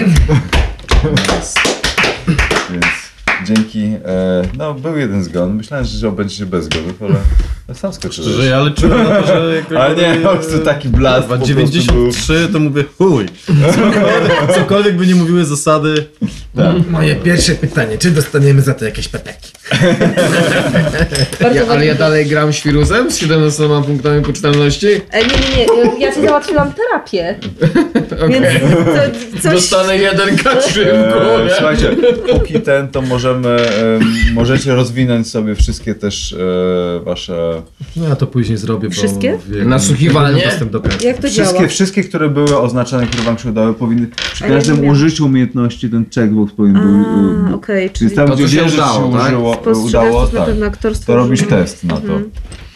Więc 2.72 2.86
dzięki. 3.46 3.84
E, 4.06 4.42
no, 4.58 4.74
był 4.74 4.98
jeden 4.98 5.24
zgon. 5.24 5.56
Myślałem, 5.56 5.86
że 5.86 6.12
będzie 6.12 6.36
się 6.36 6.46
bez 6.46 6.66
zgonów, 6.66 7.04
ale 7.04 7.16
sam 7.74 7.94
skoczyłeś. 7.94 8.30
Szczerze, 8.30 8.56
ale 8.58 8.72
czułem 8.72 9.04
na 9.04 9.22
to, 9.22 9.28
że 9.28 9.56
jak 9.56 9.72
Ale 9.82 9.96
nie, 9.96 10.22
po 10.22 10.30
prostu 10.30 10.60
taki 10.60 10.90
Kurwa, 10.90 11.22
po 11.22 11.28
prostu 11.28 11.38
był. 11.38 11.48
93 11.48 12.48
to 12.54 12.60
mówię 12.60 12.84
chuj. 12.98 13.26
Cokolwiek, 13.72 14.56
cokolwiek 14.56 14.96
by 14.96 15.08
nie 15.08 15.16
mówiły 15.16 15.46
zasady. 15.46 16.06
Moje 16.90 17.16
pierwsze 17.16 17.56
pytanie, 17.56 17.98
czy 17.98 18.12
dostaniemy 18.12 18.62
za 18.62 18.74
to 18.74 18.86
jakieś 18.86 19.08
peteki? 19.08 19.52
Ja, 21.56 21.64
ale 21.70 21.86
ja 21.86 21.96
dalej 21.96 22.26
gram 22.26 22.54
świrusem 22.54 23.12
z 23.12 23.18
17 23.18 23.64
punktami 23.86 24.22
poczytalności? 24.24 24.88
E, 25.12 25.22
nie, 25.22 25.28
nie, 25.28 25.66
nie. 25.66 26.06
Ja 26.06 26.14
ci 26.16 26.22
załatwiłam 26.22 26.74
terapię. 26.74 27.36
Więc 28.30 28.46
to, 29.34 29.42
coś... 29.42 29.54
Dostanę 29.54 29.98
jeden 29.98 30.36
K3 30.36 30.74
w 30.74 30.78
E, 30.78 31.12
głowie. 31.12 31.52
słuchajcie, 31.58 31.96
póki 32.32 32.62
ten, 32.62 32.88
to 32.88 33.02
możemy, 33.02 33.50
em, 33.50 34.02
możecie 34.34 34.76
rozwinąć 34.76 35.28
sobie 35.28 35.56
wszystkie 35.56 35.96
też 35.96 36.34
e, 36.34 37.10
No 37.96 38.08
ja 38.08 38.16
to 38.16 38.28
później 38.28 38.58
zrobię, 38.58 38.88
bo... 38.88 38.94
Wszystkie? 38.94 39.28
jak- 39.58 39.68
Nasłuchiwanie? 39.68 40.44
Dostęp 40.46 40.72
do 40.72 40.80
karty. 40.82 41.06
Jak 41.06 41.18
to 41.18 41.28
wszystkie, 41.28 41.54
działa? 41.58 41.68
wszystkie, 41.68 42.04
które 42.04 42.30
były 42.30 42.60
oznaczone, 42.60 43.08
które 43.08 43.24
wam 43.24 43.38
się 43.38 43.50
udały, 43.50 43.74
powinny, 43.74 44.08
przy 44.34 44.44
ja 44.44 44.50
każdym 44.50 44.76
miałam. 44.76 44.92
użyciu 44.92 45.26
umiejętności 45.26 45.90
ten 45.90 46.06
checkbox 46.16 46.54
powinien 46.54 46.82
był, 46.82 47.46
A, 47.48 47.50
e, 47.52 47.56
okej, 47.56 47.90
czyli 47.90 48.06
Więc 48.10 48.16
tam, 48.18 48.28
To, 48.28 48.36
gdzie 48.36 48.50
się 48.50 48.64
udało, 48.74 49.12
się 49.12 49.18
tak? 49.18 49.26
użyło, 49.28 49.58
udało, 49.86 50.22
na 50.34 50.46
tak, 50.46 50.78
to 51.06 51.16
robisz 51.16 51.44
test 51.48 51.84
na 51.84 51.94
to. 51.98 52.02
Mhm. 52.02 52.30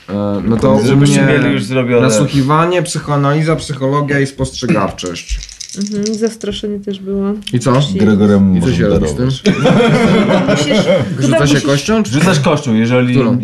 E, 0.10 0.42
No 0.50 0.58
to 0.58 0.80
Żebyście 0.86 1.22
mieli 1.26 1.52
już 1.54 1.64
zrobione. 1.64 2.02
nasłuchiwanie, 2.02 2.82
psychoanaliza, 2.84 3.56
psychologia 3.56 4.20
i 4.20 4.28
spostrzegawczość. 4.28 5.40
Mhm, 5.78 6.16
zastraszenie 6.16 6.80
też 6.80 7.00
było. 7.00 7.34
I 7.54 7.60
co? 7.60 7.74
Gregorem 7.96 8.58
I 8.58 8.62
co 8.62 8.74
się 8.74 8.88
robi 8.88 9.10
z 9.10 9.14
tym? 9.16 9.26
Musisz, 10.50 10.78
Rzuca 11.20 11.38
się 11.48 11.54
musisz, 11.54 11.62
kością? 11.66 12.04
Czy... 12.04 12.12
Rzucasz 12.12 12.40
kością, 12.40 12.74
jeżeli 12.74 13.14
Którą? 13.16 13.32
e, 13.32 13.38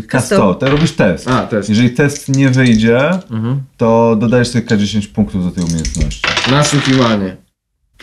K100, 0.00 0.54
to 0.58 0.70
robisz 0.70 0.92
test. 0.92 1.28
A, 1.28 1.42
test. 1.46 1.68
Jeżeli 1.68 1.90
test 1.90 2.28
nie 2.28 2.48
wyjdzie, 2.50 2.98
Mhm. 3.30 3.60
to 3.76 4.16
dodajesz 4.20 4.48
sobie 4.48 4.64
K10 4.66 5.06
punktów 5.06 5.44
do 5.44 5.50
tej 5.50 5.64
umiejętności. 5.64 6.22
Nasłuchiwanie. 6.50 7.36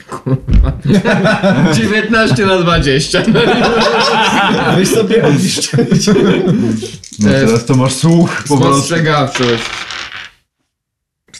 Kurwa. 0.09 0.71
19 1.73 2.45
na 2.45 2.57
20. 2.59 3.21
Weź 4.77 4.87
sobie 4.89 5.23
odliczcie. 5.25 5.77
No 7.19 7.29
teraz 7.29 7.65
to 7.65 7.75
masz 7.75 7.93
słuch 7.93 8.43
po 8.47 8.57
prostu. 8.57 8.73
Spostrzegawczość. 8.77 9.63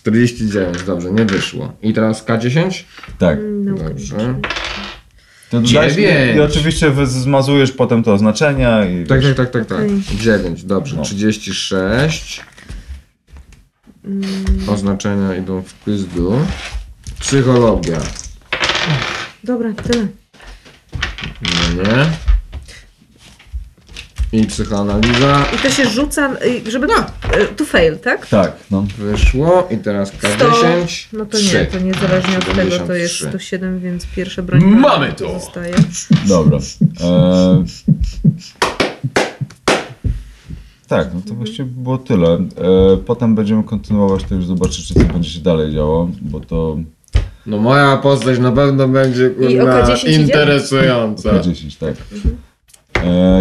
49, 0.04 0.84
dobrze, 0.84 1.12
nie 1.12 1.26
wyszło. 1.26 1.74
I 1.82 1.93
teraz 1.93 2.26
K10? 2.26 2.84
Tak. 3.18 3.39
Nauka 3.64 3.84
Dobrze. 3.89 4.39
To 5.49 5.62
dodajesz 5.62 5.93
Dziewięć. 5.93 6.38
i 6.38 6.39
oczywiście 6.39 6.91
zmazujesz 7.06 7.72
potem 7.72 8.04
te 8.04 8.12
oznaczenia 8.12 8.86
i 8.86 9.06
Tak, 9.06 9.22
wiesz, 9.22 9.38
tak, 9.38 9.51
tak, 9.51 9.66
tak, 9.66 9.78
tak. 9.78 9.86
Okej. 9.86 10.18
9, 10.18 10.64
dobrze. 10.64 10.95
No. 10.95 11.04
36. 11.04 12.41
Oznaczenia 14.68 15.36
idą 15.36 15.62
w 15.62 15.74
pizdu. 15.74 16.39
Psychologia. 17.20 17.99
Dobra, 19.43 19.74
tyle. 19.74 20.08
No 21.41 21.84
nie. 21.84 22.33
I 24.34 24.46
psychoanaliza. 24.48 25.46
I 25.56 25.58
to 25.58 25.70
się 25.70 25.86
rzuca, 25.90 26.30
y, 26.68 26.72
żeby... 26.72 26.88
y, 26.88 27.48
To 27.56 27.66
fail, 27.66 27.98
tak? 28.00 28.28
Tak, 28.28 28.52
no. 28.72 28.86
Wyszło. 28.98 29.68
I 29.72 29.78
teraz 29.78 30.14
K10. 30.14 31.08
No 31.14 31.26
to 31.26 31.38
nie, 31.38 31.44
Trzy. 31.44 31.68
to 31.72 31.80
niezależnie 31.80 32.38
od 32.38 32.46
tego, 32.56 32.80
to 32.88 32.94
jest 32.94 33.14
73. 33.14 33.30
107, 33.30 33.80
więc 33.80 34.06
pierwsza 34.16 34.42
broń 34.42 34.64
Mamy 34.64 35.14
to! 35.14 35.40
Zostaje. 35.40 35.74
Dobra. 36.28 36.58
E... 37.04 37.64
Tak, 40.88 41.08
no 41.14 41.22
to 41.28 41.34
właściwie 41.34 41.66
było 41.66 41.98
tyle. 41.98 42.28
E, 42.34 42.48
potem 43.06 43.36
będziemy 43.36 43.64
kontynuować, 43.64 44.24
to 44.24 44.36
już 44.36 44.46
zobaczycie, 44.46 44.94
co 44.94 45.00
będzie 45.14 45.30
się 45.30 45.40
dalej 45.40 45.74
działo, 45.74 46.10
bo 46.22 46.40
to 46.40 46.78
No 47.46 47.58
moja 47.58 47.98
postać 47.98 48.40
na 48.40 48.52
pewno 48.52 48.88
będzie 48.88 49.28
I 49.28 49.58
kurwa, 49.58 49.64
oka 49.84 49.88
10 49.96 50.04
idzie? 50.18 50.22
interesująca. 50.22 51.30
K10, 51.34 51.80
tak. 51.80 51.90
E, 51.90 51.96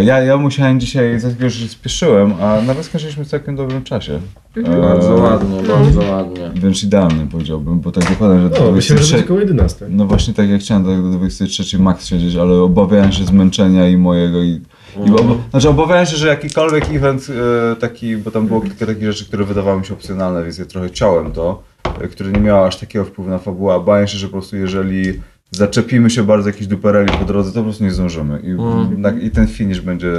ja, 0.03 0.19
ja 0.19 0.37
musiałem 0.37 0.79
dzisiaj, 0.79 1.17
dlatego 1.19 1.49
że 1.49 1.59
się 1.59 1.67
spieszyłem, 1.67 2.33
a 2.41 2.61
nawet 2.61 2.85
skończyliśmy 2.85 3.25
w 3.25 3.27
całkiem 3.27 3.55
dobrym 3.55 3.83
czasie. 3.83 4.19
E, 4.57 4.81
Bardzo 4.81 5.13
ładnie, 5.15 5.61
bardzo 5.67 6.01
ładnie. 6.11 6.51
Wręcz 6.55 6.83
idealny 6.83 7.27
powiedziałbym, 7.31 7.79
bo 7.79 7.91
tak 7.91 8.09
dokładnie, 8.09 8.41
że 8.41 8.49
do 8.49 8.69
O, 8.69 8.71
myślałem, 8.71 9.03
że 9.03 9.07
23 9.07 9.13
będzie 9.13 9.27
koło 9.27 9.39
11. 9.39 9.85
No 9.89 10.05
właśnie 10.05 10.33
tak 10.33 10.49
jak 10.49 10.61
chciałem 10.61 10.85
tak 10.85 11.01
do 11.01 11.09
23 11.09 11.79
max 11.79 12.05
siedzieć, 12.05 12.35
ale 12.35 12.53
obawiałem 12.53 13.11
się 13.11 13.25
zmęczenia 13.25 13.87
i 13.89 13.97
mojego 13.97 14.43
i... 14.43 14.61
i 15.05 15.11
oba, 15.11 15.35
znaczy 15.51 15.69
obawiałem 15.69 16.05
się, 16.05 16.17
że 16.17 16.27
jakikolwiek 16.27 16.89
event 16.91 17.27
e, 17.29 17.75
taki, 17.75 18.17
bo 18.17 18.31
tam 18.31 18.47
było 18.47 18.61
kilka 18.61 18.85
takich 18.85 19.03
rzeczy, 19.03 19.25
które 19.25 19.45
wydawały 19.45 19.79
mi 19.79 19.85
się 19.85 19.93
opcjonalne, 19.93 20.43
więc 20.43 20.57
ja 20.57 20.65
trochę 20.65 20.91
ciąłem 20.91 21.31
to, 21.31 21.63
e, 22.01 22.07
które 22.07 22.31
nie 22.31 22.39
miało 22.39 22.65
aż 22.67 22.77
takiego 22.77 23.05
wpływu 23.05 23.29
na 23.29 23.39
fabułę, 23.39 23.73
a 23.73 23.79
bałem 23.79 24.07
się, 24.07 24.17
że 24.17 24.27
po 24.27 24.31
prostu 24.31 24.57
jeżeli 24.57 25.13
zaczepimy 25.55 26.09
się 26.09 26.23
bardzo 26.23 26.49
jakichś 26.49 26.67
dupereli 26.67 27.09
po 27.19 27.25
drodze, 27.25 27.51
to 27.51 27.57
po 27.57 27.63
prostu 27.63 27.83
nie 27.83 27.91
zdążymy 27.91 28.39
i, 28.43 28.55
na, 28.97 29.11
i 29.11 29.31
ten 29.31 29.47
finish 29.47 29.81
będzie 29.81 30.11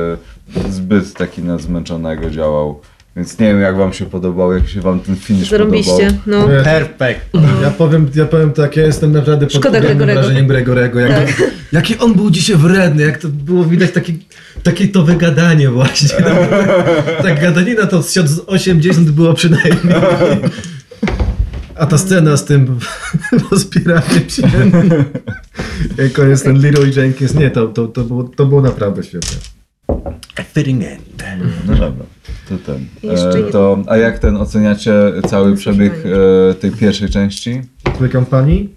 zbyt 0.71 1.15
taki 1.15 1.43
na 1.43 1.59
zmęczonego 1.59 2.31
działał. 2.31 2.81
Więc 3.17 3.39
nie 3.39 3.47
wiem 3.47 3.61
jak 3.61 3.77
wam 3.77 3.93
się 3.93 4.05
podobał, 4.05 4.53
jak 4.53 4.69
się 4.69 4.81
wam 4.81 5.01
ten 5.01 5.17
finish 5.17 5.51
podobał. 5.51 5.83
Zarąbiście, 5.83 6.19
no. 6.27 6.53
Ja, 6.53 6.63
Perfekt. 6.63 7.21
ja, 7.63 7.71
powiem, 7.71 8.11
ja 8.15 8.25
powiem 8.25 8.53
tak, 8.53 8.77
ja 8.77 8.87
jestem 8.87 9.13
naprawdę 9.13 9.47
pod 9.47 9.63
Gregorego. 9.63 10.05
wrażeniem 10.05 10.47
Gregorego. 10.47 11.01
Jak, 11.01 11.43
Jaki 11.73 11.99
on 11.99 12.15
był 12.15 12.31
dzisiaj 12.31 12.57
wredny, 12.57 13.03
jak 13.03 13.19
to 13.19 13.29
było 13.29 13.65
widać 13.65 13.91
takie, 13.91 14.13
takie 14.63 14.89
to 14.89 15.03
wygadanie 15.03 15.71
właśnie. 15.71 16.09
tak 17.23 17.41
gadanina 17.41 17.87
to 17.87 18.03
z 18.03 18.19
80 18.47 19.11
było 19.11 19.35
przynajmniej. 19.35 19.95
A 21.77 21.87
ta 21.87 21.99
scena 21.99 22.37
z 22.37 22.45
tym 22.45 22.79
rozbieraniem 23.51 24.29
się. 24.29 24.43
Koniec 26.13 26.43
ten 26.43 26.63
Leroy 26.63 26.91
Jenkins, 26.97 27.35
nie, 27.35 27.51
to, 27.51 27.67
to, 27.67 27.89
to, 27.89 28.05
było, 28.05 28.25
to 28.25 28.47
było 28.47 28.63
naprawdę 28.63 29.03
świetne. 29.03 29.39
Fitting 30.55 30.85
end. 30.85 31.25
No 31.67 31.75
dobra, 31.75 32.05
to 32.49 32.59
ten. 32.59 32.87
E, 33.11 33.51
to, 33.51 33.83
a 33.87 33.97
jak 33.97 34.19
ten 34.19 34.37
oceniacie 34.37 34.93
cały 35.27 35.57
przebieg 35.57 35.93
e, 36.51 36.55
tej 36.55 36.71
pierwszej 36.71 37.09
części? 37.09 37.63
Twojej 37.95 38.13
kampanii? 38.13 38.69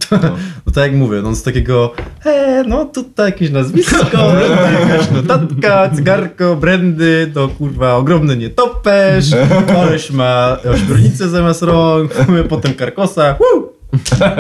No 0.66 0.72
tak 0.76 0.84
jak 0.84 0.94
mówię, 0.94 1.22
no 1.22 1.36
z 1.36 1.44
takiego, 1.44 1.94
e, 2.26 2.64
no 2.68 2.86
tutaj 2.86 3.26
jakieś 3.26 3.50
nazwisko, 3.50 3.98
jakaś 4.90 5.12
notatka, 5.12 5.90
cygarko, 5.96 6.56
brandy, 6.56 7.32
no 7.36 7.48
kurwa, 7.48 7.96
ogromny 7.96 8.38
nietoperz, 8.38 9.26
koleś 9.68 10.12
ma 10.12 10.58
ośmiornicę 10.74 11.30
zamiast 11.30 11.62
rąk, 11.62 12.12
potem 12.50 12.74
karkosa, 12.74 13.36
woo! 13.40 13.78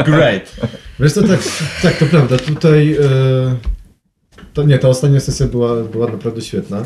great. 0.05 0.55
Wiesz 0.99 1.13
co, 1.13 1.21
tak, 1.21 1.39
tak, 1.82 1.97
to 1.97 2.05
prawda. 2.05 2.38
Tutaj 2.38 2.93
e, 2.93 2.97
to 4.58 4.64
nie, 4.64 4.80
ta 4.80 4.89
ostatnia 4.89 5.20
sesja 5.20 5.47
była, 5.47 5.84
była 5.84 6.08
naprawdę 6.12 6.41
świetna. 6.41 6.86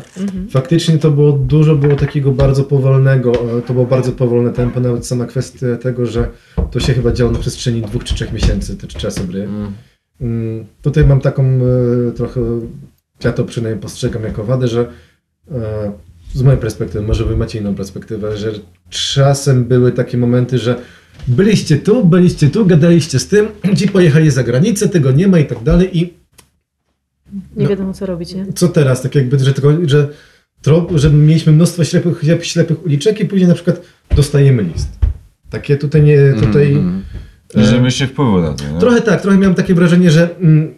Faktycznie 0.50 0.98
to 0.98 1.10
było 1.10 1.32
dużo 1.32 1.76
było 1.76 1.96
takiego 1.96 2.32
bardzo 2.32 2.64
powolnego, 2.64 3.32
e, 3.58 3.62
to 3.62 3.72
było 3.72 3.86
bardzo 3.86 4.12
powolne 4.12 4.50
tempo, 4.50 4.80
nawet 4.80 5.06
sama 5.06 5.26
kwestia 5.26 5.76
tego, 5.76 6.06
że 6.06 6.28
to 6.70 6.80
się 6.80 6.94
chyba 6.94 7.12
działo 7.12 7.32
na 7.32 7.38
przestrzeni 7.38 7.82
dwóch 7.82 8.04
czy 8.04 8.14
trzech 8.14 8.32
miesięcy, 8.32 8.76
te 8.76 8.86
czasy 8.86 9.26
gry. 9.26 9.48
Mm, 10.20 10.64
Tutaj 10.82 11.06
mam 11.06 11.20
taką 11.20 11.44
e, 11.44 12.12
trochę, 12.12 12.40
ja 13.24 13.32
to 13.32 13.44
przynajmniej 13.44 13.82
postrzegam 13.82 14.22
jako 14.22 14.44
wadę, 14.44 14.68
że 14.68 14.86
e, 15.50 15.92
z 16.34 16.42
mojej 16.42 16.60
perspektywy, 16.60 17.06
może 17.06 17.24
wy 17.24 17.36
macie 17.36 17.58
inną 17.58 17.74
perspektywę, 17.74 18.36
że 18.36 18.52
czasem 18.90 19.64
były 19.64 19.92
takie 19.92 20.18
momenty, 20.18 20.58
że 20.58 20.76
byliście 21.28 21.76
tu, 21.76 22.04
byliście 22.04 22.50
tu, 22.50 22.66
gadaliście 22.66 23.18
z 23.18 23.28
tym, 23.28 23.46
ci 23.78 23.88
pojechali 23.88 24.30
za 24.30 24.42
granicę, 24.42 24.88
tego 24.88 25.12
nie 25.12 25.28
ma 25.28 25.38
i 25.38 25.46
tak 25.46 25.62
dalej 25.62 25.98
i 25.98 26.21
Nie 27.32 27.64
No. 27.64 27.68
wiadomo, 27.68 27.92
co 27.92 28.06
robić, 28.06 28.34
nie? 28.34 28.46
co 28.54 28.68
teraz, 28.68 29.02
tak 29.02 29.14
jakby, 29.14 29.38
że, 29.38 29.52
tylko, 29.52 29.72
że, 29.86 30.08
tro, 30.62 30.86
że 30.94 31.10
mieliśmy 31.10 31.52
mnóstwo 31.52 31.84
ślepych, 31.84 32.20
ślepych 32.42 32.86
uliczek 32.86 33.20
i 33.20 33.24
później 33.24 33.48
na 33.48 33.54
przykład 33.54 33.82
dostajemy 34.16 34.62
list. 34.62 34.88
Takie 35.50 35.76
tutaj 35.76 36.02
nie, 36.02 36.34
tutaj... 36.40 36.78
I 37.54 37.64
że 37.64 37.78
mieliście 37.78 38.06
wpływu 38.06 38.40
na 38.40 38.54
to, 38.54 38.64
nie? 38.72 38.80
Trochę 38.80 39.00
tak, 39.00 39.22
trochę 39.22 39.38
miałem 39.38 39.54
takie 39.54 39.74
wrażenie, 39.74 40.10
że 40.10 40.36
mm, 40.40 40.74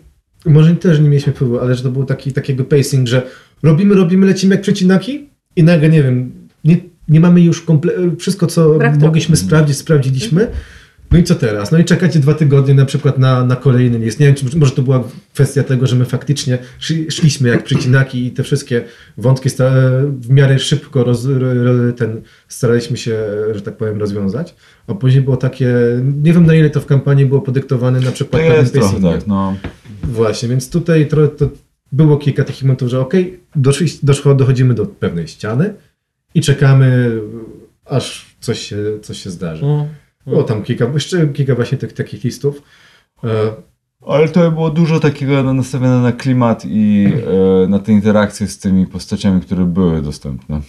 może 0.46 0.76
też 0.76 1.00
nie 1.00 1.08
mieliśmy 1.08 1.32
wpływu, 1.32 1.58
ale 1.60 1.74
że 1.74 1.82
to 1.82 1.90
był 1.90 2.04
taki, 2.04 2.32
takiego 2.32 2.64
pacing, 2.64 3.08
że 3.08 3.22
robimy, 3.62 3.94
robimy, 3.94 4.26
lecimy 4.26 4.54
jak 4.54 4.62
przecinaki 4.62 5.28
i 5.56 5.62
nagle, 5.64 5.88
nie 5.88 6.02
wiem, 6.02 6.32
nie, 6.64 6.76
nie 7.08 7.20
mamy 7.20 7.40
już 7.40 7.66
komple- 7.66 8.16
wszystko, 8.16 8.46
co 8.46 8.74
Brak 8.74 8.98
mogliśmy 9.00 9.36
sprawdzić, 9.36 9.76
sprawdziliśmy. 9.76 10.46
No 11.14 11.20
i 11.20 11.24
co 11.24 11.34
teraz? 11.34 11.72
No 11.72 11.78
i 11.78 11.84
czekacie 11.84 12.18
dwa 12.18 12.34
tygodnie 12.34 12.74
na 12.74 12.84
przykład 12.84 13.18
na, 13.18 13.44
na 13.44 13.56
kolejny 13.56 13.98
list. 13.98 14.20
Nie 14.20 14.26
wiem, 14.26 14.34
czy 14.34 14.58
może 14.58 14.72
to 14.72 14.82
była 14.82 15.04
kwestia 15.34 15.62
tego, 15.62 15.86
że 15.86 15.96
my 15.96 16.04
faktycznie 16.04 16.58
szli, 16.78 17.10
szliśmy 17.10 17.48
jak 17.48 17.64
przycinaki 17.64 18.26
i 18.26 18.30
te 18.30 18.42
wszystkie 18.42 18.84
wątki 19.18 19.50
sta- 19.50 19.70
w 20.20 20.30
miarę 20.30 20.58
szybko 20.58 21.04
roz, 21.04 21.26
ro- 21.26 21.92
ten, 21.96 22.22
staraliśmy 22.48 22.96
się, 22.96 23.18
że 23.54 23.60
tak 23.62 23.76
powiem, 23.76 24.00
rozwiązać. 24.00 24.54
A 24.86 24.94
później 24.94 25.22
było 25.22 25.36
takie, 25.36 25.74
nie 26.22 26.32
wiem 26.32 26.46
na 26.46 26.54
ile 26.54 26.70
to 26.70 26.80
w 26.80 26.86
kampanii 26.86 27.26
było 27.26 27.40
podyktowane 27.40 28.00
na 28.00 28.06
To 28.06 28.12
przykład 28.12 28.42
pewnym 28.42 28.60
jest 28.60 28.72
trochę 28.74 29.00
tak, 29.18 29.26
no. 29.26 29.56
Właśnie, 30.02 30.48
więc 30.48 30.70
tutaj 30.70 31.06
trochę 31.08 31.28
to 31.28 31.48
było 31.92 32.16
kilka 32.16 32.44
takich 32.44 32.62
momentów, 32.62 32.88
że 32.88 33.00
okej, 33.00 33.40
doszli, 33.56 33.86
doszło, 34.02 34.34
dochodzimy 34.34 34.74
do 34.74 34.86
pewnej 34.86 35.28
ściany 35.28 35.74
i 36.34 36.40
czekamy, 36.40 37.10
aż 37.84 38.26
coś 38.40 38.58
się, 38.58 38.76
coś 39.02 39.18
się 39.22 39.30
zdarzy. 39.30 39.64
Było 40.26 40.42
tam 40.42 40.62
kilka, 40.62 40.84
jeszcze 40.94 41.28
kilka 41.28 41.54
właśnie 41.54 41.78
tych, 41.78 41.92
takich 41.92 42.24
listów. 42.24 42.62
E, 43.24 43.28
Ale 44.06 44.28
to 44.28 44.50
było 44.50 44.70
dużo 44.70 45.00
takiego 45.00 45.42
na- 45.42 45.52
nastawione 45.52 46.00
na 46.02 46.12
klimat 46.12 46.62
i 46.66 47.06
e, 47.64 47.68
na 47.68 47.78
te 47.78 47.92
interakcje 47.92 48.48
z 48.48 48.58
tymi 48.58 48.86
postaciami, 48.86 49.40
które 49.40 49.64
były 49.64 50.02
dostępne. 50.02 50.60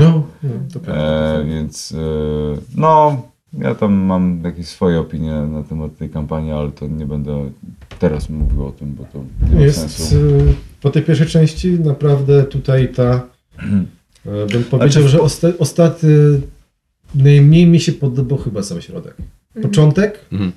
no, 0.00 0.22
no, 0.42 0.50
to 0.72 0.80
prawda. 0.80 1.02
E, 1.02 1.44
więc 1.44 1.92
e, 1.92 1.96
no, 2.76 3.22
ja 3.58 3.74
tam 3.74 3.92
mam 3.94 4.40
jakieś 4.44 4.66
swoje 4.66 5.00
opinie 5.00 5.32
na 5.32 5.62
temat 5.62 5.96
tej 5.96 6.10
kampanii, 6.10 6.52
ale 6.52 6.70
to 6.70 6.86
nie 6.86 7.06
będę 7.06 7.50
teraz 7.98 8.30
mówił 8.30 8.66
o 8.66 8.72
tym, 8.72 8.94
bo 8.94 9.04
to 9.12 9.18
nie 9.50 9.54
ma 9.54 9.60
Jest, 9.60 9.78
sensu. 9.80 10.16
e, 10.16 10.52
po 10.82 10.90
tej 10.90 11.02
pierwszej 11.02 11.26
części 11.26 11.70
naprawdę 11.80 12.44
tutaj 12.44 12.88
ta, 12.88 13.20
e, 14.26 14.46
bym 14.52 14.64
powiedział, 14.64 15.02
czy- 15.02 15.08
że 15.08 15.20
osta, 15.20 15.48
ostatni, 15.58 16.08
najmniej 17.14 17.66
mi 17.66 17.80
się 17.80 17.92
podobał 17.92 18.38
chyba 18.38 18.62
sam 18.62 18.82
środek. 18.82 19.14
Początek, 19.62 20.18
Mhm. 20.32 20.52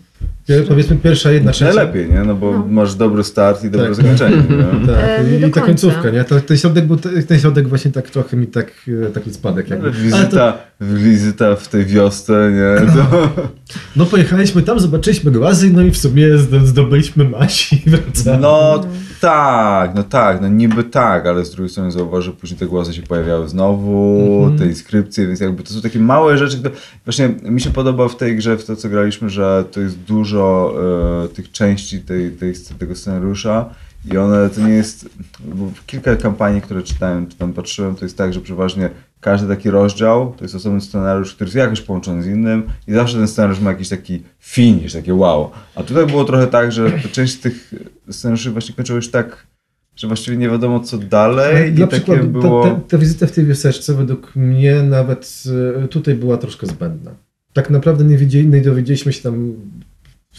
Powiedzmy 0.68 0.96
pierwsza 0.96 1.32
jedna 1.32 1.52
trzecia. 1.52 1.74
Najlepiej, 1.74 2.10
nie? 2.12 2.20
No 2.20 2.36
bo 2.36 2.52
No. 2.52 2.66
masz 2.70 2.96
dobry 2.96 3.24
start 3.24 3.64
i 3.64 3.70
dobre 3.70 3.88
Tak. 3.88 3.96
zakończenie. 3.96 4.36
Nie? 4.38 4.88
Tak, 4.88 4.96
E, 5.20 5.40
i, 5.40 5.48
i 5.48 5.52
ta 5.52 5.62
końcówka, 5.62 6.10
nie? 6.10 6.24
To, 6.24 6.40
ten, 6.42 6.58
środek 6.58 6.86
był, 6.88 6.98
ten 7.28 7.40
środek 7.40 7.68
właśnie 7.68 7.92
tak 7.92 8.10
trochę 8.10 8.38
mi 8.38 8.48
tak, 8.48 8.72
e, 9.08 9.10
taki 9.10 9.34
spadek 9.34 9.70
jakby. 9.70 9.92
Wizyta, 9.92 10.28
to, 10.52 10.58
wizyta 10.82 11.56
w 11.56 11.68
tej 11.68 11.86
wiosce, 11.86 12.52
nie? 12.54 12.94
To, 12.94 13.30
no 13.96 14.06
pojechaliśmy 14.06 14.62
tam, 14.62 14.80
zobaczyliśmy 14.80 15.32
głazy, 15.32 15.70
no 15.74 15.82
i 15.82 15.92
w 15.92 15.98
sumie 15.98 16.28
zdo- 16.38 16.66
zdobyliśmy 16.66 17.24
maś 17.30 17.74
i 17.74 17.90
wracamy. 17.90 18.38
no 18.42 18.84
tak, 19.22 19.96
no 19.96 20.04
tak, 20.04 20.42
no 20.42 20.48
niby 20.48 20.84
tak, 20.84 21.26
ale 21.26 21.46
z 21.46 21.52
drugiej 21.52 21.70
strony 21.70 21.92
zauważ, 21.92 22.26
że 22.26 22.32
później 22.32 22.60
te 22.60 22.66
głosy 22.66 22.94
się 22.94 23.02
pojawiały 23.02 23.50
znowu, 23.50 24.20
Mhm. 24.40 24.58
te 24.60 24.66
inskrypcje, 24.66 25.28
więc 25.28 25.40
jakby 25.40 25.64
to 25.64 25.74
są 25.74 25.82
takie 25.82 26.00
małe 26.00 26.38
rzeczy, 26.38 26.58
które 26.58 26.76
właśnie 27.06 27.30
mi 27.44 27.62
się 27.62 27.70
podoba 27.70 28.08
w 28.08 28.18
tej 28.18 28.36
grze, 28.36 28.58
w 28.58 28.66
to 28.66 28.76
co 28.76 28.90
graliśmy, 28.90 29.30
że 29.30 29.64
to 29.72 29.82
jest 29.82 29.98
dużo 30.00 30.39
e, 30.44 31.28
tych 31.28 31.52
części 31.52 32.00
tej, 32.00 32.32
tej, 32.32 32.54
tego 32.80 32.96
scenariusza 32.96 33.70
i 34.12 34.18
one 34.18 34.50
to 34.50 34.62
nie 34.62 34.74
jest, 34.74 35.10
bo 35.46 35.72
kilka 35.86 36.16
kampanii, 36.16 36.62
które 36.62 36.84
czytałem, 36.84 37.28
czy 37.28 37.38
tam 37.38 37.54
patrzyłem, 37.54 37.96
to 37.96 38.06
jest 38.06 38.18
tak, 38.18 38.34
że 38.34 38.42
przeważnie 38.42 38.90
każdy 39.22 39.48
taki 39.48 39.70
rozdział 39.70 40.34
to 40.38 40.46
jest 40.46 40.56
osobny 40.56 40.82
scenariusz, 40.82 41.36
który 41.36 41.48
jest 41.48 41.56
jakoś 41.56 41.82
połączony 41.82 42.24
z 42.24 42.28
innym 42.28 42.64
i 42.88 42.94
zawsze 42.94 43.18
ten 43.18 43.28
scenariusz 43.28 43.60
ma 43.60 43.72
jakiś 43.72 43.90
taki 43.90 44.24
finish, 44.40 44.94
takie 44.94 45.14
wow. 45.14 45.52
A 45.76 45.84
tutaj 45.84 46.06
było 46.06 46.26
trochę 46.26 46.48
tak, 46.48 46.72
że 46.72 46.92
część 47.12 47.34
z 47.34 47.40
tych 47.40 47.74
scenariuszy 48.10 48.52
właśnie 48.52 48.76
kończyła 48.76 48.96
już 48.96 49.12
tak, 49.12 49.48
że 49.96 50.08
właściwie 50.08 50.38
nie 50.38 50.50
wiadomo 50.50 50.80
co 50.80 50.98
dalej 50.98 51.74
Dla 51.74 51.86
i 51.86 51.90
takie 51.90 52.04
przykładu, 52.04 52.28
było... 52.28 52.64
ta, 52.64 52.70
ta, 52.70 52.82
ta 52.88 52.98
wizyta 52.98 53.28
w 53.28 53.32
tej 53.32 53.46
wioseczce 53.46 53.94
według 53.94 54.36
mnie 54.36 54.84
nawet 54.84 55.44
e, 55.84 55.88
tutaj 55.88 56.16
była 56.16 56.38
troszkę 56.38 56.68
zbędna. 56.68 57.12
Tak 57.54 57.70
naprawdę 57.70 58.04
nie, 58.04 58.18
wiedzieli, 58.18 58.48
nie 58.48 58.62
dowiedzieliśmy 58.62 59.14
się 59.14 59.22
tam 59.22 59.54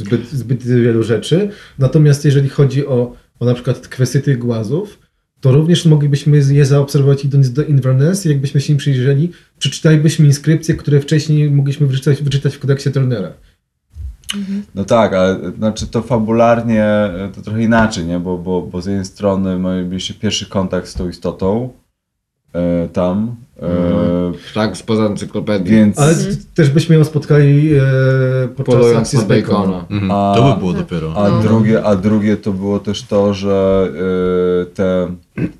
zbyt, 0.01 0.31
zbyt 0.31 0.63
wielu 0.63 1.03
rzeczy, 1.03 1.49
natomiast 1.79 2.25
jeżeli 2.25 2.49
chodzi 2.49 2.87
o, 2.87 3.17
o 3.41 3.45
na 3.45 3.55
przykład 3.55 3.89
kwestię 3.89 4.21
tych 4.21 4.39
głazów, 4.39 4.99
to 5.41 5.53
również 5.53 5.87
moglibyśmy 5.87 6.37
je 6.37 6.65
zaobserwować 6.65 7.25
idąc 7.25 7.53
do 7.53 7.65
Inverness 7.65 8.25
jakbyśmy 8.25 8.61
się 8.61 8.73
im 8.73 8.79
przyjrzeli, 8.79 9.33
przeczytalibyśmy 9.59 10.27
inskrypcje, 10.27 10.75
które 10.75 11.01
wcześniej 11.01 11.51
mogliśmy 11.51 11.87
wyczytać, 11.87 12.23
wyczytać 12.23 12.57
w 12.57 12.59
kodeksie 12.59 12.91
Turnera. 12.91 13.33
No 14.75 14.85
tak, 14.85 15.15
ale 15.15 15.53
znaczy 15.59 15.87
to 15.87 16.03
fabularnie 16.03 17.11
to 17.35 17.43
trochę 17.43 17.63
inaczej, 17.63 18.05
nie? 18.05 18.21
Bo, 18.21 18.39
bo, 18.39 18.63
bo 18.63 18.83
z 18.83 18.87
jednej 18.87 19.05
strony 19.05 19.59
mieliście 19.85 20.15
pierwszy 20.15 20.47
kontakt 20.47 20.89
z 20.89 20.95
tą 20.95 21.09
istotą 21.09 21.71
e, 22.53 22.89
tam, 22.89 23.37
e, 23.63 23.69
Tak, 24.55 24.77
spoza 24.77 25.03
encyklopedii. 25.05 25.75
więc... 25.75 25.99
Ale 25.99 26.15
t- 26.15 26.21
też 26.55 26.71
byśmy 26.71 26.97
ją 26.97 27.05
spotkali 27.05 27.75
e, 27.75 27.81
podczas 28.57 28.75
Polując 28.75 28.99
akcji 28.99 29.19
z 29.19 29.25
Bacona. 29.25 29.85
Mhm. 29.91 30.11
A- 30.11 30.35
To 30.37 30.53
by 30.55 30.59
było 30.59 30.73
dopiero. 30.73 31.13
A, 31.17 31.31
drugie, 31.43 31.85
a 31.85 31.97
drugie 31.97 32.37
to 32.37 32.53
było 32.53 32.79
też 32.79 33.03
to, 33.03 33.35
że 33.35 33.89
y, 34.63 34.67
te. 34.75 35.09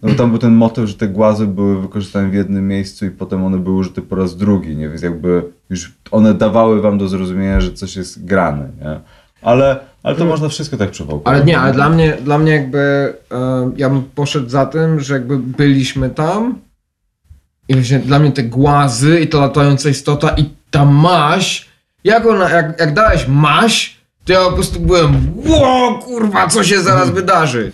No 0.03 0.15
tam 0.15 0.31
był 0.31 0.39
ten 0.39 0.53
motyw, 0.55 0.89
że 0.89 0.95
te 0.95 1.09
głazy 1.09 1.47
były 1.47 1.83
wykorzystane 1.83 2.29
w 2.31 2.35
jednym 2.35 2.69
miejscu 2.69 3.07
i 3.07 3.11
potem 3.11 3.45
one 3.45 3.59
były 3.59 3.77
użyte 3.77 4.03
po 4.03 4.17
raz 4.17 4.37
drugi, 4.37 4.77
nie? 4.77 4.89
Więc 4.89 5.03
jakby 5.03 5.43
już 5.71 5.93
one 6.11 6.35
dawały 6.35 6.81
wam 6.81 6.99
do 6.99 7.09
zrozumienia, 7.09 7.61
że 7.61 7.73
coś 7.73 7.97
jest 7.97 8.25
grane, 8.25 8.69
nie? 8.81 9.01
Ale, 9.43 9.79
ale 10.03 10.17
to 10.17 10.25
można 10.25 10.49
wszystko 10.49 10.77
tak 10.77 10.91
przewałkować. 10.91 11.37
Ale 11.37 11.45
nie, 11.45 11.59
ale 11.59 11.73
dla 11.73 11.89
mnie, 11.91 12.17
dla 12.25 12.39
mnie 12.39 12.53
jakby 12.53 12.79
e, 13.33 13.71
ja 13.77 13.91
bym 13.91 14.03
poszedł 14.15 14.49
za 14.49 14.67
tym, 14.67 15.01
że 15.01 15.15
jakby 15.15 15.39
byliśmy 15.39 16.11
tam 16.11 16.55
i 17.71 17.75
właśnie 17.75 17.99
dla 17.99 18.19
mnie 18.19 18.33
te 18.33 18.43
głazy 18.43 19.21
i 19.21 19.27
ta 19.27 19.39
latająca 19.39 19.89
istota 19.89 20.35
i 20.37 20.45
ta 20.71 20.85
maś, 20.85 21.69
jak 22.05 22.27
ona, 22.27 22.51
jak, 22.51 22.81
jak 22.81 22.95
dałeś 22.95 23.27
maś, 23.29 23.97
to 24.25 24.33
ja 24.33 24.45
po 24.45 24.53
prostu 24.53 24.81
byłem 24.81 25.33
ło 25.47 25.99
kurwa, 26.05 26.49
co 26.49 26.65
się 26.65 26.83
zaraz 26.83 27.11
wydarzy? 27.11 27.73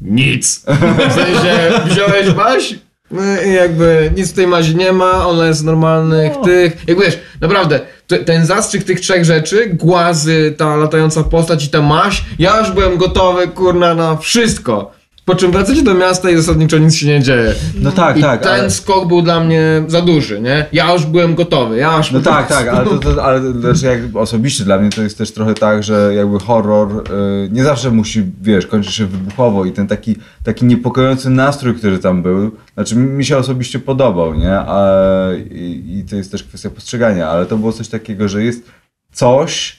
Nic. 0.00 0.64
W 1.08 1.12
sensie, 1.14 1.80
wziąłeś 1.86 2.34
maś? 2.36 2.74
No 3.10 3.22
i 3.46 3.52
jakby 3.52 4.12
nic 4.16 4.32
w 4.32 4.34
tej 4.34 4.46
mazi 4.46 4.76
nie 4.76 4.92
ma, 4.92 5.26
ona 5.26 5.46
jest 5.46 5.64
normalnych 5.64 6.32
tych. 6.44 6.88
Jak 6.88 7.00
wiesz, 7.00 7.18
naprawdę, 7.40 7.80
ten 8.26 8.46
zastrzyk 8.46 8.84
tych 8.84 9.00
trzech 9.00 9.24
rzeczy, 9.24 9.66
głazy, 9.66 10.54
ta 10.58 10.76
latająca 10.76 11.22
postać 11.22 11.64
i 11.64 11.68
ta 11.68 11.82
maś, 11.82 12.24
ja 12.38 12.58
już 12.58 12.70
byłem 12.70 12.96
gotowy, 12.96 13.48
kurna, 13.48 13.94
na 13.94 14.16
wszystko. 14.16 14.95
Po 15.26 15.34
czym 15.34 15.52
wracacie 15.52 15.82
do 15.82 15.94
miasta 15.94 16.30
i 16.30 16.36
zasadniczo 16.36 16.78
nic 16.78 16.94
się 16.94 17.06
nie 17.06 17.22
dzieje. 17.22 17.54
No 17.80 17.92
tak, 17.92 18.18
I 18.18 18.20
tak. 18.20 18.42
ten 18.42 18.60
ale... 18.60 18.70
skok 18.70 19.08
był 19.08 19.22
dla 19.22 19.40
mnie 19.40 19.84
za 19.86 20.02
duży, 20.02 20.40
nie? 20.40 20.66
Ja 20.72 20.92
już 20.92 21.06
byłem 21.06 21.34
gotowy, 21.34 21.76
ja 21.76 21.96
już 21.96 22.12
No 22.12 22.20
tak, 22.20 22.48
tak, 22.48 22.68
ale, 22.68 22.84
to, 22.84 22.98
to, 22.98 23.24
ale 23.24 23.52
znaczy 23.52 23.86
jak 23.86 24.16
osobiście 24.16 24.64
dla 24.64 24.78
mnie 24.78 24.90
to 24.90 25.02
jest 25.02 25.18
też 25.18 25.32
trochę 25.32 25.54
tak, 25.54 25.82
że 25.82 26.14
jakby 26.14 26.38
horror 26.38 26.90
y, 26.92 27.48
nie 27.52 27.64
zawsze 27.64 27.90
musi, 27.90 28.24
wiesz, 28.42 28.66
kończyć 28.66 28.94
się 28.94 29.06
wybuchowo 29.06 29.64
i 29.64 29.72
ten 29.72 29.86
taki, 29.86 30.16
taki 30.44 30.64
niepokojący 30.64 31.30
nastrój, 31.30 31.74
który 31.74 31.98
tam 31.98 32.22
był, 32.22 32.50
znaczy 32.74 32.96
mi 32.96 33.10
mi 33.10 33.24
się 33.24 33.36
osobiście 33.36 33.78
podobał, 33.78 34.34
nie? 34.34 34.52
A, 34.52 34.98
i, 35.50 35.98
I 35.98 36.04
to 36.10 36.16
jest 36.16 36.30
też 36.32 36.42
kwestia 36.42 36.70
postrzegania, 36.70 37.28
ale 37.28 37.46
to 37.46 37.56
było 37.56 37.72
coś 37.72 37.88
takiego, 37.88 38.28
że 38.28 38.44
jest 38.44 38.70
coś 39.12 39.78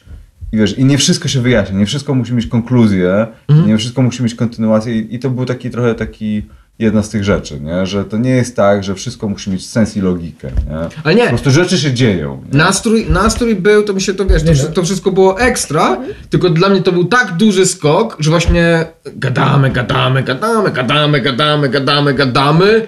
i 0.52 0.58
wiesz, 0.58 0.78
i 0.78 0.86
nie 0.86 0.98
wszystko 0.98 1.28
się 1.28 1.41
wyjaśnia, 1.41 1.80
nie 1.80 1.86
wszystko 1.86 2.14
musi 2.16 2.34
mieć 2.34 2.48
konkluzję, 2.48 3.28
nie 3.68 3.78
wszystko 3.78 4.02
musi 4.02 4.24
mieć 4.24 4.36
kontynuację 4.36 4.98
i, 5.00 5.16
i 5.16 5.20
to 5.20 5.30
był 5.30 5.45
taki 5.45 5.70
trochę 5.70 5.95
taki 5.95 6.43
jedna 6.80 7.04
z 7.04 7.10
tych 7.10 7.24
rzeczy, 7.24 7.60
nie? 7.62 7.86
że 7.86 8.06
to 8.06 8.18
nie 8.18 8.30
jest 8.30 8.56
tak, 8.56 8.84
że 8.84 8.95
wszystko 8.95 9.30
musi 9.30 9.50
mieć 9.52 9.66
sens 9.70 9.98
i 9.98 10.02
logikę. 10.02 10.48
Nie? 10.70 10.76
Ale 10.78 10.89
Po 11.04 11.12
nie, 11.12 11.28
prostu 11.30 11.52
rzeczy 11.52 11.78
się 11.78 11.93
dzieją. 11.93 12.43
Nie? 12.52 12.58
Nastrój, 12.58 13.06
nastrój 13.10 13.56
był, 13.56 13.84
to 13.84 13.93
mi 13.93 14.02
się 14.02 14.14
to 14.14 14.26
wiesz, 14.26 14.43
to, 14.43 14.54
wszy- 14.54 14.72
to 14.74 14.84
wszystko 14.84 15.12
było 15.12 15.39
ekstra, 15.41 15.98
tylko 16.30 16.50
dla 16.50 16.70
mnie 16.70 16.82
to 16.82 16.91
był 16.91 17.06
tak 17.06 17.38
duży 17.38 17.66
skok, 17.66 18.18
że 18.20 18.30
właśnie 18.30 18.86
gadamy, 19.16 19.70
gadamy, 19.70 20.24
gadamy, 20.24 20.72
gadamy, 20.72 21.22
gadamy, 21.22 21.70
gadamy, 21.70 22.14
gadamy. 22.14 22.88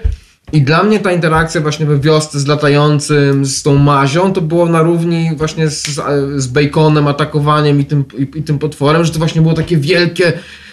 I 0.52 0.62
dla 0.62 0.82
mnie 0.82 1.00
ta 1.00 1.12
interakcja 1.12 1.60
właśnie 1.60 1.86
we 1.86 1.98
wiosce 1.98 2.40
z 2.40 2.46
latającym, 2.46 3.44
z 3.44 3.62
tą 3.62 3.76
mazią, 3.76 4.32
to 4.32 4.40
było 4.40 4.66
na 4.66 4.82
równi 4.82 5.30
właśnie 5.36 5.70
z, 5.70 6.00
z 6.36 6.46
baconem, 6.46 7.08
atakowaniem 7.08 7.80
i 7.80 7.84
tym, 7.84 8.04
i, 8.18 8.38
i 8.38 8.42
tym 8.42 8.58
potworem, 8.58 9.04
że 9.04 9.12
to 9.12 9.18
właśnie 9.18 9.42
było 9.42 9.54
takie 9.54 9.76
wielkie, 9.76 10.32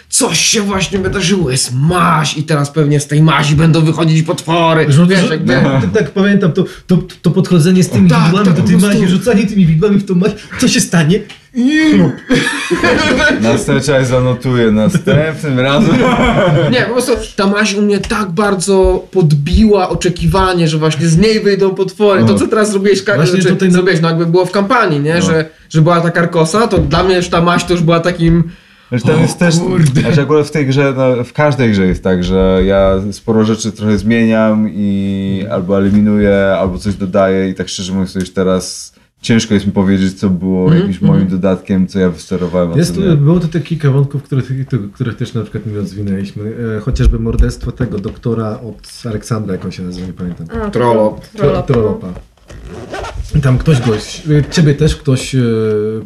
coś 0.10 0.40
się 0.40 0.62
właśnie 0.62 1.00
wydarzyło, 1.00 1.52
jest 1.52 1.74
maź 1.76 2.38
i 2.38 2.44
teraz 2.44 2.72
pewnie 2.72 3.00
z 3.00 3.08
tej 3.08 3.22
mazi 3.22 3.56
będą 3.56 3.82
wychodzić 3.82 4.24
potwory. 4.24 4.86
Rzu- 4.90 5.08
Wiesz, 5.08 5.30
jakby... 5.30 5.54
tak, 5.54 5.92
tak 5.94 6.12
pamiętam, 6.12 6.52
to, 6.52 6.66
to, 6.88 6.98
to 7.22 7.32
podchodzenie 7.32 7.84
z 7.84 7.90
tymi 7.90 8.10
Tak, 8.10 8.24
widłami 8.26 8.46
tak, 8.46 8.56
do 8.56 8.62
tej 8.62 8.72
prostu. 8.78 8.88
magii, 8.88 9.08
rzucanie 9.08 9.46
tymi 9.48 9.66
widłami 9.66 9.98
w 9.98 10.06
tą 10.06 10.16
magię, 10.16 10.34
co 10.60 10.68
się 10.68 10.82
stanie? 10.82 11.20
Chlup. 11.94 12.12
Następnie 13.42 14.06
zanotuję 14.06 14.72
następnym 14.72 15.60
razem. 15.60 15.96
Nie, 16.72 16.82
po 16.82 16.92
prostu 16.92 17.12
ta 17.36 17.48
maź 17.48 17.74
u 17.74 17.82
mnie 17.82 18.00
tak 18.00 18.32
bardzo 18.32 19.08
podbiła 19.12 19.90
oczekiwanie, 19.90 20.68
że 20.68 20.78
właśnie 20.78 21.08
z 21.08 21.18
niej 21.18 21.40
wyjdą 21.40 21.76
potwory. 21.76 22.26
To, 22.26 22.40
co 22.40 22.48
teraz 22.48 22.72
zrobiłeś, 22.72 23.04
Właśnie 23.06 23.26
znaczy, 23.26 23.50
tutaj- 23.50 23.72
zrobiłeś, 23.72 24.02
no 24.02 24.08
jakby 24.10 24.26
było 24.26 24.46
w 24.46 24.52
kampanii, 24.52 25.00
nie? 25.00 25.22
Że, 25.22 25.46
że 25.70 25.82
była 25.82 26.02
ta 26.02 26.12
karkosa, 26.12 26.68
to 26.68 26.78
dla 26.78 27.04
mnie 27.04 27.16
już 27.16 27.30
ta 27.30 27.42
maź 27.42 27.64
to 27.64 27.74
już 27.74 27.82
była 27.84 28.00
takim... 28.00 28.44
Znaczy, 28.90 29.06
tam 29.06 29.22
jest 29.22 29.40
też, 29.40 29.56
znaczy 29.94 30.22
akurat 30.22 30.48
w 30.48 30.52
tej 30.52 30.66
grze, 30.66 30.94
no, 30.98 31.24
w 31.24 31.34
każdej 31.34 31.72
grze 31.72 31.88
jest 31.88 32.04
tak, 32.04 32.24
że 32.24 32.62
ja 32.66 32.96
sporo 33.12 33.46
rzeczy 33.46 33.72
trochę 33.72 33.98
zmieniam 33.98 34.70
i 34.74 35.46
albo 35.52 35.78
eliminuję, 35.78 36.56
albo 36.60 36.78
coś 36.78 36.96
dodaję 36.96 37.50
i 37.50 37.56
tak 37.56 37.70
szczerze 37.70 37.92
mówiąc 37.94 38.14
to 38.14 38.20
już 38.20 38.30
teraz 38.34 38.94
ciężko 39.22 39.54
jest 39.54 39.66
mi 39.66 39.72
powiedzieć, 39.72 40.20
co 40.20 40.30
było 40.30 40.74
jakimś 40.74 41.02
moim 41.02 41.28
dodatkiem, 41.28 41.88
co 41.88 42.00
ja 42.00 42.10
wysterowałem, 42.10 42.78
Jest, 42.78 43.00
było 43.00 43.40
tutaj 43.40 43.62
kilka 43.62 43.92
wątków, 43.92 44.24
których, 44.24 44.52
których 44.94 45.16
też 45.16 45.34
na 45.34 45.42
przykład 45.42 45.66
nie 45.66 45.74
rozwinęliśmy. 45.74 46.44
E, 46.78 46.80
chociażby 46.80 47.20
morderstwo 47.20 47.72
tego 47.72 48.00
doktora 48.00 48.60
od 48.60 49.06
Aleksandra, 49.06 49.54
jak 49.54 49.66
on 49.66 49.72
się 49.72 49.84
nazywa, 49.84 50.08
nie 50.08 50.14
pamiętam. 50.14 50.48
A, 50.64 50.70
Trollop. 50.70 51.28
Trollop. 51.28 51.66
Tro- 51.66 51.74
Trollopa. 51.74 52.08
Tam 53.44 53.58
ktoś 53.58 53.80
go, 53.80 53.92
ciebie 54.52 54.74
też 54.76 54.96
ktoś 54.96 55.36
e, 55.36 55.40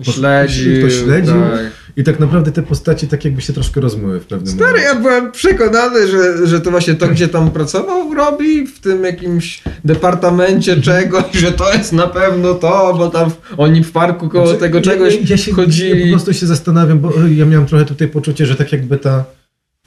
pos- 0.03 0.15
Śledzi, 0.15 0.79
ktoś 0.79 0.93
śledził 0.93 1.33
tak. 1.33 1.80
I 1.97 2.03
tak 2.03 2.19
naprawdę 2.19 2.51
te 2.51 2.63
postaci 2.63 3.07
tak 3.07 3.25
jakby 3.25 3.41
się 3.41 3.53
troszkę 3.53 3.81
rozmyły 3.81 4.19
w 4.19 4.25
pewnym 4.25 4.53
Stary, 4.53 4.65
momencie. 4.71 4.87
ja 4.87 4.95
byłem 4.95 5.31
przekonany, 5.31 6.07
że, 6.07 6.47
że 6.47 6.61
to 6.61 6.71
właśnie 6.71 6.93
to, 6.93 7.07
gdzie 7.07 7.27
tam 7.27 7.51
pracował, 7.51 8.13
robi 8.13 8.67
w 8.67 8.79
tym 8.79 9.03
jakimś 9.03 9.63
departamencie 9.85 10.81
czegoś, 10.81 11.23
że 11.33 11.51
to 11.51 11.73
jest 11.73 11.93
na 11.93 12.07
pewno 12.07 12.53
to, 12.53 12.95
bo 12.97 13.09
tam 13.09 13.31
oni 13.57 13.83
w 13.83 13.91
parku 13.91 14.29
koło 14.29 14.45
Znaczy, 14.47 14.59
tego 14.61 14.77
ja- 14.77 14.83
czegoś 14.83 15.13
ja, 15.15 15.19
ja 15.25 15.37
się, 15.37 15.51
Ja 15.51 15.55
chodzili. 15.55 16.03
po 16.03 16.09
prostu 16.11 16.33
się 16.33 16.45
zastanawiam, 16.45 16.99
bo 16.99 17.13
ja 17.35 17.45
miałem 17.45 17.65
trochę 17.67 17.85
tutaj 17.85 18.07
poczucie, 18.07 18.45
że 18.45 18.55
tak 18.55 18.71
jakby 18.71 18.97
ta 18.97 19.23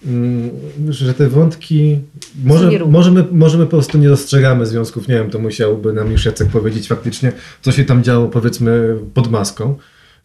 mm, 0.06 0.50
że 0.88 1.14
te 1.14 1.28
wątki 1.28 1.98
może, 2.44 2.70
może, 2.90 3.10
my, 3.10 3.24
może 3.32 3.58
my 3.58 3.64
po 3.64 3.70
prostu 3.70 3.98
nie 3.98 4.08
dostrzegamy 4.08 4.66
związków, 4.66 5.08
nie 5.08 5.14
wiem, 5.14 5.30
to 5.30 5.38
musiałby 5.38 5.92
nam 5.92 6.10
już 6.12 6.24
Jacek 6.24 6.48
powiedzieć 6.48 6.88
faktycznie, 6.88 7.32
co 7.62 7.72
się 7.72 7.84
tam 7.84 8.02
działo 8.02 8.28
powiedzmy 8.28 8.96
pod 9.14 9.30
maską. 9.30 9.74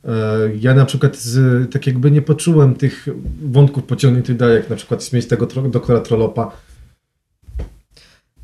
E, 0.05 0.09
Ja 0.59 0.73
na 0.73 0.85
przykład 0.85 1.17
z, 1.17 1.71
tak 1.71 1.87
jakby 1.87 2.11
nie 2.11 2.21
poczułem 2.21 2.75
tych 2.75 3.07
wątków 3.51 3.83
pociągniętych 3.83 4.37
dalej, 4.37 4.55
jak 4.55 4.69
na 4.69 4.75
przykład 4.75 5.03
śmieć 5.03 5.27
tego 5.27 5.45
tro, 5.47 5.61
doktora 5.61 5.99
Trollopa. 5.99 6.51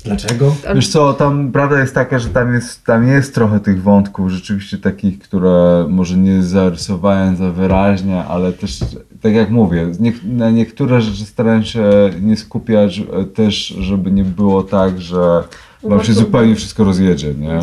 Dlaczego? 0.04 0.56
Wiesz 0.74 0.88
co, 0.88 1.12
tam 1.12 1.52
prawda 1.52 1.80
jest 1.80 1.94
taka, 1.94 2.18
że 2.18 2.28
tam 2.28 2.54
jest, 2.54 2.84
tam 2.84 3.06
jest 3.06 3.34
trochę 3.34 3.60
tych 3.60 3.82
wątków 3.82 4.30
rzeczywiście 4.30 4.78
takich, 4.78 5.18
które 5.18 5.86
może 5.88 6.16
nie 6.16 6.42
zarysowałem 6.42 7.36
za 7.36 7.50
wyraźnie, 7.50 8.24
ale 8.24 8.52
też, 8.52 8.78
tak 9.20 9.32
jak 9.32 9.50
mówię, 9.50 9.94
z 9.94 10.00
niek- 10.00 10.24
na 10.24 10.50
niektóre 10.50 11.00
rzeczy 11.00 11.24
starałem 11.26 11.64
się 11.64 11.84
nie 12.22 12.36
skupiać 12.36 12.98
e, 13.12 13.24
też, 13.24 13.66
żeby 13.66 14.10
nie 14.12 14.24
było 14.24 14.62
tak, 14.62 15.00
że 15.00 15.44
wam 15.82 16.04
się 16.04 16.12
zupełnie 16.14 16.54
wszystko 16.54 16.84
rozjedzie, 16.84 17.34
nie? 17.34 17.60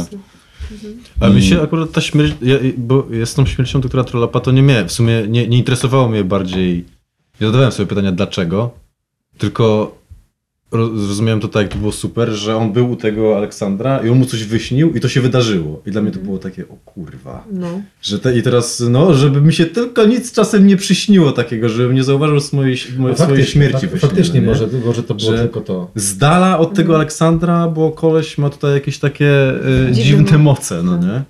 Ale 1.19 1.34
mi 1.34 1.43
się 1.43 1.61
akurat 1.61 1.91
ta 1.91 2.01
śmierć, 2.01 2.34
ja, 2.41 2.55
bo 2.78 3.07
tą 3.36 3.45
śmiercią 3.45 3.82
doktora 3.82 4.03
Trollapa 4.03 4.39
to 4.39 4.51
nie 4.51 4.61
miałem, 4.61 4.88
w 4.88 4.91
sumie 4.91 5.28
nie, 5.28 5.47
nie 5.47 5.57
interesowało 5.57 6.09
mnie 6.09 6.24
bardziej, 6.24 6.86
nie 7.41 7.47
zadawałem 7.47 7.71
sobie 7.71 7.88
pytania 7.88 8.11
dlaczego, 8.11 8.71
tylko 9.38 9.95
ro- 10.74 10.97
zrozumiałem 10.97 11.39
to 11.39 11.47
tak, 11.47 11.61
jak 11.63 11.71
to 11.71 11.78
było 11.80 11.91
super, 11.91 12.30
że 12.30 12.55
on 12.57 12.74
był 12.74 12.91
u 12.91 12.95
tego 12.95 13.38
Aleksandra 13.38 13.97
i 13.99 14.09
on 14.09 14.17
mu 14.17 14.26
coś 14.26 14.43
wyśnił 14.43 14.93
i 14.93 14.99
to 14.99 15.07
się 15.09 15.21
wydarzyło. 15.21 15.82
I 15.86 15.91
dla 15.91 16.01
mnie 16.01 16.11
to 16.11 16.19
było 16.19 16.38
takie, 16.38 16.63
o 16.67 16.76
kurwa. 16.86 17.43
No. 17.51 17.82
Że 18.01 18.19
te, 18.19 18.38
I 18.38 18.41
teraz, 18.43 18.84
no, 18.89 19.13
żeby 19.13 19.41
mi 19.41 19.53
się 19.53 19.65
tylko 19.65 20.05
nic 20.05 20.32
czasem 20.32 20.67
nie 20.67 20.78
przyśniło 20.78 21.32
takiego, 21.32 21.69
żebym 21.69 21.95
nie 21.95 22.03
zauważył 22.03 22.39
swojej, 22.39 22.78
mojej, 22.97 23.17
swojej 23.17 23.45
śmierci 23.45 23.88
fak- 23.88 23.97
faktycznie 23.97 24.41
może, 24.41 24.67
może 24.86 25.03
to 25.03 25.13
było 25.15 25.32
Że- 25.32 25.38
tylko 25.38 25.61
to. 25.61 25.91
Z 25.95 26.17
dala 26.17 26.59
od 26.59 26.74
tego 26.74 26.95
Aleksandra, 26.95 27.67
bo 27.67 27.91
koleś 27.91 28.38
ma 28.38 28.49
tutaj 28.49 28.74
jakieś 28.74 28.99
takie 28.99 29.30
e, 29.30 29.91
Dziwne 29.91 30.03
dziwne 30.24 30.38
mo- 30.38 30.43
moce, 30.43 30.84
no 30.84 30.97
nie? 30.97 31.21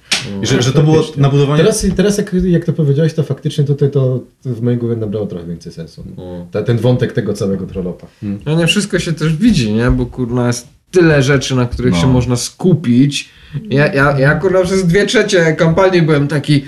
I 0.43 0.47
że, 0.47 0.61
że 0.61 0.71
to 0.71 0.83
było 0.83 1.03
nabudowanie... 1.17 1.63
Teraz, 1.63 1.85
teraz 1.95 2.17
jak, 2.17 2.33
jak 2.43 2.65
to 2.65 2.73
powiedziałeś, 2.73 3.13
to 3.13 3.23
faktycznie 3.23 3.63
tutaj 3.63 3.91
to, 3.91 4.19
w 4.45 4.61
mojej 4.61 4.79
głowie 4.79 4.95
nabrało 4.95 5.27
trochę 5.27 5.45
więcej 5.47 5.71
sensu. 5.73 6.03
Ta, 6.51 6.61
ten 6.61 6.77
wątek 6.77 7.11
tego 7.13 7.33
całego 7.33 7.65
trollopa. 7.65 8.07
No 8.45 8.55
nie 8.55 8.67
wszystko 8.67 8.99
się 8.99 9.13
też 9.13 9.32
widzi, 9.37 9.73
nie? 9.73 9.91
Bo 9.91 10.05
kurna 10.05 10.47
jest 10.47 10.67
tyle 10.91 11.23
rzeczy, 11.23 11.55
na 11.55 11.65
których 11.65 11.93
No. 11.93 12.01
się 12.01 12.07
można 12.07 12.35
skupić. 12.35 13.29
Ja, 13.69 13.93
ja, 13.93 14.19
ja 14.19 14.35
kurna 14.35 14.61
przez 14.63 14.87
dwie 14.87 15.05
trzecie 15.05 15.53
kampanii 15.53 16.01
byłem 16.01 16.27
taki, 16.27 16.63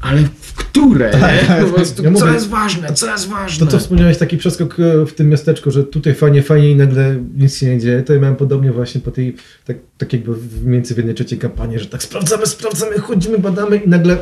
ale 0.00 0.22
w 0.40 0.54
które? 0.54 1.10
nie? 1.10 1.54
Po 1.64 1.72
prostu, 1.72 2.02
Ja 2.02 2.12
co 2.12 2.20
mówię- 2.20 2.32
jest 2.34 2.48
ważne, 2.48 2.92
co 2.94 3.10
jest 3.12 3.28
ważne? 3.28 3.66
To 3.66 3.72
co 3.72 3.78
wspomniałeś, 3.78 4.18
taki 4.18 4.36
przeskok 4.36 4.76
e, 4.80 5.06
w 5.06 5.12
tym 5.14 5.28
miasteczku, 5.28 5.70
że 5.70 5.84
tutaj 5.84 6.14
fajnie, 6.14 6.42
fajnie 6.42 6.70
i 6.70 6.76
nagle 6.76 7.16
nic 7.36 7.56
się 7.56 7.66
nie 7.66 7.78
dzieje, 7.78 8.02
to 8.02 8.12
ja 8.14 8.20
miałem 8.20 8.36
podobnie 8.36 8.72
właśnie 8.72 9.00
po 9.00 9.10
tej, 9.10 9.36
tak, 9.64 9.76
tak 9.98 10.12
jakby 10.12 10.34
w 10.34 10.66
między 10.66 10.94
w 10.94 10.96
jednej 10.96 11.14
trzeciej 11.14 11.38
kampanii, 11.38 11.78
że 11.78 11.86
tak 11.86 12.02
sprawdzamy, 12.02 12.46
sprawdzamy, 12.46 12.98
chodzimy, 12.98 13.38
badamy 13.38 13.76
i 13.76 13.88
nagle, 13.88 14.18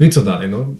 no 0.00 0.06
i 0.06 0.10
co 0.10 0.22
dalej, 0.22 0.48
no. 0.48 0.74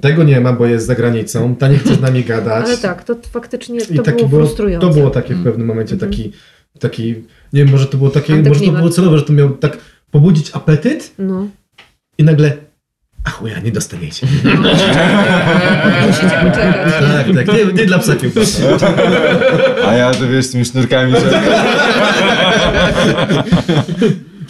Tego 0.00 0.22
nie 0.24 0.40
ma, 0.40 0.52
bo 0.52 0.66
jest 0.66 0.86
za 0.86 0.94
granicą, 0.94 1.56
ta 1.56 1.68
nie 1.68 1.78
chce 1.78 1.94
z 1.94 2.00
nami 2.00 2.24
gadać. 2.24 2.64
Ale 2.68 2.78
tak, 2.78 3.04
to 3.04 3.14
faktycznie 3.30 3.78
I 3.90 3.96
to 3.96 4.02
taki 4.02 4.16
było 4.18 4.28
było, 4.28 4.42
frustrujące. 4.42 4.86
to 4.88 4.92
było 4.94 5.10
takie 5.10 5.34
w 5.34 5.44
pewnym 5.44 5.66
momencie 5.66 5.96
taki, 5.96 6.32
taki, 6.80 7.14
nie 7.52 7.64
wiem, 7.64 7.70
może 7.70 7.86
to 7.86 7.98
było 7.98 8.10
takie, 8.10 8.36
może 8.36 8.60
to 8.60 8.72
było 8.72 8.90
celowe, 8.90 9.18
że 9.18 9.24
to 9.24 9.32
miał 9.32 9.50
tak 9.50 9.78
pobudzić 10.10 10.50
apetyt 10.52 11.12
No. 11.18 11.46
i 12.18 12.24
nagle, 12.24 12.56
a 13.24 13.30
chuja, 13.30 13.60
nie 13.60 13.72
dostaniecie. 13.72 14.26
Musicie 16.06 16.26
poczekać. 16.42 16.92
tak, 16.92 17.46
tak, 17.46 17.56
nie, 17.56 17.64
nie 17.72 17.86
dla 17.86 17.98
psa. 17.98 18.12
A 19.86 19.94
ja 19.94 20.14
to 20.14 20.28
wiesz, 20.28 20.44
z 20.46 20.50
tymi 20.52 20.64
sznurkami, 20.64 21.12
że... 21.12 21.40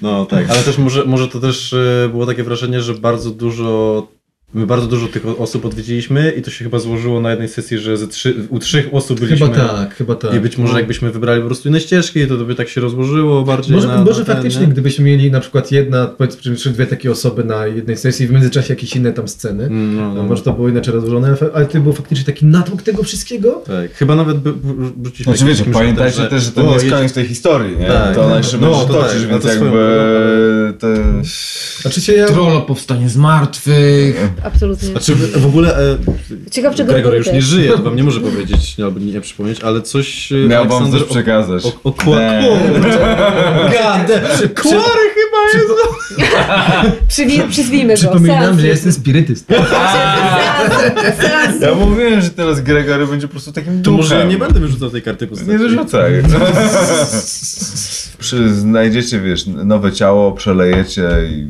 No 0.03 0.27
tak, 0.27 0.51
ale 0.51 0.63
też 0.63 0.79
może, 0.79 1.05
może 1.05 1.29
to 1.29 1.41
też 1.41 1.73
e, 1.73 2.09
było 2.09 2.27
takie 2.27 2.45
wrażenie, 2.45 2.81
że 2.81 2.95
bardzo 2.95 3.31
dużo, 3.31 4.07
my 4.55 4.67
bardzo 4.67 4.87
dużo 4.87 5.09
tych 5.09 5.27
o- 5.27 5.37
osób 5.39 5.65
odwiedziliśmy 5.65 6.31
i 6.31 6.43
to 6.43 6.51
się 6.51 6.65
chyba 6.65 6.79
złożyło 6.79 7.21
na 7.21 7.31
jednej 7.31 7.49
sesji, 7.49 7.79
że 7.79 7.97
ze 7.97 8.09
trzy, 8.09 8.35
u 8.49 8.59
trzech 8.59 8.89
osób 8.93 9.21
byliśmy. 9.21 9.47
Chyba 9.47 9.69
tak, 9.69 9.95
chyba 9.95 10.15
tak. 10.15 10.35
I 10.35 10.41
być 10.41 10.59
może 10.59 10.77
jakbyśmy 10.79 11.11
wybrali 11.11 11.41
po 11.41 11.47
prostu 11.47 11.69
inne 11.69 11.81
ścieżki, 11.81 12.27
to, 12.27 12.37
to 12.37 12.45
by 12.45 12.55
tak 12.55 12.69
się 12.69 12.81
rozłożyło 12.81 13.43
bardziej 13.43 13.75
Może, 13.77 13.89
na, 13.89 14.05
może 14.05 14.21
na 14.21 14.27
ten, 14.27 14.35
faktycznie, 14.35 14.61
nie? 14.61 14.69
gdybyśmy 14.69 15.05
mieli 15.05 15.31
na 15.31 15.41
przykład 15.41 15.73
jedna, 15.73 16.07
powiedzmy, 16.07 16.57
czy 16.57 16.71
dwie 16.71 16.87
takie 16.87 17.11
osoby 17.11 17.45
na 17.45 17.67
jednej 17.67 17.97
sesji, 17.97 18.27
w 18.27 18.31
międzyczasie 18.31 18.73
jakieś 18.75 18.97
inne 18.97 19.13
tam 19.13 19.29
sceny, 19.29 19.65
Mm, 19.65 19.97
No, 19.97 20.09
no, 20.09 20.15
no, 20.15 20.23
może 20.23 20.43
to 20.43 20.53
było 20.53 20.69
inaczej 20.69 20.95
rozłożone, 20.95 21.37
ale 21.55 21.67
to 21.67 21.81
był 21.81 21.93
faktycznie 21.93 22.25
taki 22.25 22.47
natłok 22.47 22.83
tego 22.83 23.03
wszystkiego. 23.03 23.63
Tak, 23.67 23.95
chyba 23.95 24.15
nawet 24.17 24.39
by, 24.39 24.53
wrócić 24.97 25.25
Znaczy 25.27 25.45
wiecie, 25.45 25.65
pamiętajcie 25.73 26.23
też, 26.23 26.43
że 26.43 26.53
to 26.53 26.63
nie 26.63 26.73
jest 26.73 26.91
koniec 26.91 27.13
tej 27.13 27.27
historii, 27.27 27.77
nie? 27.77 27.87
Tak, 27.87 28.15
to 28.15 28.21
no, 28.21 28.27
ona 28.27 28.37
jeszcze 28.37 28.59
no, 28.59 28.71
będzie 28.71 28.87
to 28.87 28.95
toczyć, 28.95 29.21
tak, 29.21 29.31
więc 29.31 29.33
no 29.33 29.39
to 29.41 29.49
jakby... 29.49 29.67
swoją 29.67 30.73
To... 30.79 30.87
Znaczy 31.83 32.01
się 32.01 32.13
ja... 32.13 32.27
Trollo 32.27 32.61
powstanie 32.61 33.09
z 33.09 33.17
martwych. 33.17 34.29
Absolutnie. 34.45 34.89
Znaczy 34.89 35.15
w 35.15 35.47
ogóle 35.47 35.79
e, 35.79 35.97
Ciekaw, 36.51 36.75
czego 36.75 36.93
Gregor 36.93 37.15
już 37.15 37.33
nie 37.33 37.43
żyje, 37.43 37.71
to 37.71 37.79
wam 37.83 37.97
nie 37.97 38.05
może 38.05 38.21
powiedzieć, 38.21 38.77
albo 38.85 39.01
nie 39.01 39.21
przypomnieć, 39.21 39.61
ale 39.61 39.83
coś 39.83 40.33
e, 40.33 40.35
Miał 40.49 40.69
wam 40.69 40.91
coś 40.93 41.03
przekazać. 41.03 41.65
o, 41.65 41.73
o, 41.85 42.17
Nie. 42.17 42.59
Gadę! 43.73 44.21
Kłary 44.63 45.05
chyba 45.15 45.34
jest! 45.55 46.29
Przywi- 47.09 47.49
przyzwijmy 47.49 47.95
go. 47.95 48.01
Przypominam, 48.01 48.61
że 48.61 48.67
jest. 48.67 48.87
jestem 48.87 49.03
spirytyst. 49.03 49.47
Seans, 49.49 51.19
seans. 51.21 51.61
Ja 51.61 51.75
mówiłem, 51.75 52.21
że 52.21 52.31
teraz 52.31 52.61
Gregory 52.61 53.07
będzie 53.07 53.29
po 53.29 53.31
prostu 53.31 53.53
takim 53.53 53.83
To 53.83 53.91
może 53.91 54.27
nie 54.27 54.39
będę 54.39 54.61
wyrzucał 54.61 54.91
tej 54.91 55.03
karty 55.03 55.27
postaci. 55.27 55.51
Nie 55.51 55.59
wyrzucaj. 55.59 56.13
Przy, 58.19 58.55
znajdziecie, 58.55 59.21
wiesz, 59.21 59.47
nowe 59.47 59.93
ciało, 59.93 60.33
przelejecie 60.33 61.09
i... 61.31 61.47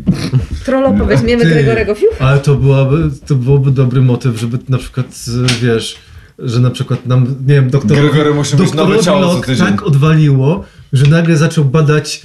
Trollopo, 0.65 1.05
weźmiemy. 1.05 1.45
Gregorego. 1.45 1.95
Fiu. 1.95 2.07
Ale 2.21 2.39
to 2.39 2.55
byłaby, 2.55 3.11
to 3.27 3.35
byłoby 3.35 3.71
dobry 3.71 4.01
motyw, 4.01 4.41
żeby 4.41 4.59
na 4.69 4.79
przykład, 4.79 5.07
wiesz, 5.63 5.97
że 6.39 6.61
na 6.61 6.71
przykład 6.71 7.07
nam, 7.07 7.27
nie 7.47 7.55
wiem, 7.55 7.71
doktor... 7.71 7.99
Gregory 7.99 8.35
musi 8.35 8.57
mieć 8.57 8.75
nowe 8.75 8.99
ciało 8.99 9.35
co 9.35 9.41
tydzień. 9.41 9.67
tak 9.67 9.83
odwaliło, 9.83 10.65
że 10.93 11.07
nagle 11.07 11.37
zaczął 11.37 11.65
badać 11.65 12.23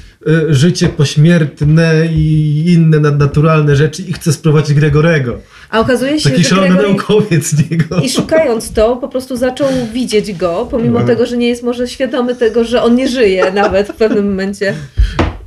życie 0.50 0.90
pośmiertne 0.90 2.06
i 2.14 2.64
inne 2.68 3.00
nadnaturalne 3.00 3.76
rzeczy 3.76 4.02
i 4.02 4.14
chce 4.14 4.34
sprowadzić 4.34 4.74
Gregorego. 4.76 5.40
A 5.70 5.80
okazuje 5.80 6.20
się, 6.20 6.30
Taki 6.30 6.44
że 6.44 6.50
szalony 6.50 6.68
Gregory... 6.68 6.88
naukowiec 6.90 7.70
niego. 7.72 7.98
I 8.02 8.10
szukając 8.10 8.74
to, 8.74 8.96
po 8.98 9.08
prostu 9.08 9.36
zaczął 9.38 9.68
widzieć 9.94 10.34
go, 10.34 10.68
pomimo 10.72 11.00
No. 11.00 11.06
tego, 11.06 11.26
że 11.26 11.38
nie 11.38 11.48
jest 11.48 11.64
może 11.64 11.88
świadomy 11.88 12.36
tego, 12.36 12.64
że 12.64 12.84
on 12.84 12.96
nie 12.96 13.08
żyje 13.10 13.52
nawet 13.52 13.88
w 13.88 13.96
pewnym 13.96 14.30
momencie. 14.30 14.74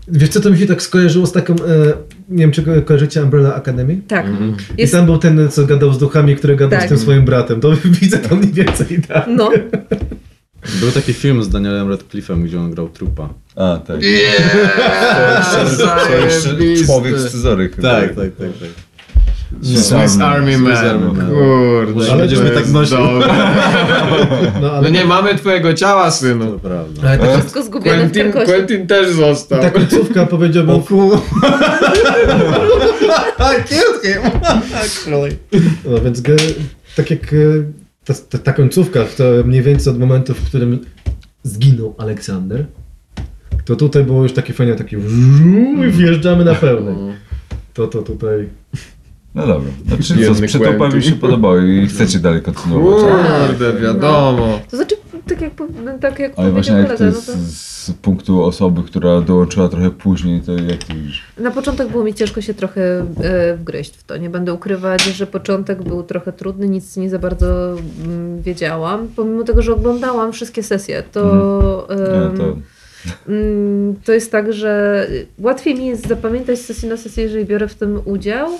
Wiesz 0.08 0.28
co, 0.28 0.40
to 0.40 0.50
mi 0.50 0.58
się 0.58 0.66
tak 0.66 0.82
skojarzyło 0.82 1.26
z 1.26 1.32
taką, 1.32 1.54
e, 1.54 1.56
nie 2.28 2.38
wiem 2.38 2.50
czy 2.52 2.62
ko- 2.62 2.82
kojarzycie 2.84 3.22
Umbrella 3.22 3.54
Academy? 3.54 4.00
Tak. 4.08 4.26
I 4.78 4.80
Jest, 4.80 4.92
tam 4.92 5.06
był 5.06 5.18
ten, 5.18 5.48
co 5.50 5.66
gadał 5.66 5.92
z 5.92 5.98
duchami, 5.98 6.36
który 6.36 6.56
gadał 6.56 6.78
Tak. 6.78 6.88
z 6.88 6.88
tym 6.88 6.98
swoim 6.98 7.24
bratem. 7.24 7.60
To 7.60 7.72
widzę 8.00 8.18
to 8.18 8.36
mniej 8.36 8.52
więcej 8.52 9.00
tak. 9.08 9.24
no, 9.28 9.50
Był 10.80 10.90
taki 10.90 11.12
film 11.12 11.42
z 11.42 11.48
Danielem 11.48 11.88
Radcliffe'em, 11.88 12.42
gdzie 12.44 12.60
on 12.60 12.70
grał 12.70 12.88
trupa. 12.88 13.28
A, 13.56 13.76
tak. 13.86 13.96
Zajebisty. 15.76 16.86
Człowiek 16.86 17.18
scyzoryk. 17.18 17.76
Tak, 17.76 18.08
tak, 18.08 18.16
tak. 18.16 18.48
tak. 18.60 18.68
Swiss 19.62 20.20
Army 20.20 20.58
Man. 20.58 20.76
Army 20.76 21.12
Man. 21.12 21.30
Kurde. 21.30 22.06
To 22.06 22.16
mnie 22.42 22.50
tak 22.50 22.68
nosił. 22.68 22.96
dobre. 22.96 23.28
No, 24.60 24.70
ale 24.72 24.82
No 24.82 24.88
nie 24.88 25.04
mamy 25.04 25.34
twojego 25.34 25.74
ciała, 25.74 26.10
synu. 26.10 26.52
To 26.52 26.58
prawda. 26.58 27.08
ale 27.08 27.18
tak, 27.18 27.40
wszystko 27.40 27.62
zgubione 27.62 27.96
w 27.96 28.00
Quentin, 28.00 28.32
Krakowie. 28.32 28.46
Quentin 28.54 28.86
też 28.86 29.12
został. 29.12 29.60
ta 29.60 29.70
końcówka 29.70 30.26
powiedziałbym... 30.26 30.82
No 35.84 36.00
więc 36.04 36.22
tak 36.96 37.10
jak 37.10 37.32
e, 37.32 37.36
ta, 38.04 38.14
ta, 38.30 38.38
ta 38.38 38.52
końcówka, 38.52 39.00
to 39.16 39.24
mniej 39.44 39.62
więcej 39.62 39.92
od 39.92 39.98
momentu, 39.98 40.34
w 40.34 40.44
którym 40.44 40.86
zginął 41.42 41.94
Aleksander, 41.98 42.66
to 43.64 43.76
tutaj 43.76 44.04
było 44.04 44.22
już 44.22 44.32
takie 44.32 44.52
fajne, 44.52 44.74
takie 44.74 44.98
i 45.88 45.90
wjeżdżamy 45.90 46.44
na 46.44 46.54
pełnej. 46.54 46.94
To 47.74 47.86
to 47.86 48.02
tutaj... 48.02 48.48
No 49.34 49.46
dobra. 49.46 49.70
Znaczy 49.86 50.34
co, 50.34 50.46
przytopami 50.46 50.78
Quentin. 50.78 51.02
się 51.02 51.12
podobało 51.12 51.58
i 51.58 51.86
chcecie 51.86 52.18
dalej 52.18 52.42
kontynuować. 52.42 53.02
tak? 53.02 53.48
Kurde, 53.48 53.80
wiadomo. 53.80 54.60
To 54.70 54.76
znaczy, 54.76 54.96
tak 55.28 55.40
jak, 55.40 55.52
tak 56.00 56.18
jak 56.18 56.32
Ale 56.36 56.50
właśnie 56.50 56.74
jak 56.74 56.88
to 56.88 56.96
kolega, 56.96 57.16
no 57.16 57.22
to 57.26 57.32
z 57.82 57.90
punktu 58.02 58.44
osoby, 58.44 58.82
która 58.82 59.20
dołączyła 59.20 59.68
trochę 59.68 59.90
później, 59.90 60.40
to 60.40 60.52
jak 60.52 60.84
to 60.84 60.94
już... 60.94 61.22
na 61.38 61.50
początek 61.50 61.88
było 61.88 62.04
mi 62.04 62.14
ciężko 62.14 62.40
się 62.40 62.54
trochę 62.54 63.06
e, 63.22 63.56
wgryźć 63.56 63.96
w 63.96 64.04
to. 64.04 64.16
Nie 64.16 64.30
będę 64.30 64.52
ukrywać, 64.54 65.04
że 65.04 65.26
początek 65.26 65.82
był 65.82 66.02
trochę 66.02 66.32
trudny, 66.32 66.68
nic 66.68 66.96
nie 66.96 67.10
za 67.10 67.18
bardzo 67.18 67.76
mm, 68.04 68.42
wiedziałam. 68.42 69.08
Pomimo 69.16 69.44
tego, 69.44 69.62
że 69.62 69.72
oglądałam 69.72 70.32
wszystkie 70.32 70.62
sesje, 70.62 71.02
to... 71.12 71.88
Nie, 71.90 72.22
em, 72.22 72.36
to... 72.36 72.56
Mm, 73.28 73.96
To 74.04 74.12
jest 74.12 74.32
tak, 74.32 74.52
że 74.52 75.06
łatwiej 75.38 75.74
mi 75.74 75.86
jest 75.86 76.08
zapamiętać 76.08 76.58
z 76.58 76.66
sesji 76.66 76.88
na 76.88 76.96
sesję, 76.96 77.24
jeżeli 77.24 77.44
biorę 77.44 77.68
w 77.68 77.74
tym 77.74 78.00
udział, 78.04 78.50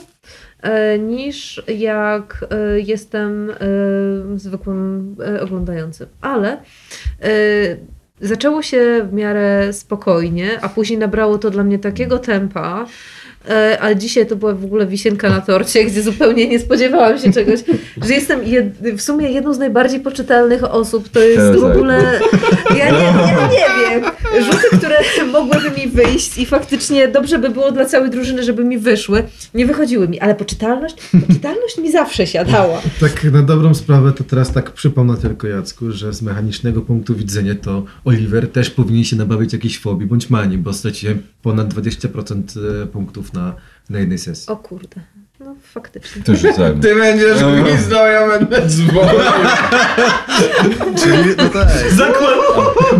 e, 0.62 0.98
niż 0.98 1.62
jak 1.68 2.44
e, 2.50 2.80
jestem 2.80 3.50
e, 3.50 3.54
zwykłym 4.38 5.16
oglądającym. 5.40 6.06
Ale 6.20 6.56
zaczęło 8.20 8.62
się 8.62 9.08
w 9.10 9.12
miarę 9.12 9.72
spokojnie, 9.72 10.58
a 10.62 10.68
później 10.68 10.98
nabrało 10.98 11.38
to 11.38 11.50
dla 11.50 11.64
mnie 11.64 11.78
takiego 11.78 12.18
tempa, 12.18 12.86
ale 13.80 13.96
dzisiaj 13.96 14.26
to 14.26 14.36
była 14.36 14.54
w 14.54 14.64
ogóle 14.64 14.86
wisienka 14.86 15.30
na 15.30 15.40
torcie, 15.40 15.84
gdzie 15.84 16.02
zupełnie 16.02 16.48
nie 16.48 16.60
spodziewałam 16.60 17.18
się 17.18 17.32
czegoś, 17.32 17.60
że 18.02 18.14
jestem 18.14 18.40
w 18.96 19.02
sumie 19.02 19.28
jedną 19.28 19.54
z 19.54 19.58
najbardziej 19.58 20.00
poczytalnych 20.00 20.64
osób. 20.64 21.08
To 21.08 21.20
jest 21.20 21.60
w 21.60 21.64
ogóle. 21.64 22.20
Ja 22.78 22.90
nie, 22.90 22.98
ja 22.98 23.48
nie 23.48 23.90
wiem. 23.90 24.10
Rzuty, 24.44 24.76
które 24.78 24.96
mogłyby 25.32 25.70
mi 25.70 25.88
wyjść 25.88 26.38
i 26.38 26.46
faktycznie 26.46 27.08
dobrze 27.08 27.38
by 27.38 27.50
było 27.50 27.72
dla 27.72 27.84
całej 27.84 28.10
drużyny, 28.10 28.42
żeby 28.42 28.64
mi 28.64 28.78
wyszły, 28.78 29.22
nie 29.54 29.66
wychodziły 29.66 30.08
mi, 30.08 30.20
ale 30.20 30.34
poczytalność, 30.34 30.96
poczytalność 31.26 31.78
mi 31.78 31.92
zawsze 31.92 32.26
siadała. 32.26 32.82
Tak 33.00 33.24
na 33.24 33.42
dobrą 33.42 33.74
sprawę 33.74 34.12
to 34.12 34.24
teraz 34.24 34.52
tak 34.52 34.70
przypomnę 34.70 35.16
tylko 35.16 35.46
Jacku, 35.46 35.90
że 35.90 36.12
z 36.12 36.22
mechanicznego 36.22 36.80
punktu 36.80 37.14
widzenia 37.14 37.54
to 37.54 37.84
Oliver 38.04 38.48
też 38.48 38.70
powinien 38.70 39.04
się 39.04 39.16
nabawić 39.16 39.52
jakiejś 39.52 39.78
fobii 39.78 40.06
bądź 40.06 40.30
manii, 40.30 40.58
bo 40.58 40.72
straciłem 40.72 41.22
ponad 41.42 41.74
20% 41.74 42.86
punktów 42.86 43.31
na, 43.32 43.56
na 43.88 43.98
jednej 43.98 44.18
sesji. 44.18 44.52
O 44.52 44.56
kurde. 44.56 45.02
No 45.44 45.54
faktycznie. 45.62 46.22
To 46.22 46.36
rzucałem. 46.36 46.80
Ty 46.80 46.94
będziesz 46.94 47.38
gwizdał, 47.64 48.06
ja 48.06 48.28
będę 48.38 48.66
dzwonił. 48.68 49.20
Czyli, 51.02 51.34
no 51.38 51.48
tak. 51.48 51.68
Zakład... 51.96 52.32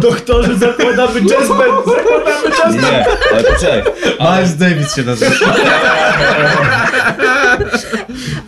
Doktorze, 0.01 0.55
zakładamy 0.59 1.21
jazz 1.21 1.49
band! 1.49 1.87
Zakładamy 1.87 2.57
jazz 2.57 2.75
band! 2.77 2.83
Nie, 2.83 3.05
ale 3.33 3.45
poczekaj. 3.45 3.83
Miles 4.21 4.57
Davis 4.57 4.95
się 4.97 5.03
nazywa. 5.03 5.35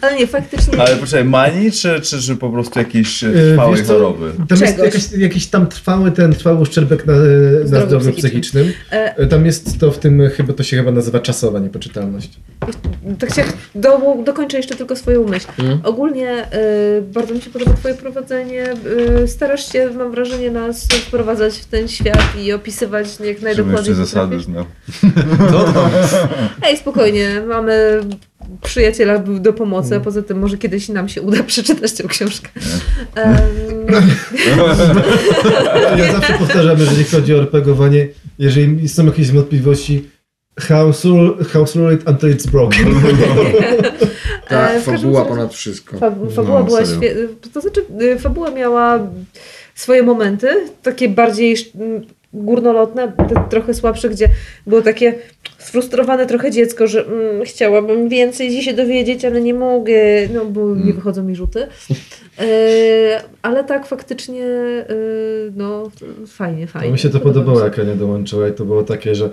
Ale 0.01 0.16
nie, 0.16 0.26
faktycznie. 0.26 0.80
Ale 0.80 0.97
poczekaj, 0.97 1.24
manii, 1.24 1.72
czy, 1.72 2.01
czy, 2.01 2.22
czy 2.22 2.36
po 2.36 2.51
prostu 2.51 2.78
jakiejś 2.78 3.24
e, 3.24 3.28
E, 3.28 3.32
trwałej 3.53 3.76
wiesz 3.76 3.86
choroby? 3.86 4.32
Tam 4.49 4.59
jest 4.61 4.78
jakaś, 4.78 5.12
jakiś 5.18 5.47
tam 5.47 5.66
trwały 5.66 6.11
ten 6.11 6.32
trwały 6.34 6.59
uszczerbek 6.61 7.07
na, 7.07 7.12
na 7.12 7.20
Zdrowiu 7.66 7.86
zdrowiu 7.86 8.12
psychicznym. 8.12 8.64
psychicznym. 8.64 8.72
E, 8.92 9.16
E, 9.18 9.26
Tam 9.26 9.47
jest 9.47 9.80
to 9.80 9.90
w 9.90 9.99
tym, 9.99 10.30
chyba 10.36 10.53
to 10.53 10.62
się 10.62 10.76
chyba 10.76 10.90
nazywa 10.90 11.20
czasowa 11.20 11.59
niepoczytalność. 11.59 12.30
Tak 13.18 13.34
się 13.34 13.45
do, 13.85 14.22
dokończę 14.24 14.57
jeszcze 14.57 14.74
tylko 14.74 14.97
swoją 14.97 15.24
myśl. 15.28 15.47
Ogólnie 15.85 16.47
y, 16.99 17.03
bardzo 17.03 17.35
mi 17.35 17.41
się 17.41 17.51
podoba 17.51 17.72
Twoje 17.72 17.95
prowadzenie. 17.95 18.64
Y, 19.22 19.28
starasz 19.28 19.72
się, 19.72 19.91
mam 19.99 20.11
wrażenie, 20.11 20.51
nas 20.51 20.85
wprowadzać 21.07 21.55
w 21.55 21.64
ten 21.66 21.89
świat 21.89 22.22
i 22.45 22.53
opisywać 22.53 23.07
jak 23.07 23.18
Żebym 23.20 23.45
najdokładniej 23.45 23.95
zasady 23.95 24.37
potrafisz. 24.37 24.47
znał. 24.47 24.64
Ej, 26.66 26.76
spokojnie, 26.76 27.43
mamy 27.49 28.01
przyjaciela 28.62 29.18
do 29.18 29.53
pomocy, 29.53 29.97
a 29.97 30.01
poza 30.01 30.22
tym 30.22 30.39
może 30.39 30.59
kiedyś 30.59 30.89
nam 30.89 31.09
się 31.09 31.22
uda 31.22 31.43
przeczytać 31.53 31.93
tę 31.93 32.05
książkę. 32.09 32.49
Em, 33.14 33.39
Ja 35.99 36.12
zawsze 36.12 36.32
powtarzam, 36.39 36.78
jeżeli 36.80 37.05
chodzi 37.05 37.35
o 37.35 37.39
RPGowanie, 37.39 38.09
jeżeli 38.39 38.89
są 38.89 39.07
jakieś 39.07 39.30
wątpliwości, 39.30 40.09
house 40.61 41.05
rule, 41.09 41.44
house 41.52 41.76
rule 41.78 41.94
it 41.94 42.09
until 42.09 42.30
it's 42.30 42.46
broken. 42.50 42.86
E, 44.44 44.48
Tak, 44.48 44.72
każdym 44.72 44.94
fabuła 44.96 45.24
ponad 45.24 45.55
wszystko. 45.55 45.98
Fa- 45.98 46.12
fabuła 46.36 46.59
No, 46.61 46.64
była 46.66 46.84
świetna. 46.84 47.48
To 47.55 47.61
znaczy, 47.61 47.84
y, 48.02 48.18
fabuła 48.18 48.50
miała 48.50 48.98
swoje 49.74 50.02
momenty, 50.02 50.48
takie 50.82 51.09
bardziej 51.09 51.52
sz- 51.52 51.74
m, 51.80 52.05
górnolotne, 52.32 53.12
te 53.28 53.44
trochę 53.50 53.74
słabsze, 53.74 54.09
gdzie 54.11 54.28
było 54.66 54.82
takie 54.82 55.14
sfrustrowane 55.64 56.26
trochę 56.26 56.50
dziecko, 56.50 56.86
że 56.86 57.06
mm, 57.06 57.44
chciałabym 57.44 58.08
więcej 58.08 58.62
się 58.62 58.72
dowiedzieć, 58.72 59.24
ale 59.24 59.40
nie 59.40 59.54
mogę, 59.54 59.94
no 60.34 60.44
bo 60.44 60.74
nie 60.74 60.92
wychodzą 60.92 61.22
mi 61.22 61.36
rzuty. 61.36 61.66
E, 62.38 63.20
ale 63.42 63.64
tak 63.64 63.86
faktycznie, 63.86 64.44
e, 64.44 64.94
no 65.56 65.90
fajnie, 66.26 66.66
fajnie. 66.66 66.88
To 66.88 66.92
mi 66.92 66.98
się 66.98 67.08
to 67.08 67.20
Podoba 67.20 67.34
podobało, 67.34 67.64
jak 67.64 67.78
Ania 67.78 67.96
dołączyła 67.96 68.48
i 68.48 68.52
to 68.52 68.64
było 68.64 68.82
takie, 68.82 69.14
że 69.14 69.24
e, 69.24 69.30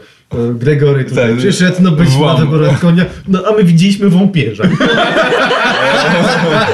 Gregory 0.54 1.06
tutaj 1.06 1.30
Tak. 1.30 1.38
przyszedł, 1.38 1.76
no 1.80 1.92
na 1.92 2.04
Włam. 2.04 2.40
wyborach 2.40 2.80
konia, 2.80 3.06
no 3.28 3.44
a 3.48 3.56
my 3.56 3.64
widzieliśmy 3.64 4.10
wąpierza. 4.10 4.64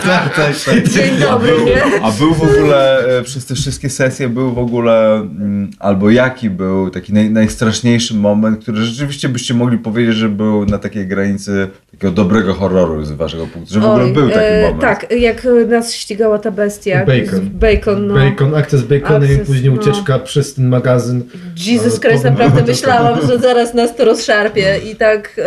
tak, 0.03 0.35
tak, 0.35 0.63
tak. 0.65 0.89
Dzień 0.89 1.17
dobry, 1.19 1.51
nie? 1.65 2.01
A 2.03 2.11
był 2.11 2.33
w 2.33 2.43
ogóle, 2.43 3.07
e, 3.19 3.23
przez 3.23 3.45
te 3.45 3.55
wszystkie 3.55 3.89
sesje, 3.89 4.29
był 4.29 4.53
w 4.53 4.59
ogóle, 4.59 5.15
mm, 5.15 5.69
albo 5.79 6.09
jaki 6.09 6.49
był 6.49 6.89
taki 6.89 7.13
naj, 7.13 7.29
najstraszniejszy 7.29 8.15
moment, 8.15 8.61
który 8.61 8.85
rzeczywiście 8.85 9.29
byście 9.29 9.46
mogli 9.53 9.77
powiedzieć, 9.77 10.15
że 10.15 10.29
był 10.29 10.65
na 10.65 10.77
takiej 10.77 11.07
granicy 11.07 11.67
takiego 11.91 12.13
dobrego 12.13 12.53
horroru 12.53 13.05
z 13.05 13.11
waszego 13.11 13.47
punktu, 13.47 13.73
że 13.73 13.79
w 13.79 13.85
ogóle 13.85 14.03
Oj, 14.03 14.13
był 14.13 14.29
taki 14.29 14.45
e, 14.45 14.61
moment. 14.61 14.81
Tak, 14.81 15.11
jak 15.19 15.47
nas 15.67 15.93
ścigała 15.93 16.39
ta 16.39 16.51
bestia. 16.51 17.05
Bacon. 17.05 17.49
Bacon, 17.53 18.07
no. 18.07 18.13
Bacon, 18.13 18.55
akcja 18.55 18.77
z 18.77 18.83
Baconem 18.83 19.35
i 19.35 19.45
później 19.45 19.73
no. 19.73 19.81
ucieczka 19.81 20.19
przez 20.19 20.53
ten 20.53 20.67
magazyn. 20.67 21.23
Jesus 21.67 21.99
Christ, 21.99 22.23
naprawdę 22.23 22.63
myślałam, 22.71 23.27
że 23.27 23.39
zaraz 23.39 23.73
nas 23.73 23.95
to 23.95 24.05
rozszarpie 24.05 24.79
i 24.91 24.95
tak 24.95 25.41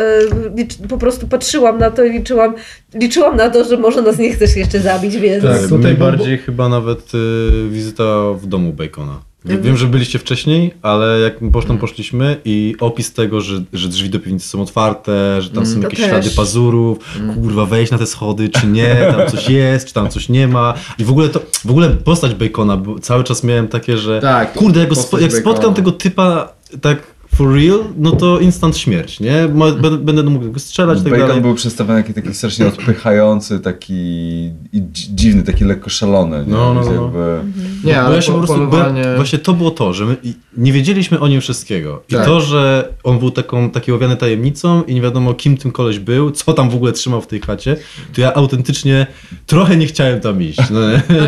e, 0.82 0.86
po 0.88 0.98
prostu 0.98 1.28
patrzyłam 1.28 1.78
na 1.78 1.90
to 1.90 2.04
i 2.04 2.12
liczyłam, 2.12 2.54
liczyłam 2.94 3.36
na 3.36 3.50
to, 3.50 3.64
że 3.64 3.76
może 3.76 4.02
nas 4.02 4.18
nie 4.18 4.32
chcesz 4.32 4.56
jeszcze 4.56 4.80
zabić, 4.80 5.16
więc... 5.16 5.44
Tak. 5.44 5.60
Tak, 5.60 5.68
tutaj 5.68 5.94
bardziej 5.94 6.38
chyba 6.38 6.68
nawet 6.68 7.14
y, 7.14 7.68
wizyta 7.70 8.32
w 8.32 8.46
domu 8.46 8.72
Bacona. 8.72 9.29
Wiem, 9.44 9.76
że 9.76 9.86
byliście 9.86 10.18
wcześniej, 10.18 10.74
ale 10.82 11.20
jak 11.20 11.34
potem 11.52 11.78
poszliśmy 11.78 12.36
i 12.44 12.74
opis 12.80 13.12
tego, 13.12 13.40
że, 13.40 13.62
że 13.72 13.88
drzwi 13.88 14.10
do 14.10 14.20
piwnicy 14.20 14.48
są 14.48 14.62
otwarte, 14.62 15.42
że 15.42 15.50
tam 15.50 15.66
są 15.66 15.76
To 15.76 15.82
jakieś 15.82 15.98
też. 16.00 16.08
ślady 16.08 16.30
pazurów, 16.30 16.98
kurwa, 17.34 17.66
wejść 17.66 17.92
na 17.92 17.98
te 17.98 18.06
schody, 18.06 18.48
czy 18.48 18.66
nie, 18.66 18.96
tam 19.16 19.28
coś 19.30 19.48
jest, 19.48 19.86
czy 19.88 19.94
tam 19.94 20.08
coś 20.10 20.28
nie 20.28 20.48
ma. 20.48 20.74
I 20.98 21.04
w 21.04 21.10
ogóle 21.10 21.28
to, 21.28 21.40
w 21.64 21.70
ogóle 21.70 21.90
postać 21.90 22.34
Bacona, 22.34 22.76
bo 22.76 22.98
cały 22.98 23.24
czas 23.24 23.44
miałem 23.44 23.68
takie, 23.68 23.98
że 23.98 24.20
Tak, 24.20 24.52
kurde, 24.52 24.80
jak, 24.80 24.88
go 24.88 24.94
spo, 24.94 25.18
jak 25.18 25.32
spotkam 25.32 25.74
tego 25.74 25.92
typa 25.92 26.52
tak 26.80 27.02
for 27.40 27.54
real, 27.54 27.84
no 27.96 28.10
to 28.12 28.38
instant 28.38 28.76
śmierć, 28.76 29.20
nie? 29.20 29.48
Ma- 29.54 29.72
Będę, 29.72 29.98
będę 29.98 30.22
mógł 30.22 30.50
go 30.50 30.60
strzelać 30.60 30.98
i 31.00 31.02
tak 31.02 31.12
Bacon 31.12 31.26
dalej. 31.28 31.42
był 31.42 31.54
przedstawiony 31.54 31.98
jako 32.00 32.12
taki 32.12 32.34
strasznie 32.34 32.66
odpychający, 32.66 33.60
taki 33.60 34.50
dziwny, 34.92 35.42
taki 35.42 35.64
lekko 35.64 35.90
szalony. 35.90 36.44
Nie? 36.46 36.52
No, 36.52 36.74
no, 36.74 36.80
no. 36.84 36.92
Jakby... 36.92 37.40
Nie, 37.84 37.94
Bo 37.94 38.00
ale 38.00 38.16
ja 38.16 38.22
się 38.22 38.32
po 38.32 38.38
po, 38.40 38.46
prostu, 38.46 38.68
polowanie... 38.68 39.04
bo, 39.04 39.16
właśnie 39.16 39.38
to 39.38 39.52
było 39.52 39.70
to, 39.70 39.92
że 39.92 40.06
my 40.06 40.16
nie 40.56 40.72
wiedzieliśmy 40.72 41.20
o 41.20 41.28
nim 41.28 41.40
wszystkiego. 41.40 42.02
I 42.08 42.14
Tak. 42.14 42.24
to, 42.24 42.40
że 42.40 42.88
on 43.04 43.18
był 43.18 43.30
taką, 43.30 43.70
taki 43.70 43.92
owiany 43.92 44.16
tajemnicą 44.16 44.82
i 44.82 44.94
nie 44.94 45.00
wiadomo 45.00 45.34
kim 45.34 45.56
tym 45.56 45.72
koleś 45.72 45.98
był, 45.98 46.30
co 46.30 46.52
tam 46.52 46.70
w 46.70 46.74
ogóle 46.74 46.92
trzymał 46.92 47.20
w 47.20 47.26
tej 47.26 47.40
chacie, 47.40 47.76
to 48.14 48.20
ja 48.20 48.34
autentycznie 48.34 49.06
trochę 49.46 49.76
nie 49.76 49.86
chciałem 49.86 50.20
tam 50.20 50.42
iść. 50.42 50.58
No, 50.70 50.80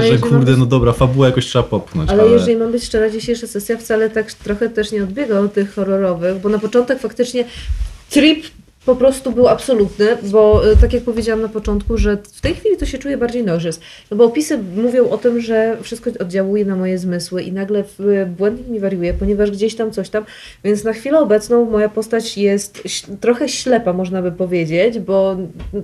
że 0.08 0.18
kurde, 0.18 0.56
no 0.56 0.66
dobra, 0.66 0.92
fabuła 0.92 1.26
jakoś 1.26 1.46
trzeba 1.46 1.62
popchnąć. 1.62 2.10
Ale, 2.10 2.22
Ale, 2.22 2.32
jeżeli 2.32 2.56
mam 2.56 2.72
być 2.72 2.84
szczera, 2.84 3.10
dzisiejsza 3.10 3.46
sesja 3.46 3.76
wcale 3.78 4.10
tak 4.10 4.32
trochę 4.32 4.68
też 4.68 4.92
nie 4.92 5.02
odbiega 5.02 5.38
od 5.38 5.52
tych 5.52 5.78
horrorowych, 6.02 6.42
bo 6.42 6.48
na 6.48 6.58
początek 6.58 6.98
faktycznie 6.98 7.44
trip 8.10 8.46
po 8.86 8.96
prostu 8.96 9.32
był 9.32 9.48
absolutny, 9.48 10.06
bo 10.22 10.70
y, 10.72 10.76
tak 10.76 10.92
jak 10.92 11.02
powiedziałam 11.02 11.42
na 11.42 11.48
początku, 11.48 11.98
że 11.98 12.16
w 12.32 12.40
tej 12.40 12.54
chwili 12.54 12.76
to 12.76 12.86
się 12.86 12.98
czuję 12.98 13.16
bardziej 13.16 13.44
nożys. 13.44 13.80
No 14.10 14.16
bo 14.16 14.24
opisy 14.24 14.58
mówią 14.76 15.10
o 15.10 15.18
tym, 15.18 15.40
że 15.40 15.76
wszystko 15.82 16.10
oddziałuje 16.20 16.64
na 16.64 16.76
moje 16.76 16.98
zmysły 16.98 17.42
i 17.42 17.52
nagle 17.52 17.84
w- 17.98 18.26
błędnik 18.38 18.68
mi 18.68 18.80
wariuje, 18.80 19.14
ponieważ 19.14 19.50
gdzieś 19.50 19.74
tam 19.74 19.90
coś 19.90 20.08
tam, 20.08 20.24
więc 20.64 20.84
na 20.84 20.92
chwilę 20.92 21.18
obecną 21.18 21.64
moja 21.70 21.88
postać 21.88 22.38
jest 22.38 22.82
trochę 23.20 23.48
ślepa, 23.48 23.92
można 23.92 24.22
by 24.22 24.32
powiedzieć, 24.32 24.98
bo 24.98 25.36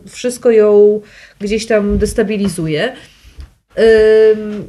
wszystko 0.08 0.50
ją 0.50 1.00
gdzieś 1.40 1.66
tam 1.66 1.98
destabilizuje. 1.98 2.92
Ym, 3.78 4.68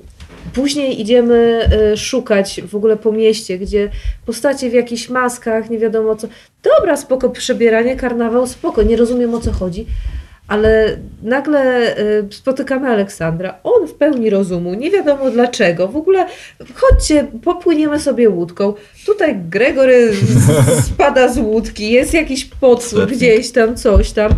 Później 0.54 1.02
idziemy 1.02 1.70
y, 1.94 1.98
szukać 1.98 2.62
w 2.68 2.76
ogóle 2.76 2.98
po 2.98 3.12
mieście, 3.12 3.58
gdzie 3.58 3.90
postacie 4.26 4.70
w 4.70 4.74
jakichś 4.74 5.10
maskach, 5.10 5.70
nie 5.70 5.78
wiadomo 5.78 6.16
co. 6.16 6.28
Dobra, 6.64 6.98
spoko, 6.98 7.30
przebieranie, 7.30 7.96
karnawał, 7.96 8.48
spoko, 8.48 8.84
nie 8.84 8.98
rozumiem 8.98 9.36
o 9.36 9.40
co 9.40 9.52
chodzi. 9.52 9.86
Ale 10.48 10.98
nagle 11.24 11.94
y, 12.00 12.28
spotykamy 12.32 12.88
Aleksandra. 12.88 13.60
On 13.64 13.88
w 13.88 13.94
pełni 13.94 14.30
rozumu, 14.30 14.74
nie 14.74 14.92
wiadomo 14.92 15.32
dlaczego. 15.32 15.88
W 15.88 15.98
ogóle 15.98 16.26
chodźcie, 16.76 17.28
popłyniemy 17.44 18.00
sobie 18.00 18.30
łódką. 18.30 18.74
Tutaj 19.06 19.36
Gregory 19.50 20.14
spada 20.94 21.28
z 21.28 21.38
łódki, 21.38 21.92
jest 21.92 22.14
jakiś 22.14 22.46
podsłuch 22.46 23.06
gdzieś 23.06 23.52
tam, 23.52 23.76
coś 23.76 24.12
tam. 24.12 24.32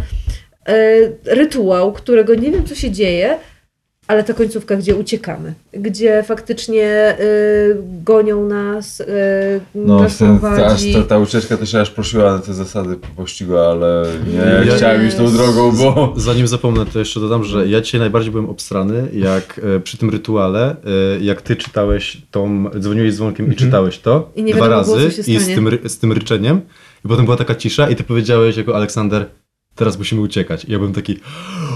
Y, 0.70 1.16
rytuał, 1.26 1.94
którego 1.94 2.36
nie 2.36 2.52
wiem 2.52 2.66
co 2.66 2.76
się 2.76 2.92
dzieje, 2.92 3.38
ale 4.08 4.24
ta 4.24 4.34
końcówka, 4.34 4.76
gdzie 4.76 4.96
uciekamy, 4.96 5.54
gdzie 5.74 6.24
faktycznie 6.24 7.16
y, 7.20 7.78
gonią 8.04 8.48
nas, 8.48 9.00
y, 9.00 9.06
No, 9.76 10.00
nas 10.00 10.18
ten, 10.18 10.40
ta, 10.40 10.66
aż 10.66 10.82
ta, 10.94 11.04
ta 11.04 11.18
ucieczka 11.20 11.58
też 11.58 11.76
aż 11.76 11.92
prosiła 11.92 12.32
na 12.34 12.40
te 12.40 12.54
zasady 12.54 12.96
pościgu, 13.16 13.58
ale 13.58 14.06
nie, 14.34 14.68
Ja- 14.70 14.76
chciałem 14.76 15.08
iść 15.08 15.18
tą 15.18 15.32
drogą, 15.32 15.72
bo... 15.72 16.14
Zanim 16.18 16.48
zapomnę, 16.48 16.86
to 16.86 17.00
jeszcze 17.00 17.20
dodam, 17.20 17.44
że 17.44 17.68
ja 17.68 17.82
dzisiaj 17.82 18.00
najbardziej 18.00 18.32
byłem 18.32 18.50
obstrany, 18.50 19.08
jak 19.14 19.62
e, 19.76 19.80
przy 19.80 19.98
tym 19.98 20.10
rytuale, 20.10 20.76
e, 21.16 21.20
jak 21.24 21.42
ty 21.42 21.56
czytałeś 21.56 22.18
tą, 22.32 22.70
dzwoniłeś 22.80 23.14
dzwonkiem 23.14 23.54
i 23.54 23.56
czytałeś 23.56 24.00
to 24.00 24.32
I 24.36 24.44
nie 24.44 24.54
dwa 24.54 24.64
wiadomo 24.66 24.84
było, 24.84 24.96
razy 24.98 25.10
co 25.10 25.24
się 25.24 25.32
i 25.32 25.40
z 25.40 25.42
stanie. 25.42 25.56
tym, 25.56 25.68
ry- 25.68 25.90
z 25.90 25.98
tym 26.00 26.12
ryczeniem. 26.12 26.62
I 27.06 27.08
potem 27.08 27.26
była 27.26 27.38
taka 27.38 27.56
cisza 27.56 27.90
i 27.90 27.96
ty 27.96 28.04
powiedziałeś 28.04 28.58
jako 28.58 28.76
Aleksander, 28.76 29.26
teraz 29.76 29.98
musimy 29.98 30.22
uciekać. 30.22 30.66
I 30.66 30.72
ja 30.72 30.78
byłem 30.78 30.94
taki, 30.94 31.20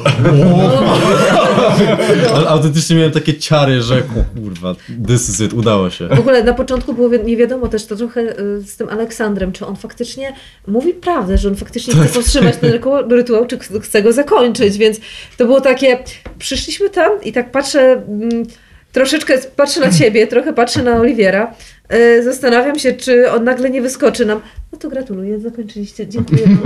ale 2.35 2.47
autentycznie 2.49 2.95
miałem 2.95 3.11
takie 3.11 3.33
ciary, 3.37 3.81
że 3.81 4.01
kurwa, 4.01 4.75
this 5.07 5.29
is 5.29 5.39
it, 5.39 5.53
udało 5.53 5.89
się. 5.89 6.07
W 6.07 6.19
ogóle 6.19 6.43
na 6.43 6.53
początku 6.53 6.93
było 6.93 7.09
nie 7.09 7.37
wiadomo 7.37 7.67
też 7.67 7.85
to 7.85 7.95
trochę 7.95 8.21
y, 8.21 8.61
z 8.61 8.77
tym 8.77 8.89
Aleksandrem, 8.89 9.51
czy 9.51 9.65
on 9.65 9.75
faktycznie 9.75 10.33
mówi 10.67 10.93
prawdę, 10.93 11.37
że 11.37 11.49
on 11.49 11.55
faktycznie 11.55 11.93
chce 11.93 12.05
powstrzymać 12.13 12.55
ten 12.57 12.71
rytuał, 13.09 13.45
czy 13.45 13.59
ch- 13.59 13.81
chce 13.83 14.01
go 14.03 14.13
zakończyć, 14.13 14.77
więc 14.77 14.97
to 15.37 15.45
było 15.45 15.61
takie, 15.61 15.99
przyszliśmy 16.39 16.89
tam 16.89 17.11
i 17.23 17.33
tak 17.33 17.51
patrzę, 17.51 18.03
mm, 18.07 18.43
troszeczkę 18.91 19.37
patrzę 19.55 19.79
na 19.79 19.91
ciebie, 19.91 20.27
trochę 20.27 20.53
patrzę 20.53 20.83
na 20.83 20.99
Oliwiera, 20.99 21.53
y, 21.93 22.23
zastanawiam 22.23 22.79
się, 22.79 22.93
czy 22.93 23.31
on 23.31 23.43
nagle 23.43 23.69
nie 23.69 23.81
wyskoczy 23.81 24.25
nam. 24.25 24.39
No 24.75 24.79
to 24.79 24.89
gratuluję, 24.89 25.39
zakończyliście, 25.39 26.07
dziękuję. 26.07 26.57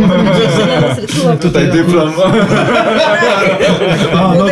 Tutaj 1.41 1.72
dyplom. 1.72 2.14
A, 4.14 4.36
no? 4.36 4.45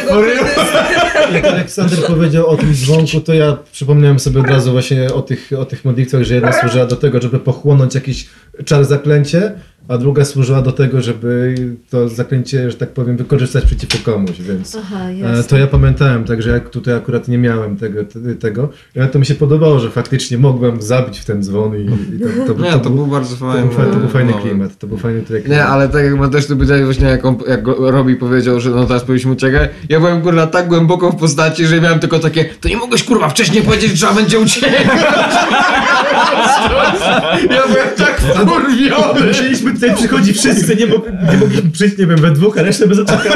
Jak 1.33 1.45
Aleksander 1.45 1.99
powiedział 2.07 2.47
o 2.47 2.57
tym 2.57 2.73
dzwonku, 2.73 3.21
to 3.21 3.33
ja 3.33 3.57
przypomniałem 3.71 4.19
sobie 4.19 4.39
od 4.39 4.47
razu 4.47 4.71
właśnie 4.71 5.13
o 5.13 5.21
tych, 5.21 5.49
o 5.59 5.65
tych 5.65 5.85
modlitwach, 5.85 6.23
że 6.23 6.35
jedna 6.35 6.53
służyła 6.53 6.85
do 6.85 6.95
tego, 6.95 7.21
żeby 7.21 7.39
pochłonąć 7.39 7.95
jakiś 7.95 8.27
czar 8.65 8.85
zaklęcie, 8.85 9.51
a 9.87 9.97
druga 9.97 10.25
służyła 10.25 10.61
do 10.61 10.71
tego, 10.71 11.01
żeby 11.01 11.55
to 11.89 12.09
zaklęcie, 12.09 12.71
że 12.71 12.77
tak 12.77 12.89
powiem, 12.89 13.17
wykorzystać 13.17 13.65
przeciwko 13.65 14.11
komuś, 14.11 14.41
więc 14.41 14.75
Aha, 14.81 14.99
e, 15.39 15.43
to 15.43 15.57
ja 15.57 15.67
pamiętałem, 15.67 16.23
także 16.23 16.49
jak 16.49 16.69
tutaj 16.69 16.95
akurat 16.95 17.27
nie 17.27 17.37
miałem 17.37 17.77
tego, 17.77 18.03
te- 18.03 18.35
tego, 18.35 18.69
ale 18.95 19.07
to 19.07 19.19
mi 19.19 19.25
się 19.25 19.35
podobało, 19.35 19.79
że 19.79 19.89
faktycznie 19.91 20.37
mogłem 20.37 20.81
zabić 20.81 21.19
w 21.19 21.25
ten 21.25 21.43
dzwon 21.43 21.75
i, 21.75 21.85
i 22.15 22.19
to, 22.47 22.53
to, 22.53 22.61
Nie, 22.63 22.71
to 22.79 22.89
był 22.89 23.07
bardzo 23.07 23.35
to, 23.35 23.51
fajny. 23.51 23.67
był, 23.67 23.77
fajny, 23.77 23.93
to 23.93 23.99
był 23.99 24.09
fajny 24.09 24.31
moment. 24.31 24.47
klimat, 24.49 24.77
to 24.77 24.87
był 24.87 24.97
fajny 24.97 25.21
klimat. 25.21 25.47
Nie, 25.47 25.65
ale 25.65 25.89
tak 25.89 26.03
jak 26.03 26.19
my 26.19 26.29
też 26.29 26.47
tu 26.47 26.53
powiedzieli 26.55 26.83
właśnie, 26.85 27.07
jak, 27.07 27.25
on, 27.25 27.37
jak 27.47 27.67
Robi 27.77 28.15
powiedział, 28.15 28.59
że 28.59 28.69
no 28.69 28.85
teraz 28.85 29.01
powinniśmy 29.03 29.31
uciekać, 29.31 29.69
ja 29.89 29.99
byłem 29.99 30.21
kurwa 30.21 30.47
tak 30.47 30.67
głęboko 30.67 31.11
w 31.11 31.15
postaci, 31.15 31.65
że 31.65 31.81
miałem 31.81 31.99
tylko 31.99 32.19
takie, 32.19 32.45
to 32.45 32.69
nie 32.69 32.77
mogłeś 32.77 33.03
kurwa 33.03 33.29
wcześniej 33.29 33.63
powiedzieć, 33.63 33.91
że 33.91 33.97
trzeba 33.97 34.13
będzie 34.13 34.39
uciekać. 34.39 34.71
ja 37.49 37.67
byłem 37.67 37.87
tak 37.97 38.21
wkurwiony. 38.21 39.27
Musieliśmy 39.27 39.73
tutaj 39.73 39.95
przychodzić 39.95 40.37
wszyscy, 40.37 40.75
nie, 40.75 40.87
mog, 40.87 41.05
nie 41.31 41.37
mogliśmy 41.37 41.71
przyjść, 41.71 41.97
nie 41.97 42.07
wiem, 42.07 42.17
we 42.21 42.31
dwóch, 42.31 42.57
a 42.57 42.61
resztę 42.61 42.87
by 42.87 42.95
zaczekała. 42.95 43.35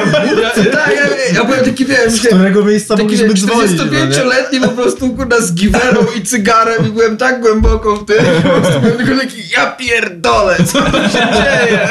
Tak, 0.72 0.92
ja, 0.96 1.34
ja 1.36 1.44
byłem 1.46 1.66
taki, 1.66 1.86
wiesz, 1.86 2.14
Z 2.14 2.28
którego 2.28 2.66
miejsca 2.66 2.96
taki 2.96 3.04
mogliśmy 3.04 3.34
dzwonić? 3.34 3.72
no 3.78 3.86
nie? 3.86 3.92
45-letni 3.92 4.60
po 4.62 4.68
prostu 4.68 5.10
kurwa 5.16 5.42
z 5.42 5.54
giwerą 5.54 6.06
i 6.18 6.22
cygarem 6.22 6.88
i 6.88 6.92
byłem 6.92 7.18
tak 7.18 7.42
głęboko 7.42 7.96
w 7.96 8.06
tym, 8.06 8.26
po 8.44 8.50
prostu 8.50 8.80
byłem 8.82 8.98
tylko 8.98 9.22
taki, 9.22 9.38
ja 9.58 9.72
pierdolę, 9.72 10.56
co 10.66 10.82
tu 10.82 10.92
się 10.98 11.28
dzieje? 11.34 11.90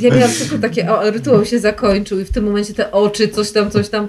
Ja 0.00 0.14
miałam 0.14 0.30
tylko 0.34 0.58
takie, 0.58 0.90
o, 0.90 1.10
rytuał 1.10 1.44
się 1.44 1.58
zakończył 1.58 2.20
i 2.20 2.24
w 2.24 2.32
tym 2.32 2.44
momencie 2.44 2.74
te 2.74 2.92
oczy, 2.92 3.28
coś 3.28 3.50
tam, 3.50 3.70
coś 3.70 3.88
tam. 3.88 4.08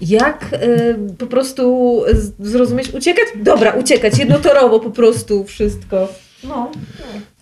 Jak 0.00 0.46
y, 0.52 1.16
po 1.18 1.26
prostu 1.26 2.02
zrozumieć, 2.38 2.94
uciekać? 2.94 3.24
Dobra, 3.36 3.70
uciekać, 3.72 4.18
jednotorowo 4.18 4.80
po 4.80 4.90
prostu 4.90 5.44
wszystko. 5.44 6.08
No. 6.44 6.70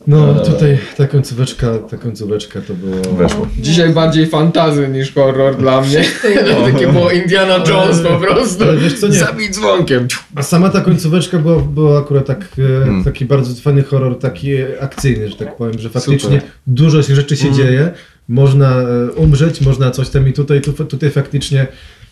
No, 0.07 0.35
tutaj 0.35 0.79
ta 0.97 1.07
końcóweczka, 1.07 1.79
ta 1.79 1.97
końcóweczka 1.97 2.61
to 2.61 2.75
było... 2.75 3.15
Weszło. 3.17 3.49
Dzisiaj 3.61 3.91
bardziej 3.91 4.27
fantazy 4.27 4.89
niż 4.89 5.15
horror 5.15 5.57
dla 5.57 5.81
mnie. 5.81 6.05
Takie 6.73 6.93
było 6.93 7.11
Indiana 7.11 7.65
Jones 7.69 8.01
po 8.01 8.19
prostu. 8.19 8.65
Ale 8.65 8.77
wiesz 8.77 9.01
co, 9.01 9.09
nie. 9.09 9.19
Zabij 9.19 9.51
dzwonkiem. 9.51 10.09
A 10.35 10.43
sama 10.43 10.69
ta 10.69 10.81
końcóweczka 10.81 11.39
była, 11.39 11.59
była 11.61 11.99
akurat 11.99 12.27
tak, 12.27 12.41
e, 12.41 12.85
Hmm. 12.85 13.05
taki 13.05 13.25
bardzo 13.25 13.63
fajny 13.63 13.83
horror, 13.83 14.19
taki 14.19 14.51
akcyjny, 14.81 15.29
że 15.29 15.37
tak 15.37 15.57
powiem, 15.57 15.79
że 15.79 15.91
faktycznie 15.91 16.41
Super. 16.41 16.43
dużo 16.67 17.03
się 17.03 17.15
rzeczy 17.15 17.37
się 17.37 17.53
dzieje, 17.53 17.91
można 18.29 18.81
e, 18.81 19.11
umrzeć, 19.13 19.61
można 19.61 19.91
coś 19.91 20.09
tam 20.09 20.29
i 20.29 20.33
tutaj, 20.33 20.61
tu, 20.61 20.73
tutaj 20.73 21.11
faktycznie 21.11 21.67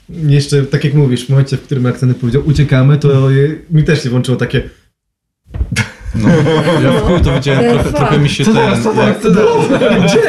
jeszcze, 0.08 0.62
tak 0.62 0.84
jak 0.84 0.94
mówisz, 0.94 1.26
w 1.26 1.28
momencie, 1.28 1.56
w 1.56 1.62
którym 1.62 1.86
Aleksander 1.86 2.16
powiedział 2.18 2.42
uciekamy, 2.46 2.98
to 2.98 3.30
je, 3.30 3.54
mi 3.70 3.84
też 3.84 4.02
się 4.02 4.10
włączyło 4.10 4.36
takie 4.36 4.62
Ja 6.84 6.92
w 6.92 7.02
chuj 7.02 7.20
to 7.20 7.32
widziałem, 7.34 7.74
trochę, 7.74 7.92
trochę 7.92 8.18
mi 8.18 8.28
się 8.28 8.44
ten, 8.44 8.54
jak, 8.56 8.82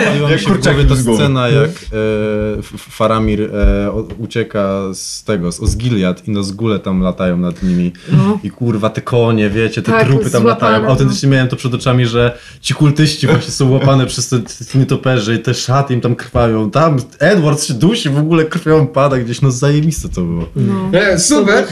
Paliła 0.06 0.26
mi 0.28 0.32
Jak 0.32 0.40
się 0.40 0.46
w 0.46 0.52
kurczaki 0.52 0.86
głowie 0.86 0.90
ta 0.90 0.96
z 0.96 1.16
scena, 1.16 1.48
jak 1.50 1.70
e, 1.70 2.78
Faramir 2.78 3.42
e, 3.56 3.92
ucieka 4.18 4.80
z 4.94 5.24
tego, 5.24 5.52
z 5.52 5.60
Osgiliad 5.60 6.28
i 6.28 6.32
Nozgule 6.32 6.80
tam 6.80 7.02
latają 7.02 7.38
nad 7.38 7.64
nimi 7.64 7.92
No. 8.12 8.40
i 8.44 8.50
kurwa 8.52 8.90
te 8.90 9.02
konie, 9.02 9.50
wiecie, 9.50 9.82
te 9.82 9.92
Tak, 9.92 10.08
trupy 10.08 10.30
tam 10.30 10.42
złapane, 10.42 10.50
latają. 10.72 10.84
no. 10.84 10.90
Autentycznie 10.90 11.30
miałem 11.30 11.48
to 11.48 11.56
przed 11.56 11.74
oczami, 11.74 12.06
że 12.06 12.38
ci 12.62 12.74
kultyści 12.74 13.28
właśnie 13.28 13.52
są 13.52 13.72
łapane 13.72 14.06
przez 14.06 14.30
te, 14.30 14.40
te 14.40 14.80
nietoperze 14.80 15.36
i 15.36 15.40
te 15.40 15.54
szaty 15.54 15.94
im 15.94 16.02
tam 16.02 16.16
krwawią. 16.16 16.72
Tam 16.72 16.98
Edward 17.20 17.64
się 17.64 17.74
dusi, 17.74 18.10
w 18.10 18.18
ogóle 18.18 18.46
krwią 18.46 18.88
pada 18.88 19.18
gdzieś, 19.18 19.42
no 19.42 19.52
zajebiste 19.52 20.10
to 20.10 20.22
było. 20.22 20.50
no. 20.56 20.90
Nie, 20.94 21.20
super. 21.20 21.66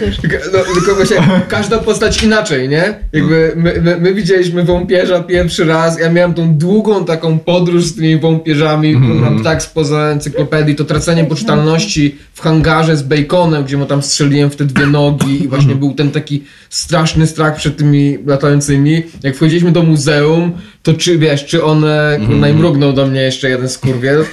No, 0.54 0.60
tylko 0.76 0.96
właśnie 0.96 1.18
każda 1.48 1.78
postać 1.80 2.24
inaczej, 2.24 2.70
nie? 2.70 3.00
Jakby 3.14 3.54
my, 3.56 3.82
my, 3.82 3.98
my 4.02 4.14
widzieliśmy 4.26 4.64
wąpierza 4.64 5.24
pierwszy 5.24 5.66
raz, 5.66 6.00
ja 6.00 6.10
miałem 6.10 6.34
tą 6.34 6.58
długą 6.58 7.06
taką 7.06 7.40
podróż 7.40 7.86
z 7.86 7.96
tymi 7.96 8.20
wąpierzami, 8.20 8.94
mm. 8.94 9.44
tak 9.44 9.64
spoza 9.64 10.00
encyklopedii, 10.00 10.76
to 10.76 10.86
tracenie 10.86 11.26
poczytalności 11.26 12.16
w 12.34 12.42
hangarze 12.42 12.98
z 12.98 13.04
Baconem, 13.04 13.64
gdzie 13.64 13.78
mu 13.78 13.86
tam 13.86 14.02
strzeliłem 14.02 14.50
w 14.50 14.56
te 14.56 14.66
dwie 14.66 14.86
nogi 14.88 15.44
i 15.44 15.48
właśnie 15.48 15.76
był 15.76 15.94
ten 15.94 16.12
taki 16.12 16.44
straszny 16.70 17.28
strach 17.28 17.56
przed 17.56 17.78
tymi 17.78 18.18
latającymi. 18.26 19.04
Jak 19.24 19.36
wchodziliśmy 19.36 19.72
do 19.72 19.84
muzeum, 19.84 20.52
to 20.86 20.94
czy 20.94 21.18
wiesz, 21.18 21.46
czy 21.46 21.64
on 21.64 21.86
e, 21.86 22.20
kurna 22.28 22.50
i 22.50 22.54
mrugnął 22.54 22.94
do 22.94 23.06
mnie 23.06 23.22
jeszcze 23.22 23.50
jeden 23.50 23.70
skurwiel. 23.70 24.22
E, 24.22 24.26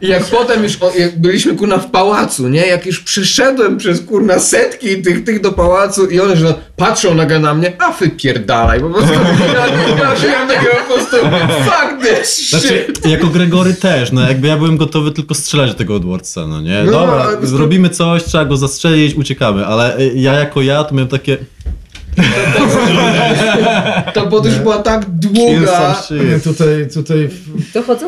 I 0.06 0.08
jak 0.08 0.24
potem 0.24 0.62
już, 0.62 0.78
jak 0.98 1.20
byliśmy 1.20 1.54
kurna 1.54 1.78
w 1.78 1.90
pałacu, 1.90 2.48
nie? 2.48 2.66
Jak 2.66 2.86
już 2.86 3.00
przyszedłem 3.00 3.76
przez 3.76 4.00
kurna 4.00 4.38
setki 4.38 5.02
tych, 5.02 5.24
tych 5.24 5.40
do 5.40 5.52
pałacu 5.52 6.06
i 6.06 6.20
one, 6.20 6.36
że 6.36 6.54
patrzą 6.76 7.14
nagle 7.14 7.38
na 7.38 7.54
mnie, 7.54 7.72
a 7.78 7.92
wypierdalaj, 7.92 8.80
po 8.80 8.90
prostu. 8.90 9.12
Ja, 9.12 9.66
ja 10.10 10.16
się 10.16 10.28
miałem 10.28 10.48
takiego 10.48 10.74
po 10.88 10.94
prostu, 10.94 11.16
fuck 11.64 12.06
this 12.06 12.28
shit. 12.36 12.60
Znaczy, 12.60 12.86
jako 13.04 13.26
Gregory 13.26 13.74
też, 13.74 14.12
no 14.12 14.28
jakby 14.28 14.48
ja 14.48 14.56
byłem 14.56 14.76
gotowy 14.76 15.12
tylko 15.12 15.34
strzelać 15.34 15.70
do 15.70 15.76
tego 15.76 15.96
Edwardsa, 15.96 16.46
no 16.46 16.60
nie? 16.60 16.82
No, 16.84 16.92
Dobra, 16.92 17.14
ale 17.14 17.36
to- 17.36 17.46
zrobimy 17.46 17.90
coś, 17.90 18.24
trzeba 18.24 18.44
go 18.44 18.56
zastrzelić, 18.56 19.14
uciekamy, 19.14 19.66
ale 19.66 19.98
y, 19.98 20.12
ja 20.14 20.32
jako 20.32 20.62
ja 20.62 20.84
to 20.84 20.94
miałem 20.94 21.08
takie... 21.08 21.36
Ta 24.14 24.26
podróż 24.26 24.58
była 24.58 24.78
tak 24.78 25.04
długa. 25.10 26.02
Nie, 26.10 26.40
tutaj, 26.40 26.88
tutaj... 26.94 27.28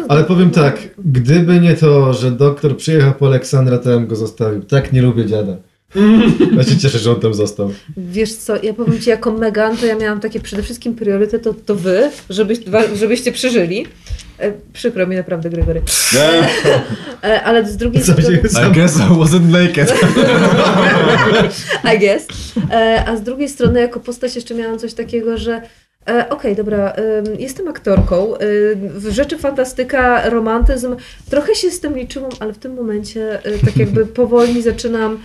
Ale 0.09 0.25
powiem 0.25 0.51
tak, 0.51 0.79
gdyby 1.05 1.61
nie 1.61 1.75
to, 1.75 2.15
że 2.15 2.31
doktor 2.31 2.77
przyjechał 2.77 3.15
po 3.15 3.27
Aleksandra, 3.27 3.79
to 3.79 3.91
ja 3.91 3.97
bym 3.97 4.07
go 4.07 4.17
zostawił. 4.17 4.63
Tak 4.63 4.93
nie 4.93 5.03
lubię 5.03 5.27
dziada. 5.27 5.57
Ja 6.57 6.63
się 6.63 6.79
cieszę, 6.79 6.99
że 6.99 7.11
on 7.11 7.21
tam 7.21 7.35
został. 7.35 7.71
Wiesz 7.97 8.35
co, 8.35 8.63
ja 8.63 8.75
powiem 8.75 9.01
Ci, 9.01 9.11
jako 9.11 9.33
Megan, 9.33 9.77
to 9.77 9.87
ja 9.87 9.97
miałam 9.97 10.21
takie 10.21 10.41
przede 10.41 10.63
wszystkim 10.63 10.95
priorytet 10.95 11.43
to, 11.43 11.55
to 11.67 11.75
Wy, 11.75 12.11
żebyś, 12.31 12.59
żebyście 12.95 13.33
przeżyli. 13.33 13.87
E, 14.41 14.53
przykro 14.73 15.07
mi 15.07 15.17
naprawdę, 15.17 15.51
Gregory. 15.51 15.83
E, 17.25 17.43
ale 17.43 17.67
z 17.67 17.77
drugiej 17.77 18.03
strony... 18.03 18.41
I 18.71 18.73
guess 18.73 18.97
I 18.97 19.01
wasn't 19.01 19.49
naked. 19.49 19.95
I 21.95 21.99
guess. 21.99 22.27
E, 22.71 23.05
a 23.07 23.17
z 23.17 23.23
drugiej 23.23 23.49
strony, 23.49 23.81
jako 23.81 24.01
postać 24.01 24.37
jeszcze 24.37 24.55
miałam 24.55 24.79
coś 24.79 24.95
takiego, 24.95 25.39
że 25.39 25.63
e, 26.09 26.29
okej, 26.29 26.57
dobra, 26.57 26.93
ym, 27.19 27.41
jestem 27.41 27.69
aktorką, 27.69 28.35
w 28.81 29.11
rzeczy 29.11 29.39
fantastyka, 29.39 30.31
romantyzm, 30.31 30.97
trochę 31.31 31.55
się 31.55 31.71
z 31.71 31.81
tym 31.81 31.97
liczyłam, 31.97 32.31
ale 32.41 32.53
w 32.53 32.59
tym 32.59 32.75
momencie 32.75 33.39
tak 33.65 33.77
jakby 33.77 34.07
powoli 34.23 34.63
zaczynam 34.63 35.19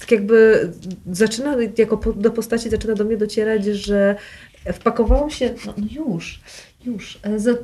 tak 0.00 0.10
jakby 0.10 0.68
zaczyna, 1.12 1.56
jako 1.78 1.96
po, 1.96 2.12
do 2.12 2.30
postaci 2.30 2.70
zaczyna 2.70 2.94
do 2.94 3.04
mnie 3.04 3.16
docierać, 3.16 3.64
że 3.64 4.16
wpakowałam 4.72 5.30
się, 5.30 5.50
no 5.66 5.74
już, 5.90 6.40
już, 6.84 7.18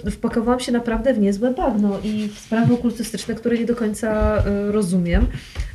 e, 0.07 0.11
wpakowałam 0.11 0.61
się 0.61 0.73
naprawdę 0.73 1.15
w 1.15 1.19
niezłe 1.19 1.55
bagno 1.55 1.99
i 2.05 2.29
w 2.29 2.39
sprawy 2.39 2.75
okultystyczne, 2.75 3.35
które 3.35 3.59
nie 3.59 3.67
do 3.67 3.77
końca 3.77 4.39
y, 4.69 4.73
rozumiem, 4.73 5.27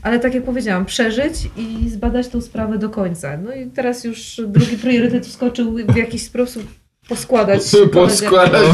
ale 0.01 0.19
tak 0.19 0.33
jak 0.33 0.43
powiedziałam, 0.43 0.85
przeżyć 0.85 1.33
i 1.57 1.89
zbadać 1.89 2.27
tą 2.27 2.41
sprawę 2.41 2.77
do 2.77 2.89
końca. 2.89 3.37
No 3.37 3.53
i 3.55 3.65
teraz 3.65 4.03
już 4.03 4.41
drugi 4.47 4.77
priorytet 4.77 5.27
wskoczył 5.27 5.75
w 5.87 5.95
jakiś 5.95 6.23
sposób 6.23 6.63
poskładać. 7.09 7.61
Poskładać 7.93 8.67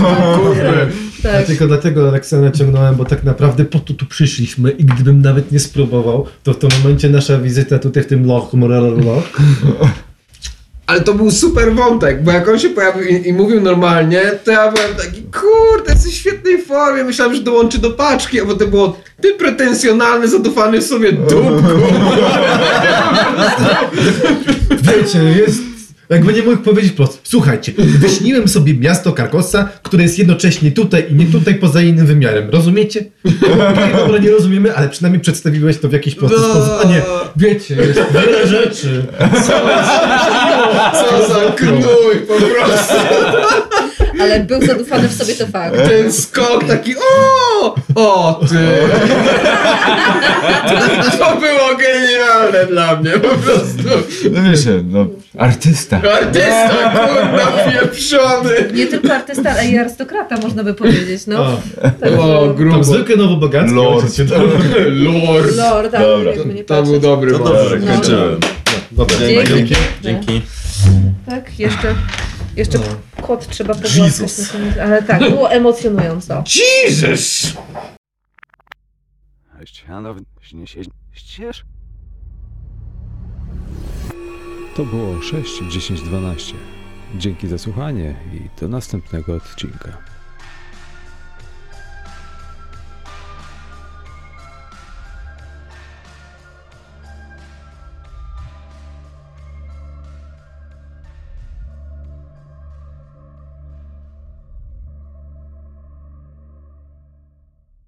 Tak. 0.54 0.89
Ja 1.24 1.32
Tak. 1.32 1.45
tylko 1.45 1.68
dlatego 1.68 2.10
Aleksandra 2.10 2.52
ciągnąłem, 2.52 2.95
bo 2.95 3.06
tak 3.06 3.24
naprawdę 3.24 3.66
po 3.66 3.80
to 3.80 3.93
tu 3.93 4.06
przyszliśmy 4.06 4.72
i 4.72 4.86
gdybym 4.86 5.22
nawet 5.22 5.52
nie 5.52 5.60
spróbował, 5.60 6.26
to 6.43 6.54
w 6.54 6.58
tym 6.58 6.70
momencie 6.84 7.10
nasza 7.10 7.38
wizyta 7.38 7.80
tutaj 7.80 8.04
w 8.04 8.08
tym 8.08 8.26
loch, 8.26 8.54
loch, 8.54 9.39
Ale 10.91 11.01
to 11.01 11.13
był 11.13 11.31
super 11.31 11.73
wątek, 11.75 12.23
bo 12.23 12.31
jak 12.31 12.47
on 12.47 12.59
się 12.59 12.69
pojawił 12.69 13.03
i, 13.03 13.27
i 13.27 13.33
mówił 13.33 13.61
normalnie, 13.61 14.21
to 14.43 14.51
ja 14.51 14.71
byłem 14.71 14.95
taki, 14.95 15.21
kurde, 15.23 15.93
jesteś 15.93 16.13
w 16.13 16.17
świetnej 16.17 16.61
formie, 16.61 17.03
myślałem, 17.03 17.35
że 17.35 17.41
dołączy 17.41 17.77
do 17.77 17.91
paczki, 17.91 18.41
a 18.41 18.45
potem 18.45 18.69
było, 18.69 18.99
ty 19.21 19.33
pretensjonalny, 19.33 20.27
zadufany 20.27 20.81
w 20.81 20.83
sobie 20.83 21.11
dupku. 21.11 21.41
Wiecie, 24.83 25.19
jest... 25.23 25.61
Jakby 26.09 26.33
nie 26.33 26.43
mógł 26.43 26.57
powiedzieć 26.63 26.91
prosto. 26.93 27.17
Słuchajcie, 27.23 27.71
wyśniłem 27.77 28.47
sobie 28.47 28.73
miasto 28.73 29.13
Karkosa, 29.13 29.69
które 29.83 30.03
jest 30.03 30.19
jednocześnie 30.19 30.71
tutaj 30.71 31.05
i 31.11 31.15
nie 31.15 31.25
tutaj 31.25 31.55
poza 31.55 31.81
innym 31.81 32.05
wymiarem. 32.05 32.49
Rozumiecie? 32.49 33.05
Okej, 33.71 33.93
dobra, 33.97 34.17
nie 34.17 34.31
rozumiemy, 34.31 34.75
ale 34.75 34.89
przynajmniej 34.89 35.21
przedstawiłeś 35.21 35.77
to 35.77 35.89
w 35.89 35.93
jakiś 35.93 36.15
prosty 36.15 36.37
No. 36.39 36.43
sposób. 36.53 36.73
A 36.85 36.87
nie, 36.87 37.01
wiecie, 37.35 37.75
jest 37.75 37.99
wiele 38.13 38.47
rzeczy. 38.47 39.05
Co 39.47 39.53
za 41.27 41.51
knój, 41.55 42.15
po 42.27 42.34
prostu. 42.34 42.95
Ale 44.21 44.39
był 44.39 44.61
zadufany 44.65 45.07
w 45.07 45.13
sobie 45.13 45.34
to 45.34 45.47
fakt. 45.47 45.75
Ten 45.89 46.13
skok 46.13 46.63
taki, 46.67 46.95
o, 46.97 47.75
o, 47.95 48.39
ty. 48.49 48.57
To 51.19 51.36
było 51.36 51.77
genialne 51.79 52.65
dla 52.65 52.95
mnie, 52.95 53.11
po 53.11 53.27
prostu. 53.27 53.84
No 54.32 54.41
wiesz, 54.51 54.59
no, 54.84 55.05
artysta. 55.38 56.01
Artysta, 56.21 56.91
kurwa, 56.91 57.71
pieprzony. 57.71 58.49
Nie 58.73 58.88
tylko 58.88 59.13
artysta, 59.13 59.49
ale 59.51 59.67
i 59.67 59.77
arystokrata, 59.77 60.38
można 60.38 60.63
by 60.63 60.73
powiedzieć. 60.73 61.27
No. 61.27 61.41
O, 61.41 61.57
Także- 61.99 62.19
O, 62.19 62.45
tam 62.47 62.55
grubo. 62.55 62.84
zwykle 62.84 63.15
nowobogackie. 63.15 63.75
Lord. 63.75 64.05
Lord. 64.89 65.55
Lord, 65.55 65.91
tak, 65.91 66.01
Dobra. 66.01 66.32
To 66.34 66.38
patrzeć. 66.67 66.89
był 66.91 66.99
dobry 66.99 67.32
wątek. 67.32 67.53
Dobra, 67.55 67.77
No. 67.79 67.93
kończyłem. 67.93 68.39
Dobra, 68.91 69.17
Dzięki. 69.17 69.53
Dzięki. 69.53 69.75
Dzięki. 70.01 70.41
Tak, 71.25 71.59
jeszcze, 71.59 71.95
jeszcze 72.55 72.77
No. 72.77 73.21
kot 73.23 73.47
trzeba 73.47 73.73
pogłaskać. 73.73 74.31
Ale 74.83 75.03
tak, 75.03 75.19
było 75.19 75.51
emocjonująco. 75.51 76.43
Jesus! 76.85 77.53
Ścież. 81.13 81.65
To 84.75 84.85
było 84.85 85.21
6, 85.21 85.49
10, 85.71 86.01
12. 86.01 86.53
Dzięki 87.17 87.47
za 87.47 87.57
słuchanie 87.57 88.15
i 88.33 88.59
do 88.61 88.67
następnego 88.67 89.35
odcinka. 89.35 89.97